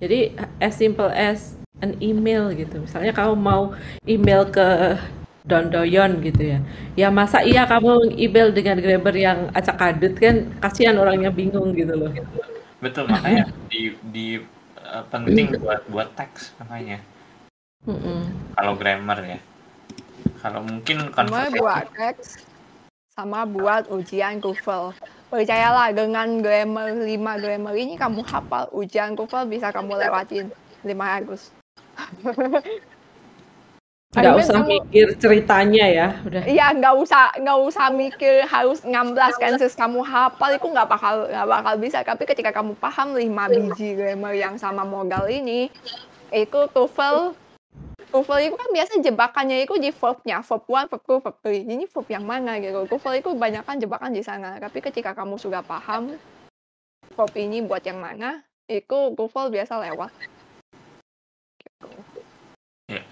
Jadi 0.00 0.32
as 0.62 0.80
simple 0.80 1.12
as 1.12 1.60
an 1.84 1.92
email 2.00 2.48
gitu. 2.56 2.80
Misalnya 2.80 3.12
kamu 3.12 3.36
mau 3.36 3.76
email 4.08 4.48
ke 4.48 4.96
Dondoyon 5.44 6.20
gitu 6.20 6.42
ya. 6.56 6.58
Ya 6.96 7.08
masa 7.08 7.40
iya 7.40 7.64
kamu 7.64 8.16
email 8.16 8.52
dengan 8.52 8.76
grammar 8.80 9.16
yang 9.16 9.38
acak 9.56 9.80
adut 9.80 10.14
kan 10.20 10.52
kasihan 10.60 10.96
orangnya 11.00 11.32
bingung 11.32 11.72
gitu 11.72 11.96
loh. 11.96 12.12
betul 12.80 13.04
makanya 13.12 13.44
di 13.68 13.92
di 14.08 14.26
eh, 14.80 15.04
penting 15.12 15.52
buat 15.60 15.84
buat 15.92 16.08
teks 16.16 16.56
makanya 16.64 17.04
Mm-mm. 17.84 18.24
kalau 18.56 18.72
grammar 18.72 19.20
ya 19.20 19.36
kalau 20.40 20.64
mungkin 20.64 21.12
conversation 21.12 21.60
buat 21.60 21.84
teks 21.92 22.40
sama 23.12 23.44
buat 23.44 23.84
ujian 23.92 24.40
TOEFL. 24.40 24.96
Percayalah 25.28 25.92
dengan 25.92 26.40
grammar 26.40 26.96
5 26.96 27.42
grammar 27.44 27.74
ini 27.76 28.00
kamu 28.00 28.24
hafal 28.24 28.72
ujian 28.72 29.12
TOEFL 29.12 29.44
bisa 29.44 29.68
kamu 29.68 30.00
lewatin 30.00 30.48
500. 30.80 31.52
Nggak 34.10 34.42
usah 34.42 34.58
kamu- 34.58 34.70
mikir 34.74 35.06
ceritanya 35.22 35.86
ya, 35.86 36.08
udah. 36.26 36.42
Iya, 36.42 36.74
nggak 36.74 36.94
usah 36.98 37.30
nggak 37.38 37.58
usah 37.62 37.86
mikir 37.94 38.42
harus 38.42 38.82
16 38.82 39.38
Kansas 39.38 39.78
kamu 39.78 40.02
hafal 40.02 40.58
itu 40.58 40.66
nggak 40.66 40.88
bakal 40.90 41.30
nggak 41.30 41.46
bakal 41.46 41.74
bisa. 41.78 42.02
Tapi 42.02 42.26
ketika 42.26 42.50
kamu 42.50 42.74
paham 42.74 43.14
5 43.14 43.46
biji 43.46 43.94
grammar 43.94 44.34
yang 44.34 44.58
sama 44.58 44.82
modal 44.82 45.30
ini, 45.30 45.70
itu 46.34 46.60
TOEFL 46.74 47.38
TOEFL 48.10 48.50
itu 48.50 48.56
kan 48.58 48.68
biasa 48.74 48.92
jebakannya 48.98 49.62
itu 49.62 49.78
di 49.78 49.94
verb-nya, 49.94 50.42
verb 50.42 50.66
1, 50.66 50.90
verb 50.90 51.02
2, 51.06 51.22
verb 51.22 51.36
3. 51.46 51.62
Ini 51.70 51.86
verb 51.86 52.06
yang 52.10 52.26
mana 52.26 52.58
gitu. 52.58 52.90
TOEFL 52.90 53.14
itu 53.22 53.30
banyak 53.38 53.62
kan 53.62 53.78
jebakan 53.78 54.10
di 54.10 54.26
sana. 54.26 54.58
Tapi 54.58 54.82
ketika 54.82 55.14
kamu 55.14 55.38
sudah 55.38 55.62
paham 55.62 56.18
verb 57.14 57.32
ini 57.38 57.62
buat 57.62 57.86
yang 57.86 58.02
mana, 58.02 58.42
itu 58.66 59.14
TOEFL 59.14 59.54
biasa 59.54 59.78
lewat. 59.86 60.10
Gitu. 61.62 61.88
Ya. 62.90 63.06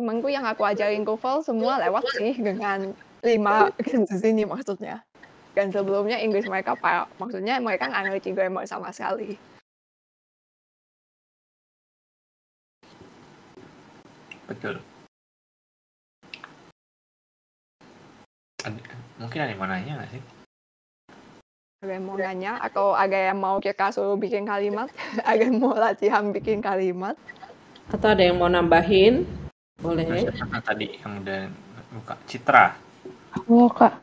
Temanku 0.00 0.32
yang 0.32 0.48
aku 0.48 0.64
ajarin 0.64 1.04
TOEFL 1.04 1.44
semua 1.44 1.76
lewat 1.76 2.08
sih 2.16 2.32
dengan 2.40 2.96
5 3.20 3.84
Kansas 3.84 4.24
ini 4.24 4.48
maksudnya. 4.48 5.04
Dan 5.52 5.68
sebelumnya 5.68 6.16
Inggris 6.16 6.48
mereka 6.48 6.72
parah. 6.72 7.04
Maksudnya 7.20 7.60
mereka 7.60 7.92
nggak 7.92 8.08
ngerti 8.08 8.32
grammar 8.32 8.64
sama 8.64 8.88
sekali. 8.96 9.36
betul 14.50 14.82
mungkin 19.22 19.38
ada 19.38 19.50
yang 19.54 19.60
mau 19.62 19.70
nanya 19.70 19.92
nggak 20.02 20.10
sih 20.10 20.22
Ada 21.80 21.92
yang 21.96 22.04
mau 22.04 22.18
nanya 22.18 22.52
atau 22.60 22.92
ada 22.92 23.14
yang 23.30 23.38
mau 23.40 23.56
kita 23.56 23.88
suruh 23.88 24.18
bikin 24.20 24.44
kalimat? 24.44 24.92
ada 25.24 25.40
yang 25.40 25.56
mau 25.56 25.72
latihan 25.72 26.28
bikin 26.28 26.60
kalimat? 26.60 27.16
Atau 27.88 28.12
ada 28.12 28.20
yang 28.20 28.36
mau 28.36 28.52
nambahin? 28.52 29.24
Boleh. 29.80 30.04
Siapa 30.28 30.60
tadi 30.60 30.86
yang 31.00 31.24
udah 31.24 31.40
buka 31.96 32.14
Citra 32.28 32.76
Halo 33.32 33.66
kak. 33.70 33.94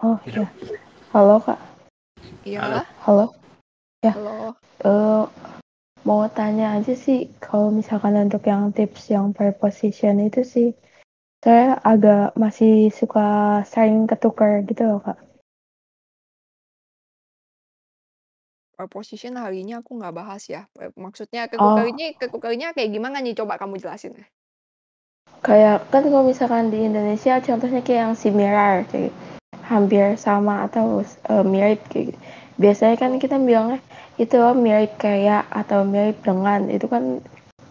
Oh 0.00 0.16
Iya. 0.24 0.46
iya. 0.48 0.78
Halo 1.12 1.36
kak. 1.42 1.58
Iya, 2.46 2.60
Halo. 2.62 2.80
halo. 3.04 4.36
Eh 4.80 5.24
mau 6.06 6.22
tanya 6.30 6.78
aja 6.78 6.94
sih 6.94 7.26
kalau 7.42 7.74
misalkan 7.74 8.14
untuk 8.16 8.46
yang 8.46 8.70
tips 8.70 9.10
yang 9.10 9.34
preposition 9.34 10.22
itu 10.22 10.46
sih 10.46 10.68
saya 11.42 11.78
agak 11.82 12.32
masih 12.38 12.88
suka 12.90 13.60
sering 13.66 14.06
ketukar 14.06 14.62
gitu 14.64 14.86
loh 14.86 15.00
kak. 15.02 15.18
Preposition 18.76 19.40
hari 19.40 19.64
ini 19.64 19.72
aku 19.72 19.96
nggak 19.96 20.14
bahas 20.14 20.46
ya. 20.48 20.68
Maksudnya 20.96 21.48
Oh. 21.56 21.76
kekuker 21.76 21.86
ini 21.92 22.12
kekukernya 22.16 22.76
kayak 22.76 22.92
gimana 22.92 23.24
nih? 23.24 23.32
Coba 23.32 23.56
kamu 23.56 23.80
jelasin. 23.80 24.12
Kayak 25.44 25.88
kan 25.92 26.02
kalau 26.08 26.24
misalkan 26.24 26.72
di 26.72 26.86
Indonesia 26.86 27.38
contohnya 27.40 27.80
kayak 27.84 28.00
yang 28.10 28.16
similar 28.18 28.84
kayak 28.88 29.14
hampir 29.66 30.14
sama 30.14 30.70
atau 30.70 31.02
eh, 31.02 31.44
mirip 31.44 31.82
kayak 31.90 32.14
gitu. 32.14 32.18
Biasanya 32.56 32.96
kan 32.96 33.12
kita 33.20 33.36
bilangnya 33.36 33.80
itu 34.16 34.38
mirip 34.56 34.96
kayak 34.96 35.44
atau 35.52 35.84
mirip 35.84 36.22
dengan 36.24 36.70
itu 36.70 36.86
kan 36.88 37.20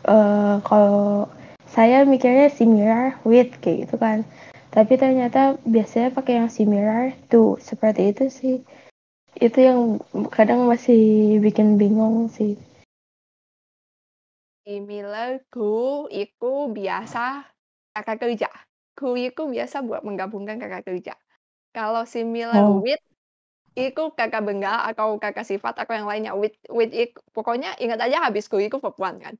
eh, 0.05 0.55
kalau 0.61 1.25
saya 1.65 2.05
mikirnya 2.07 2.51
similar 2.53 3.17
with 3.25 3.51
kayak 3.63 3.87
gitu 3.87 3.95
kan. 3.97 4.27
Tapi 4.75 4.99
ternyata 4.99 5.55
biasanya 5.63 6.11
pakai 6.11 6.43
yang 6.43 6.51
similar 6.51 7.15
to 7.31 7.55
seperti 7.63 8.11
itu 8.11 8.25
sih. 8.27 8.55
Itu 9.35 9.57
yang 9.63 9.79
kadang 10.31 10.67
masih 10.67 11.39
bikin 11.39 11.79
bingung 11.79 12.27
sih. 12.27 12.59
Similar 14.67 15.45
to 15.53 16.07
itu 16.11 16.51
biasa 16.75 17.54
kata 17.95 18.13
kerja. 18.19 18.49
Itu 18.99 19.43
biasa 19.51 19.83
buat 19.87 20.03
menggabungkan 20.03 20.59
kata 20.59 20.83
kerja. 20.83 21.15
Kalau 21.75 22.03
similar 22.07 22.67
Oh. 22.67 22.81
with 22.83 22.99
itu 23.75 24.03
kata 24.15 24.39
benda 24.43 24.87
atau 24.87 25.19
kata 25.19 25.43
sifat 25.43 25.75
atau 25.83 25.93
yang 25.95 26.07
lainnya. 26.07 26.31
With 26.35 26.55
with 26.71 26.91
itu, 26.95 27.19
pokoknya 27.35 27.75
ingat 27.79 27.99
aja 28.03 28.27
habis 28.27 28.47
verb 28.79 28.95
one 28.99 29.19
kan. 29.23 29.35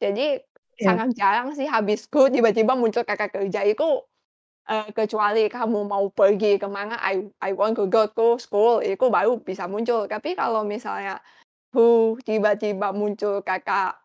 Jadi 0.00 0.40
Ya. 0.78 0.94
sangat 0.94 1.08
jarang 1.18 1.48
sih 1.58 1.66
habis 1.66 2.06
to 2.06 2.30
tiba-tiba 2.30 2.72
muncul 2.78 3.02
kata 3.02 3.28
kerja 3.32 3.66
itu 3.66 3.84
eh, 4.68 4.88
kecuali 4.94 5.48
kamu 5.50 5.88
mau 5.88 6.06
pergi 6.12 6.60
ke 6.60 6.68
mana 6.70 6.96
I 7.02 7.26
I 7.42 7.52
want 7.56 7.76
to 7.80 7.88
go 7.90 8.06
to 8.08 8.36
school 8.40 8.80
itu 8.84 9.08
baru 9.10 9.40
bisa 9.42 9.66
muncul. 9.66 10.06
Tapi 10.06 10.36
kalau 10.38 10.62
misalnya 10.66 11.18
who 11.74 12.16
tiba-tiba 12.24 12.92
muncul 12.96 13.40
kata 13.44 13.96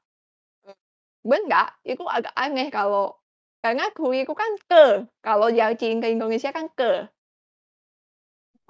benda 1.24 1.72
itu 1.88 2.04
agak 2.04 2.36
aneh 2.36 2.68
kalau 2.68 3.16
karena 3.64 3.84
who 3.98 4.08
itu 4.22 4.34
kan 4.42 4.52
ke 4.70 4.86
kalau 5.26 5.48
diartikan 5.56 6.00
ke 6.04 6.08
Indonesia 6.16 6.50
kan 6.58 6.68
ke 6.80 6.92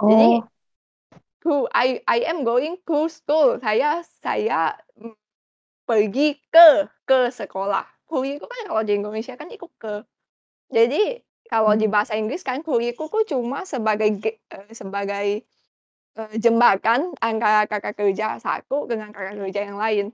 jadi 0.04 0.28
Oh, 0.28 0.50
who 1.44 1.68
I 1.74 2.02
I 2.08 2.20
am 2.32 2.44
going 2.48 2.80
to 2.88 3.08
school 3.12 3.60
saya 3.62 4.02
saya 4.24 4.76
mm, 4.98 5.14
pergi 5.88 6.40
ke 6.54 6.70
ke 7.10 7.20
sekolah. 7.34 7.86
Kuriku 8.10 8.46
kan 8.50 8.62
kalau 8.70 8.84
di 8.88 8.94
Indonesia 9.00 9.36
kan 9.40 9.50
itu 9.52 9.68
ke. 9.82 10.04
Jadi 10.74 11.22
kalau 11.52 11.74
di 11.80 11.86
Hmm. 11.86 11.92
bahasa 11.92 12.16
Inggris 12.20 12.44
kan 12.46 12.62
kuriku 12.66 13.08
cuma 13.28 13.64
sebagai 13.68 14.10
eee, 14.26 14.72
sebagai, 14.76 15.28
eee, 16.20 16.36
jembatan 16.44 17.14
antara 17.22 17.66
kakak 17.72 17.96
kerja 18.00 18.38
satu 18.42 18.88
dengan 18.92 19.10
kakak 19.16 19.36
kerja 19.42 19.62
yang 19.70 19.80
lain. 19.82 20.06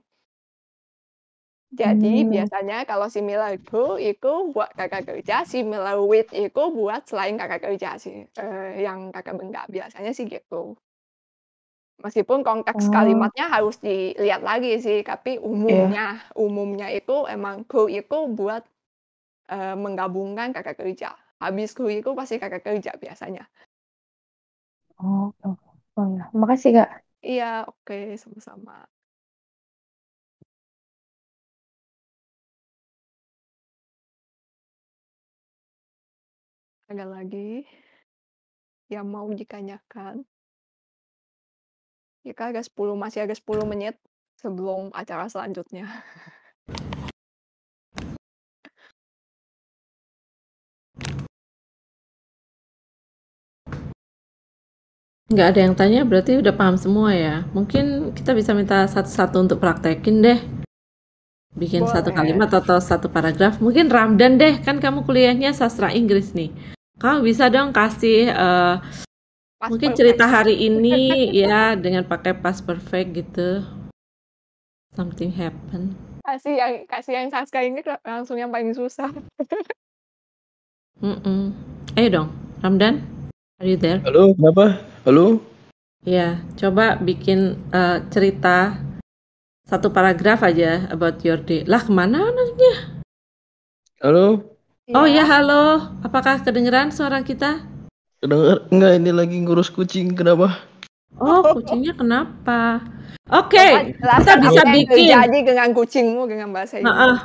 Jadi 1.70 2.26
Mmm. 2.26 2.26
biasanya 2.26 2.82
kalau 2.82 3.06
similar 3.06 3.54
to 3.62 3.94
itu 4.02 4.26
buat 4.50 4.74
kakak 4.74 5.06
kerja, 5.06 5.46
similar 5.46 6.02
with 6.02 6.26
itu 6.34 6.62
buat 6.74 7.06
selain 7.06 7.38
kakak 7.38 7.62
kerja 7.62 7.94
sih, 7.94 8.26
eee, 8.26 8.82
yang 8.82 9.14
kakak 9.14 9.38
benda, 9.38 9.62
biasanya 9.70 10.10
sih 10.10 10.26
gitu. 10.26 10.74
Meskipun 11.98 12.46
konteks 12.46 12.86
Oh. 12.88 12.90
kalimatnya 12.92 13.50
harus 13.50 13.82
dilihat 13.82 14.46
lagi 14.46 14.78
sih, 14.78 15.02
tapi 15.02 15.36
Iya. 15.68 15.90
umumnya 15.90 16.22
umumnya 16.38 16.86
itu 16.94 17.26
emang 17.26 17.66
to 17.66 17.90
itu 17.90 18.18
buat, 18.30 18.62
eee, 19.52 19.74
menggabungkan 19.78 20.50
kakak 20.56 20.78
kerja. 20.80 21.14
Habis 21.42 21.74
to 21.76 21.86
itu 21.90 22.10
pasti 22.18 22.36
kakak 22.42 22.62
kerja 22.66 22.92
biasanya. 22.98 23.48
Oh, 24.98 25.34
oh. 25.44 25.56
Oh 25.98 26.06
ya, 26.16 26.24
makasih, 26.40 26.70
Kak. 26.76 27.02
Iya, 27.26 27.44
oke, 27.68 27.94
sama-sama. 28.22 28.72
Ada 36.90 37.06
lagi 37.06 37.62
yang 38.90 39.06
mau 39.06 39.30
ditanyakan? 39.30 40.26
Kita 42.26 42.50
ada 42.50 42.58
10 42.58 42.98
masih 42.98 43.30
ada 43.30 43.34
10 43.38 43.62
menit 43.62 43.94
sebelum 44.34 44.90
acara 44.90 45.30
selanjutnya. 45.30 45.86
Nggak 55.30 55.46
ada 55.46 55.60
yang 55.62 55.74
tanya 55.78 56.02
berarti 56.02 56.42
udah 56.42 56.50
paham 56.58 56.74
semua 56.74 57.14
ya. 57.14 57.46
Mungkin 57.54 58.18
kita 58.18 58.34
bisa 58.34 58.50
minta 58.50 58.82
satu-satu 58.90 59.38
untuk 59.38 59.62
praktekin 59.62 60.26
deh. 60.26 60.42
Bikin 61.54 61.86
satu 61.86 62.10
Boleh. 62.10 62.18
kalimat 62.18 62.50
atau 62.50 62.82
satu 62.82 63.06
paragraf. 63.06 63.62
Mungkin 63.62 63.86
Ramdan 63.86 64.42
deh, 64.42 64.58
kan 64.58 64.82
kamu 64.82 65.06
kuliahnya 65.06 65.54
sastra 65.54 65.94
Inggris 65.94 66.34
nih. 66.34 66.79
Kamu 67.00 67.24
bisa 67.24 67.48
dong 67.48 67.72
kasih 67.72 68.28
eh, 68.28 68.74
Past 69.56 69.72
mungkin 69.72 69.96
perfect. 69.96 70.00
cerita 70.04 70.24
hari 70.28 70.68
ini 70.68 71.32
ya 71.32 71.72
dengan 71.72 72.04
pakai 72.04 72.36
past 72.36 72.68
perfect 72.68 73.08
gitu. 73.16 73.64
Something 74.92 75.32
happen. 75.32 75.96
Kasih 76.20 76.60
yang 76.60 76.72
kasih 76.84 77.12
yang 77.16 77.28
sastra 77.32 77.64
ini 77.64 77.80
langsung 78.04 78.36
yang 78.36 78.52
paling 78.52 78.76
susah. 78.76 79.08
Mm-mm. 81.00 81.56
Ayo 81.96 82.08
dong, 82.12 82.28
Ramdan. 82.60 83.00
Are 83.56 83.68
you 83.68 83.80
there? 83.80 84.04
Halo, 84.04 84.36
kenapa? 84.36 84.84
Halo? 85.08 85.40
Ya, 86.04 86.44
coba 86.60 87.00
bikin 87.00 87.56
eh, 87.72 88.04
cerita 88.12 88.76
satu 89.64 89.88
paragraf 89.88 90.44
aja 90.44 90.84
about 90.92 91.24
your 91.24 91.40
day. 91.40 91.64
Lah, 91.64 91.80
ke 91.80 91.88
mana 91.88 92.28
anaknya? 92.28 93.00
Halo? 94.04 94.56
Oh 94.90 95.06
Iya. 95.06 95.22
ya, 95.22 95.24
halo. 95.38 95.64
Apakah 96.02 96.42
kedengeran 96.42 96.90
suara 96.90 97.22
kita? 97.22 97.62
Kedengar? 98.18 98.66
Enggak, 98.74 98.92
ini 98.98 99.10
lagi 99.14 99.36
ngurus 99.38 99.70
kucing. 99.70 100.18
Kenapa? 100.18 100.58
Oh, 101.20 101.46
kucingnya 101.54 101.94
kenapa? 101.94 102.82
Oke, 103.30 103.60
kita 103.94 103.94
jelaskan 104.02 104.36
bisa 104.42 104.62
bikin. 104.74 104.90
terjadi 105.14 105.38
dengan 105.46 105.68
kucingmu 105.70 106.22
dengan 106.26 106.48
bahasa 106.50 106.82
Inggris. 106.82 106.90
Heeh. 106.90 107.18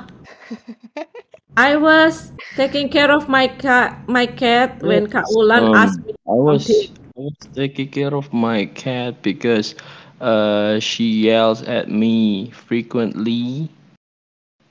I 1.57 1.73
was 1.79 2.29
taking 2.53 2.91
care 2.91 3.09
of 3.09 3.25
my 3.25 3.49
cat, 3.49 4.03
my 4.05 4.27
cat 4.29 4.77
when 4.85 5.09
Kak 5.09 5.25
Ulan 5.33 5.71
Um, 5.71 5.73
asked 5.73 6.03
me 6.05 6.13
I 6.27 6.37
was. 6.37 6.67
I 7.15 7.19
was 7.31 7.39
taking 7.55 7.87
care 7.89 8.11
of 8.13 8.27
my 8.35 8.67
cat 8.75 9.23
because 9.23 9.73
uh 10.19 10.77
she 10.83 11.07
yells 11.25 11.63
at 11.63 11.87
me 11.87 12.51
frequently. 12.51 13.71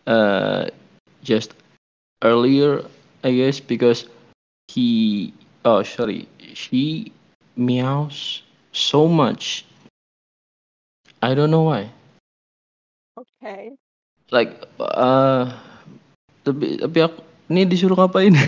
Uh, 0.05 0.69
just 1.25 1.57
earlier, 2.25 2.83
I 3.23 3.31
guess, 3.37 3.61
because 3.61 4.09
he 4.67 5.31
oh 5.63 5.85
sorry, 5.85 6.27
she 6.57 7.13
meows 7.55 8.43
so 8.73 9.07
much. 9.07 9.65
I 11.23 11.37
don't 11.37 11.53
know 11.53 11.69
why. 11.69 11.93
Oke. 13.17 13.79
Like 14.33 14.57
uh, 14.81 15.53
tapi 16.43 16.81
tapi 16.81 16.99
aku 17.05 17.21
ini 17.53 17.69
disuruh 17.69 17.95
ngapain? 17.95 18.35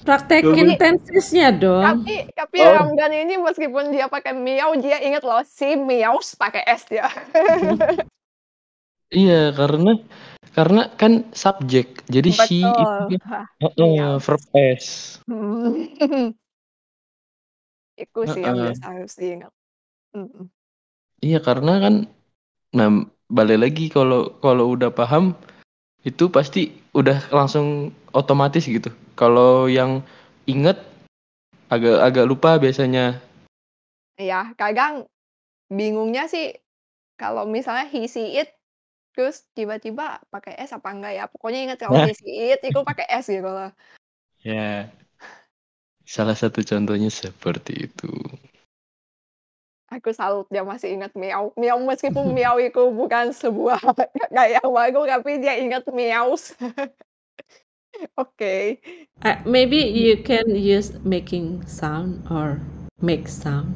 Praktekin 0.00 0.80
tensesnya 0.80 1.52
dong. 1.52 1.84
Tapi 1.84 2.24
tapi 2.32 2.56
Oh. 2.64 2.72
Ramdan 2.72 3.12
ini 3.12 3.36
meskipun 3.36 3.92
dia 3.92 4.08
pakai 4.08 4.32
miau, 4.32 4.72
dia 4.80 4.96
ingat 4.96 5.20
loh 5.20 5.44
si 5.44 5.76
miaus 5.76 6.32
pakai 6.40 6.64
S 6.64 6.88
dia. 6.88 7.04
Iya, 9.10 9.50
karena 9.58 9.98
karena 10.54 10.86
kan 10.94 11.26
subjek. 11.34 12.06
Jadi 12.06 12.30
she 12.30 12.62
itu 12.62 13.02
Betul. 13.02 13.18
kan 13.18 13.22
Hah, 13.26 13.46
heeh, 13.58 13.90
meows. 13.98 14.22
verb 14.22 14.42
S. 14.54 14.86
Itu 18.00 18.20
sih 18.24 18.40
yang 18.40 18.56
biasa 18.56 18.84
harus 18.86 19.12
diingat. 19.18 19.52
Iya, 21.20 21.38
karena 21.42 21.82
kan 21.82 21.94
nah 22.70 22.88
balik 23.26 23.58
lagi 23.66 23.90
kalau 23.90 24.38
kalau 24.38 24.78
udah 24.78 24.94
paham 24.94 25.34
itu 26.06 26.30
pasti 26.30 26.70
udah 26.94 27.28
langsung 27.34 27.92
otomatis 28.14 28.64
gitu. 28.64 28.88
Kalau 29.18 29.66
yang 29.66 30.00
inget 30.46 30.80
agak 31.68 31.98
agak 32.00 32.24
lupa 32.30 32.56
biasanya. 32.62 33.20
Iya, 34.16 34.54
kadang 34.56 35.04
bingungnya 35.68 36.30
sih 36.30 36.56
kalau 37.20 37.44
misalnya 37.44 37.90
he 37.90 38.08
see 38.08 38.38
it 38.38 38.59
terus 39.12 39.46
tiba-tiba 39.52 40.22
pakai 40.30 40.56
S 40.58 40.74
apa 40.74 40.90
enggak 40.94 41.12
ya? 41.16 41.24
Pokoknya 41.26 41.60
ingat 41.70 41.78
kalau 41.82 41.98
Nah. 41.98 42.06
he 42.08 42.14
see 42.14 42.54
it 42.54 42.60
itu 42.62 42.80
pakai 42.80 43.06
S 43.10 43.26
gitu 43.30 43.50
loh. 43.50 43.70
Ya. 44.40 44.88
Salah 46.06 46.34
satu 46.34 46.64
contohnya 46.66 47.10
seperti 47.12 47.86
itu. 47.90 48.10
Aku 49.90 50.14
salut 50.14 50.46
dia 50.54 50.62
masih 50.62 50.94
ingat 50.94 51.10
miau. 51.18 51.50
Miau 51.58 51.82
meskipun 51.82 52.30
miau 52.30 52.62
itu 52.62 52.78
bukan 52.94 53.34
sebuah 53.34 53.78
kayak 54.36 54.62
baru 54.62 55.02
tapi 55.06 55.42
dia 55.42 55.58
ingat 55.58 55.86
miaus. 55.90 56.54
Oke. 58.22 58.78
Uh, 59.26 59.36
maybe 59.42 59.76
you 59.76 60.14
can 60.22 60.54
use 60.54 60.94
making 61.02 61.66
sound 61.66 62.22
or 62.30 62.62
make 63.02 63.26
sound. 63.26 63.74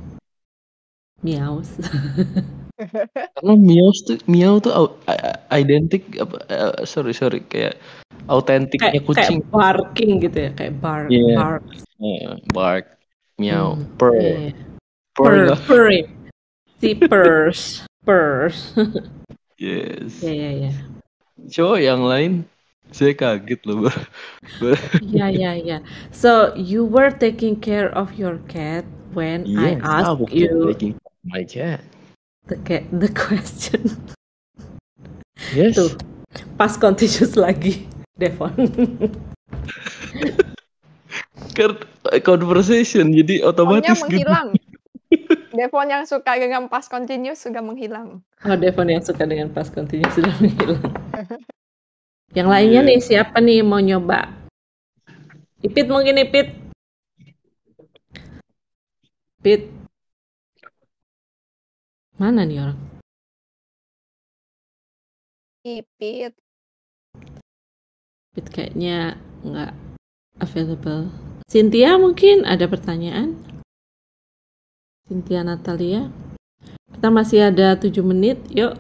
Meows. 1.25 1.81
Karena 3.35 3.55
miau 3.59 3.89
tuh 3.93 4.17
miau 4.27 4.55
tuh 4.59 4.73
identik 5.51 6.03
apa 6.21 6.37
eh, 6.49 6.75
sorry 6.87 7.13
sorry 7.13 7.41
kayak 7.47 7.77
autentiknya 8.31 8.97
kayak 8.97 9.05
kucing. 9.05 9.39
kayak 9.45 9.53
barking 9.53 10.11
gitu 10.23 10.39
ya, 10.49 10.51
kayak 10.57 10.75
bark, 10.81 11.09
Iya. 11.13 11.35
bark. 11.37 11.65
Eh, 12.01 12.25
bark, 12.53 12.87
meow, 13.37 13.77
Hmm, 13.77 13.85
purr, 14.01 14.15
iya. 14.17 14.37
purr 15.15 15.35
Purr, 15.51 15.57
purring. 15.69 16.07
Si 16.81 16.91
purrs, 16.97 17.61
purrs. 18.05 18.75
Yes. 19.55 20.19
Ya 20.21 20.33
ya 20.35 20.51
ya. 20.69 20.73
Cowok 21.49 21.79
yang 21.79 22.03
lain 22.03 22.33
saya 22.91 23.15
kaget 23.15 23.63
loh. 23.65 23.87
Bro. 24.59 24.75
Ya 25.15 25.31
ya 25.31 25.55
ya. 25.55 25.79
So 26.11 26.51
you 26.59 26.83
were 26.83 27.15
taking 27.15 27.57
care 27.63 27.89
of 27.95 28.19
your 28.19 28.43
cat 28.51 28.83
when 29.15 29.47
I 29.55 29.79
Yes, 29.79 29.87
asked 29.87 30.35
you 30.35 30.75
taking 30.75 30.99
my 31.23 31.47
cat. 31.47 31.87
The 32.47 32.57
cat 32.63 32.85
the 32.93 33.09
question. 33.11 33.83
Yes. 35.53 35.77
Tuh, 35.77 35.93
pas 36.57 36.75
continuous 36.75 37.35
lagi, 37.37 37.87
Devon. 38.17 38.53
Conversation 42.25 43.15
jadi 43.15 43.45
otomatis 43.47 44.03
gitu. 44.03 44.25
menghilang. 44.27 44.49
Devon 45.55 45.87
yang 45.87 46.03
suka 46.03 46.35
dengan 46.35 46.67
past 46.67 46.91
continuous 46.91 47.39
sudah 47.39 47.63
menghilang. 47.63 48.19
Oh, 48.43 48.57
Devon 48.59 48.91
yang 48.91 49.03
suka 49.05 49.23
dengan 49.23 49.47
pas 49.55 49.71
continuous 49.71 50.15
sudah 50.19 50.35
menghilang. 50.43 50.83
Yang 52.35 52.49
lainnya 52.51 52.83
Iya. 52.83 52.89
nih 52.91 52.99
siapa 52.99 53.39
nih 53.39 53.63
mau 53.63 53.79
nyoba? 53.79 54.27
Ipit 55.63 55.87
mungkin 55.87 56.19
Ipit. 56.19 56.51
Ipit. 59.39 59.71
Mana 62.15 62.47
nih 62.47 62.63
orang? 62.63 62.81
Ipit. 65.67 66.33
Ipit 68.31 68.47
kayaknya 68.55 69.19
nggak 69.43 69.73
available. 70.39 71.11
Cynthia 71.51 71.99
mungkin 71.99 72.47
ada 72.47 72.71
pertanyaan? 72.71 73.39
Cynthia 75.11 75.43
Natalia. 75.45 76.09
Kita 76.95 77.09
masih 77.11 77.51
ada 77.53 77.77
7 77.77 78.01
menit. 78.01 78.41
Yuk. 78.55 78.79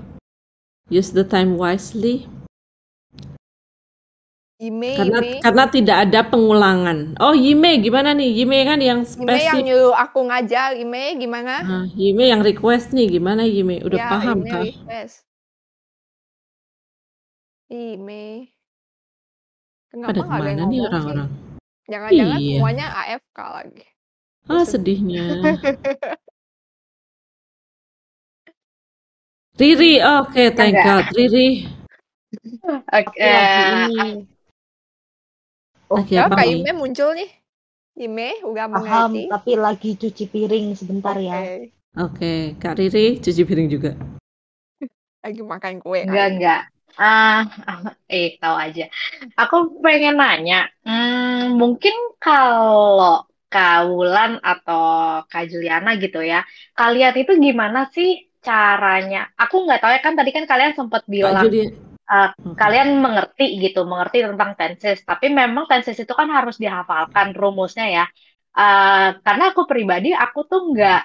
use 0.91 1.11
the 1.17 1.25
time 1.25 1.57
wisely. 1.57 2.29
Yime, 4.65 4.97
Karena 4.97 5.19
Yime. 5.21 5.41
karena 5.45 5.65
tidak 5.69 5.97
ada 6.09 6.21
pengulangan. 6.25 6.99
Oh, 7.21 7.37
Yime 7.37 7.85
gimana 7.85 8.17
nih? 8.17 8.31
Yime 8.33 8.59
kan 8.65 8.81
yang 8.81 9.01
Yime 9.05 9.37
yang 9.37 9.61
spesifik. 9.61 9.65
nyuruh 9.69 9.93
aku 9.93 10.19
ngajar, 10.25 10.69
Yime 10.81 11.03
gimana? 11.21 11.55
Nah, 11.61 11.85
Yime 11.93 12.25
yang 12.33 12.41
request 12.41 12.97
nih 12.97 13.07
gimana 13.13 13.45
Yime? 13.45 13.85
Udah 13.85 13.99
Ya, 14.01 14.09
paham 14.09 14.41
Yime 14.41 14.49
kah? 14.49 14.65
request. 14.65 15.17
Yime. 17.69 18.49
Kenapa 19.93 20.09
Pada 20.17 20.23
ke 20.25 20.29
mana 20.33 20.63
nih 20.65 20.81
orang-orang? 20.81 21.29
Jangan-jangan 21.85 22.39
Iya. 22.41 22.57
semuanya 22.57 22.87
AFK 22.97 23.39
lagi. 23.53 23.85
Ah, 24.49 24.65
Bosen. 24.65 24.81
sedihnya. 24.81 25.25
Riri, 29.55 30.03
oke, 30.03 30.43
thank 30.59 30.75
Ada. 30.75 30.83
God. 30.83 31.05
Riri, 31.15 31.49
Oke, 32.91 33.23
ini. 33.23 34.34
Lagi 35.95 36.15
Ya, 36.15 36.23
apa 36.23 36.35
Kak 36.35 36.47
nih? 36.51 36.51
Yime 36.51 36.71
muncul 36.81 37.11
nih. 37.19 37.31
Yime 38.01 38.29
udah 38.51 38.67
Paham, 38.75 39.11
mengerti. 39.13 39.25
tapi 39.31 39.53
lagi 39.65 39.91
cuci 40.01 40.25
piring 40.33 40.67
sebentar 40.81 41.17
Oke. 41.17 41.29
ya. 41.29 41.39
Oke, 42.05 42.33
Kak 42.63 42.75
Riri 42.79 43.07
cuci 43.25 43.43
piring 43.49 43.69
juga. 43.75 43.91
Lagi 45.25 45.41
makan 45.53 45.75
kue 45.83 46.01
enggak 46.05 46.27
kali. 46.29 46.33
enggak. 46.33 46.61
Ah, 46.99 47.43
eh 48.15 48.27
tahu 48.41 48.57
aja. 48.65 48.83
Aku 49.41 49.57
pengen 49.85 50.15
nanya, 50.23 50.57
hmm, 50.87 51.59
mungkin 51.61 51.95
kalau 52.23 53.27
Kak 53.53 53.75
Wulan 53.91 54.33
atau 54.51 54.83
Kak 55.31 55.45
Juliana 55.51 55.91
gitu 56.03 56.19
ya, 56.33 56.37
kalian 56.79 57.15
itu 57.21 57.33
gimana 57.47 57.79
sih 57.95 58.09
caranya? 58.47 59.19
Aku 59.43 59.55
nggak 59.65 59.79
tahu 59.83 59.91
ya 59.97 60.01
kan 60.07 60.15
tadi 60.19 60.31
kan 60.37 60.45
kalian 60.51 60.73
sempat 60.79 61.03
Kak 61.21 61.35
bilang 61.35 61.49
Eh, 62.05 62.29
oke. 62.45 62.57
kalian 62.61 62.89
mengerti 63.05 63.45
gitu, 63.65 63.81
mengerti 63.89 64.19
tentang 64.29 64.51
tenses. 64.59 64.99
Tapi 65.09 65.27
memang 65.33 65.65
tenses 65.71 65.97
itu 65.97 66.13
kan 66.21 66.29
harus 66.31 66.57
dihafalkan 66.63 67.33
rumusnya 67.33 67.87
ya. 67.97 68.05
Eh, 68.55 69.09
karena 69.25 69.45
aku 69.51 69.63
pribadi, 69.71 70.09
aku 70.15 70.39
tuh 70.51 70.61
nggak 70.73 71.01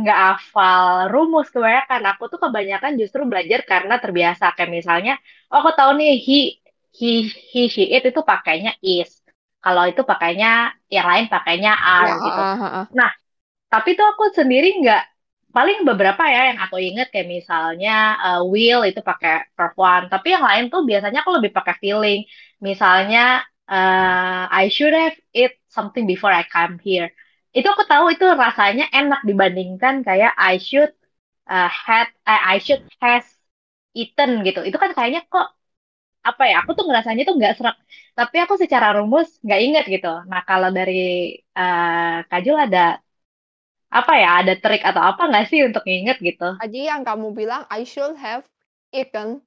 nggak 0.00 0.18
hafal 0.26 0.86
rumus 1.12 1.46
kebanyakan. 1.54 2.02
Aku 2.14 2.24
tuh 2.32 2.38
kebanyakan 2.44 2.92
justru 3.00 3.22
belajar 3.30 3.60
karena 3.62 3.94
terbiasa. 4.02 4.44
Kayak 4.56 4.70
misalnya, 4.78 5.12
oh 5.50 5.56
aku 5.62 5.70
tahu 5.78 5.90
nih 6.00 6.12
he, 6.26 6.38
he, 6.98 7.08
he, 7.52 7.60
she, 7.72 7.82
it 7.94 8.02
itu 8.10 8.20
pakainya 8.26 8.72
is. 8.82 9.10
Kalau 9.64 9.84
itu 9.90 10.02
pakainya, 10.04 10.74
yang 10.92 11.06
lain 11.10 11.26
pakainya 11.32 11.72
Ya, 11.72 12.10
are 12.10 12.12
gitu. 12.26 12.42
ah, 12.42 12.56
ah, 12.60 12.70
ah. 12.80 12.86
Nah, 12.98 13.10
tapi 13.72 13.90
tuh 13.98 14.06
aku 14.12 14.24
sendiri 14.38 14.66
nggak, 14.82 15.02
paling 15.56 15.76
beberapa 15.88 16.22
ya 16.34 16.40
yang 16.50 16.58
aku 16.64 16.76
inget 16.86 17.06
kayak 17.12 17.28
misalnya 17.36 17.90
uh, 18.24 18.40
will 18.52 18.80
itu 18.88 19.00
pakai 19.10 19.30
verb 19.56 19.74
one. 19.90 20.04
Tapi 20.12 20.26
yang 20.34 20.44
lain 20.48 20.64
tuh 20.72 20.80
biasanya 20.90 21.18
aku 21.22 21.30
lebih 21.36 21.50
pakai 21.56 21.74
feeling. 21.82 22.18
Misalnya, 22.68 23.18
uh, 23.70 24.42
I 24.60 24.64
should 24.74 24.94
have 25.02 25.16
eat 25.40 25.52
something 25.76 26.04
before 26.12 26.32
I 26.38 26.42
come 26.54 26.74
here. 26.86 27.06
Itu 27.56 27.66
aku 27.74 27.84
tahu 27.90 28.04
itu 28.14 28.24
rasanya 28.44 28.84
enak 28.98 29.20
dibandingkan 29.28 29.94
kayak 30.06 30.32
I 30.38 30.54
should 30.66 30.90
uh, 31.50 31.68
had, 31.86 32.08
eh, 32.30 32.40
I 32.54 32.56
should 32.64 32.82
has 33.02 33.26
eaten 34.00 34.30
gitu. 34.46 34.60
Itu 34.68 34.76
kan 34.82 34.90
kayaknya 34.96 35.20
kok 35.32 35.46
apa 36.28 36.42
ya? 36.50 36.54
Aku 36.62 36.70
tuh 36.78 36.84
ngerasanya 36.88 37.22
tuh 37.28 37.34
nggak 37.38 37.52
serak. 37.58 37.76
Tapi 38.18 38.36
aku 38.44 38.54
secara 38.62 38.88
rumus 38.96 39.28
nggak 39.44 39.60
inget 39.66 39.84
gitu. 39.94 40.08
Nah 40.30 40.40
kalau 40.48 40.68
dari 40.78 40.92
uh, 41.58 42.24
Kajul 42.30 42.56
ada 42.66 42.78
apa 43.94 44.12
ya? 44.18 44.30
Ada 44.42 44.54
trik 44.58 44.82
atau 44.82 45.00
apa 45.00 45.22
nggak 45.30 45.46
sih 45.46 45.62
untuk 45.62 45.86
nginget 45.86 46.18
gitu? 46.18 46.58
Tadi 46.58 46.90
yang 46.90 47.06
kamu 47.06 47.30
bilang 47.30 47.62
I 47.70 47.86
should 47.86 48.18
have 48.18 48.42
eaten. 48.90 49.40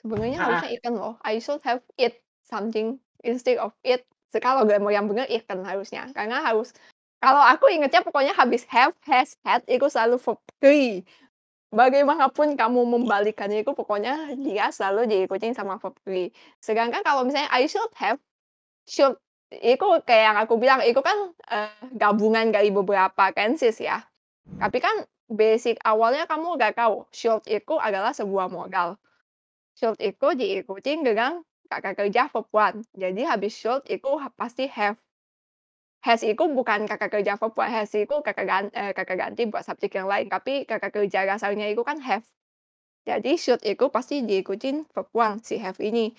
Sebenarnya 0.00 0.40
Ah, 0.40 0.44
harusnya 0.48 0.70
eaten 0.72 0.94
loh. 0.96 1.14
I 1.20 1.36
should 1.40 1.60
have 1.64 1.84
eat 2.00 2.16
something 2.44 2.96
instead 3.20 3.60
of 3.60 3.76
eat. 3.84 4.04
Kalau 4.34 4.66
grammar 4.66 4.90
yang 4.90 5.06
benar 5.06 5.28
eaten 5.30 5.62
harusnya. 5.62 6.10
Karena 6.10 6.42
harus 6.42 6.74
kalau 7.22 7.40
aku 7.40 7.72
ingetnya 7.72 8.04
pokoknya 8.04 8.36
habis 8.36 8.68
have, 8.68 8.92
has, 9.08 9.38
had 9.46 9.64
itu 9.64 9.86
selalu 9.88 10.20
verb 10.20 10.40
three. 10.60 11.04
Bagaimanapun 11.72 12.54
kamu 12.54 12.80
membalikannya 12.86 13.64
itu 13.64 13.72
pokoknya 13.72 14.36
dia 14.38 14.68
selalu 14.70 15.08
diikutin 15.08 15.56
sama 15.56 15.80
verb 15.80 15.96
three. 16.04 16.30
Sedangkan 16.60 17.00
kalau 17.00 17.24
misalnya 17.24 17.48
I 17.48 17.64
should 17.64 17.88
have, 17.96 18.20
should 18.84 19.16
itu 19.52 19.86
kayak 20.08 20.24
yang 20.32 20.38
aku 20.40 20.54
bilang 20.56 20.80
itu 20.82 21.00
kan 21.04 21.34
eh, 21.50 21.70
gabungan 21.94 22.50
dari 22.50 22.72
beberapa 22.72 23.30
tenses 23.34 23.78
ya. 23.78 24.02
Tapi 24.60 24.78
kan 24.80 25.04
basic 25.28 25.80
awalnya 25.82 26.28
kamu 26.28 26.60
udah 26.60 26.70
tahu 26.76 27.08
should 27.10 27.44
itu 27.48 27.74
adalah 27.80 28.12
sebuah 28.12 28.52
modal. 28.52 29.00
Should 29.74 29.98
itu 29.98 30.28
diikutin 30.38 31.02
dengan 31.02 31.42
kata 31.66 31.96
kerja 31.98 32.30
one. 32.30 32.86
Jadi 32.94 33.22
habis 33.26 33.56
should 33.56 33.82
itu 33.90 34.06
pasti 34.38 34.70
have. 34.70 35.00
Has 36.04 36.20
itu 36.20 36.44
bukan 36.52 36.84
kata 36.84 37.08
kerja 37.08 37.34
one. 37.40 37.70
Has 37.72 37.90
itu 37.96 38.14
kata 38.20 38.42
ganti, 38.44 38.70
eh, 38.76 38.92
kata 38.92 39.14
ganti 39.16 39.42
buat 39.48 39.64
subjek 39.64 39.96
yang 39.98 40.06
lain. 40.06 40.28
Tapi 40.30 40.68
kata 40.68 40.92
kerja 40.92 41.26
dasarnya 41.26 41.72
itu 41.72 41.82
kan 41.82 41.98
have. 42.04 42.26
Jadi 43.04 43.36
should 43.36 43.60
itu 43.64 43.88
pasti 43.92 44.24
diikutin 44.24 44.88
one 45.12 45.40
si 45.42 45.60
have 45.60 45.80
ini. 45.80 46.14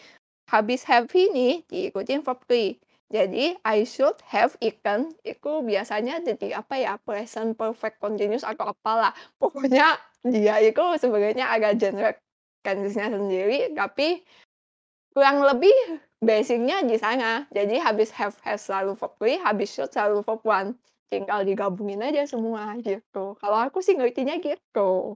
Habis 0.46 0.86
have 0.86 1.10
ini 1.18 1.66
diikutin 1.66 2.22
verb. 2.22 2.46
Jadi 3.14 3.54
I 3.62 3.86
should 3.86 4.18
have 4.34 4.58
eaten 4.58 5.14
itu 5.22 5.62
biasanya 5.62 6.26
jadi 6.26 6.58
apa 6.58 6.74
ya 6.82 6.94
present 6.98 7.54
perfect 7.54 8.02
continuous 8.02 8.42
atau 8.42 8.74
apalah. 8.74 9.14
Pokoknya 9.38 9.94
dia 10.26 10.58
itu 10.58 10.82
sebenarnya 10.98 11.54
agak 11.54 11.78
general 11.78 12.18
tense-nya 12.66 13.14
sendiri 13.14 13.70
tapi 13.78 14.26
kurang 15.14 15.46
lebih 15.46 16.02
basicnya 16.18 16.82
di 16.82 16.98
sana. 16.98 17.46
Jadi 17.54 17.78
habis 17.78 18.10
have 18.18 18.34
has 18.42 18.66
selalu 18.66 18.98
verb 18.98 19.14
three, 19.22 19.38
habis 19.38 19.70
should 19.70 19.94
selalu 19.94 20.26
verb 20.26 20.42
one. 20.42 20.70
Tinggal 21.14 21.46
digabungin 21.46 22.02
aja 22.02 22.26
semua 22.26 22.74
gitu. 22.82 23.38
Kalau 23.38 23.58
aku 23.62 23.86
sih 23.86 23.94
ngertinya 23.94 24.42
gitu. 24.42 25.14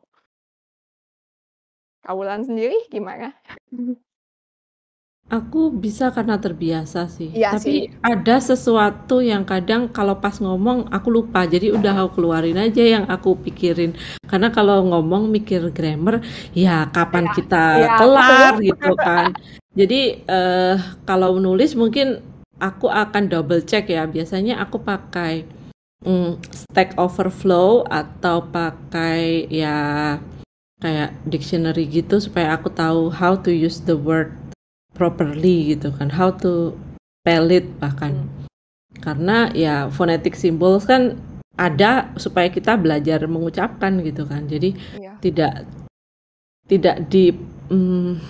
Kaulan 2.06 2.46
sendiri 2.46 2.78
gimana? 2.94 3.34
Aku 5.30 5.70
bisa 5.70 6.10
karena 6.10 6.42
terbiasa 6.42 7.06
sih. 7.06 7.30
Iya 7.38 7.54
Tapi 7.54 7.62
sih. 7.62 7.94
ada 8.02 8.42
sesuatu 8.42 9.22
yang 9.22 9.46
kadang 9.46 9.86
kalau 9.86 10.18
pas 10.18 10.34
ngomong 10.42 10.90
aku 10.90 11.14
lupa. 11.14 11.46
Jadi 11.46 11.70
udah 11.70 11.94
aku 12.02 12.18
keluarin 12.18 12.58
aja 12.58 12.82
yang 12.82 13.06
aku 13.06 13.38
pikirin. 13.38 13.94
Karena 14.26 14.50
kalau 14.50 14.82
ngomong 14.90 15.30
mikir 15.30 15.70
grammar, 15.70 16.26
ya 16.58 16.90
kapan 16.90 17.30
Ya, 17.30 17.34
kita 17.38 17.64
ya, 17.78 17.90
kelar 18.02 18.54
betul. 18.58 18.66
gitu 18.74 18.92
kan. 18.98 19.30
Jadi 19.78 20.02
eh, 20.26 20.76
kalau 21.06 21.38
nulis 21.38 21.78
mungkin 21.78 22.26
aku 22.58 22.90
akan 22.90 23.30
double 23.30 23.62
check 23.62 23.86
ya. 23.86 24.10
Biasanya 24.10 24.58
aku 24.66 24.82
pakai 24.82 25.46
mm, 26.10 26.42
Stack 26.50 26.98
Overflow 26.98 27.86
atau 27.86 28.50
pakai 28.50 29.46
ya 29.46 30.18
kayak 30.82 31.14
dictionary 31.30 31.86
gitu 31.86 32.18
supaya 32.18 32.58
aku 32.58 32.74
tahu 32.74 33.14
how 33.14 33.38
to 33.38 33.54
use 33.54 33.84
the 33.86 33.94
word 33.94 34.34
properly 34.94 35.76
gitu 35.76 35.94
kan. 35.94 36.10
How 36.14 36.34
to 36.42 36.76
spell 37.22 37.50
it 37.54 37.66
bahkan. 37.78 38.28
Karena 39.00 39.48
ya 39.56 39.88
phonetic 39.94 40.36
symbols 40.36 40.90
kan 40.90 41.16
ada 41.60 42.12
supaya 42.16 42.48
kita 42.48 42.80
belajar 42.80 43.24
mengucapkan 43.28 44.00
gitu 44.02 44.24
kan. 44.26 44.48
Jadi 44.48 44.76
Iya. 44.98 45.20
tidak 45.20 45.68
tidak 46.70 47.10
di 47.12 47.34
mm, 47.70 48.22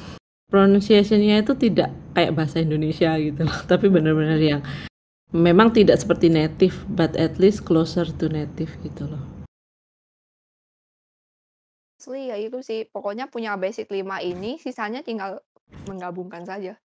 pronunciation-nya 0.49 1.45
itu 1.45 1.53
tidak 1.53 1.93
kayak 2.18 2.34
bahasa 2.34 2.60
Indonesia 2.60 3.14
gitu 3.22 3.45
loh. 3.45 3.60
Tapi 3.72 3.86
benar-benar 3.88 4.41
yang 4.41 4.62
memang 5.30 5.70
tidak 5.70 6.01
seperti 6.01 6.28
native 6.34 6.74
but 6.89 7.14
at 7.14 7.38
least 7.38 7.62
closer 7.64 8.10
to 8.10 8.26
native 8.28 8.74
gitu 8.82 9.05
loh. 9.05 9.22
Asli 11.99 12.32
ya 12.32 12.39
itu 12.39 12.64
sih. 12.64 12.88
Pokoknya 12.88 13.28
punya 13.28 13.60
basic 13.60 13.91
5 13.91 14.24
ini, 14.24 14.55
sisanya 14.57 15.03
tinggal 15.03 15.43
menggabungkan 15.90 16.44
saja. 16.48 16.78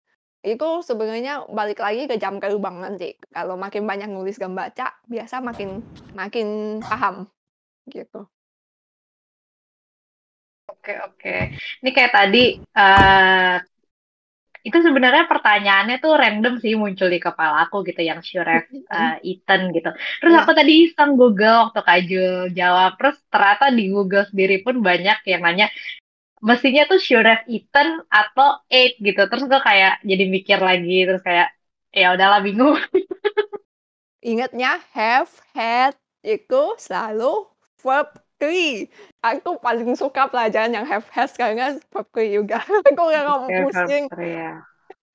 Itu 0.44 0.84
sebenarnya 0.88 1.48
balik 1.58 1.80
lagi 1.84 2.06
ke 2.10 2.16
jam 2.22 2.38
terbang 2.42 2.76
nanti. 2.84 3.16
Kalau 3.34 3.56
makin 3.58 3.84
banyak 3.90 4.08
nulis 4.12 4.36
dan 4.42 4.52
baca, 4.54 4.94
biasa 5.08 5.40
makin 5.44 5.82
makin 6.14 6.48
paham 6.90 7.26
gitu. 7.90 8.28
Oke, 10.72 10.92
oke. 11.06 11.30
Ini 11.80 11.88
kayak 11.96 12.12
tadi, 12.16 12.38
eh 12.78 13.54
itu 14.64 14.78
sebenarnya 14.86 15.28
pertanyaannya 15.28 15.96
tuh 16.04 16.12
random 16.22 16.54
sih 16.62 16.72
muncul 16.82 17.08
di 17.12 17.20
kepala 17.20 17.68
aku 17.68 17.76
gitu, 17.88 18.00
yang 18.00 18.20
should 18.24 18.48
have 18.54 18.64
eh, 18.96 19.14
eaten 19.28 19.60
gitu. 19.76 19.88
Terus 20.20 20.32
Iya. 20.32 20.40
aku 20.40 20.50
tadi 20.58 20.72
iseng 20.88 21.10
Google 21.20 21.68
waktu 21.68 21.80
Kak 21.84 21.98
Jul 22.08 22.48
jawab, 22.56 22.90
terus 22.96 23.16
ternyata 23.32 23.64
di 23.76 23.84
Google 23.92 24.24
sendiri 24.30 24.56
pun 24.64 24.80
banyak 24.80 25.18
yang 25.28 25.40
nanya, 25.44 25.66
mestinya 26.48 26.82
tuh 26.90 26.98
should 27.00 27.26
have 27.30 27.44
eaten 27.54 27.88
atau 28.12 28.48
ate 28.68 29.00
gitu. 29.06 29.20
Terus 29.30 29.44
gue 29.50 29.60
kayak 29.68 29.92
jadi 30.10 30.24
mikir 30.34 30.58
lagi, 30.68 30.94
terus 31.08 31.22
kayak, 31.28 31.48
ya 32.00 32.06
udahlah 32.14 32.40
bingung. 32.46 32.76
Ingatnya 34.24 34.80
have, 34.96 35.30
had 35.52 35.92
itu 36.24 36.62
selalu 36.80 37.44
verb 37.84 38.08
verb 38.40 38.88
Aku 39.24 39.56
paling 39.60 39.92
suka 39.96 40.28
pelajaran 40.28 40.72
yang 40.72 40.84
have 40.88 41.08
has 41.12 41.32
karena 41.36 41.76
verb 41.92 42.08
juga. 42.16 42.60
Aku 42.88 43.00
nggak 43.08 43.24
mau 43.28 43.48
pusing. 43.52 44.08
ya. 44.20 44.64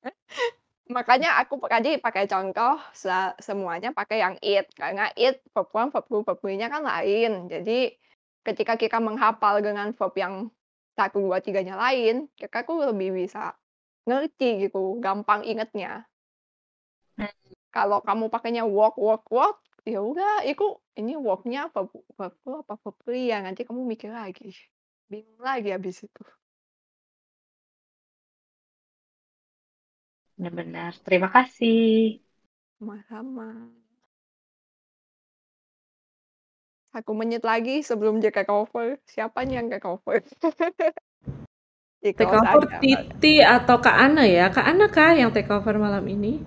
Makanya 0.96 1.38
aku 1.42 1.62
tadi 1.70 2.02
pakai 2.02 2.26
contoh 2.26 2.74
se- 2.98 3.36
semuanya 3.48 3.90
pakai 3.94 4.18
yang 4.26 4.36
it 4.42 4.66
karena 4.74 5.14
it 5.14 5.38
verb 5.54 5.70
one, 5.70 5.90
verb 5.94 6.06
two, 6.10 6.22
verb 6.26 6.38
three-nya 6.42 6.68
kan 6.74 6.82
lain. 6.82 7.46
Jadi 7.54 7.94
ketika 8.46 8.74
kita 8.74 8.98
menghafal 8.98 9.62
dengan 9.62 9.94
verb 9.94 10.14
yang 10.18 10.50
satu 11.00 11.18
dua 11.26 11.38
tiganya 11.46 11.76
lain, 11.84 12.16
kita 12.40 12.56
aku 12.64 12.74
lebih 12.92 13.10
bisa 13.20 13.40
ngerti 14.08 14.46
gitu, 14.68 14.80
gampang 15.06 15.42
ingetnya. 15.52 15.92
Hmm. 17.18 17.32
Kalau 17.76 18.00
kamu 18.08 18.26
pakainya 18.34 18.64
walk, 18.78 18.96
walk, 19.06 19.24
walk, 19.38 19.56
ya 19.94 20.00
udah, 20.12 20.32
itu 20.52 20.64
ini 21.00 21.14
walk-nya 21.28 21.62
verb, 21.74 21.90
verb 22.18 22.34
apa 22.64 22.74
verb 22.84 22.96
three 23.06 23.24
ya 23.32 23.38
nanti 23.46 23.62
kamu 23.68 23.82
mikir 23.94 24.10
lagi, 24.20 24.50
bingung 25.12 25.42
lagi 25.50 25.70
habis 25.76 25.98
itu. 26.08 26.24
Benar-benar. 30.38 30.92
Terima 31.06 31.30
kasih. 31.36 31.78
Sama-sama. 32.80 33.48
Satu 37.00 37.16
menit 37.16 37.48
lagi 37.48 37.80
sebelum 37.80 38.20
dia 38.20 38.28
ke 38.28 38.44
cover. 38.44 39.00
Siapa 39.08 39.48
nih 39.48 39.64
yang 39.64 39.72
ke 39.72 39.80
cover? 39.80 40.20
Take 42.04 42.20
close 42.20 42.44
over 42.44 42.68
aja. 42.68 42.84
Titi 42.84 43.40
atau 43.40 43.80
Kak 43.80 43.96
Ana 43.96 44.28
ya? 44.28 44.52
Kak 44.52 44.68
Ana 44.68 44.92
kah 44.92 45.16
yang 45.16 45.32
take 45.32 45.48
over 45.48 45.80
malam 45.80 46.04
ini? 46.12 46.44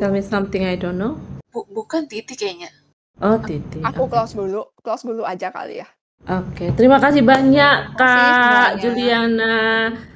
Tell 0.00 0.08
me 0.08 0.24
something 0.24 0.64
I 0.64 0.80
don't 0.80 0.96
know. 0.96 1.20
Bu- 1.52 1.68
bukan 1.68 2.08
Titi 2.08 2.32
kayaknya. 2.32 2.72
Oh, 3.20 3.36
Titi. 3.44 3.84
Aku 3.84 4.08
Oke. 4.08 4.16
close 4.16 4.32
dulu. 4.32 4.72
Close 4.80 5.04
dulu 5.04 5.20
aja 5.20 5.52
kali 5.52 5.84
ya. 5.84 5.88
Oke, 6.24 6.72
terima 6.72 6.96
kasih 6.96 7.20
banyak 7.20 7.92
Terima 7.92 8.00
kasih 8.00 8.32
Kak 8.32 8.40
semuanya. 8.40 8.80
Juliana. 8.80 9.60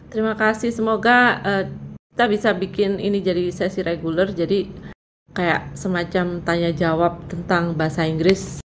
Terima 0.09 0.32
kasih. 0.32 0.70
Semoga 0.72 1.45
eh, 1.45 1.64
kita 2.16 2.24
bisa 2.32 2.57
bikin 2.57 3.05
ini 3.05 3.20
jadi 3.20 3.53
sesi 3.53 3.85
reguler. 3.85 4.32
Jadi 4.32 4.64
kayak 5.37 5.76
semacam 5.76 6.41
tanya 6.41 6.72
jawab 6.72 7.20
tentang 7.28 7.76
bahasa 7.76 8.09
Inggris. 8.09 8.64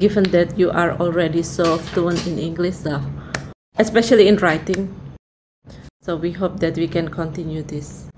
Given 0.00 0.24
that 0.32 0.58
you 0.58 0.70
are 0.70 0.96
already 0.96 1.42
so 1.42 1.76
fluent 1.76 2.26
in 2.26 2.38
English, 2.38 2.76
so 2.76 3.04
especially 3.76 4.28
in 4.28 4.36
writing. 4.36 4.88
So 6.00 6.16
we 6.16 6.32
hope 6.32 6.58
that 6.60 6.76
we 6.76 6.88
can 6.88 7.08
continue 7.08 7.62
this. 7.62 8.09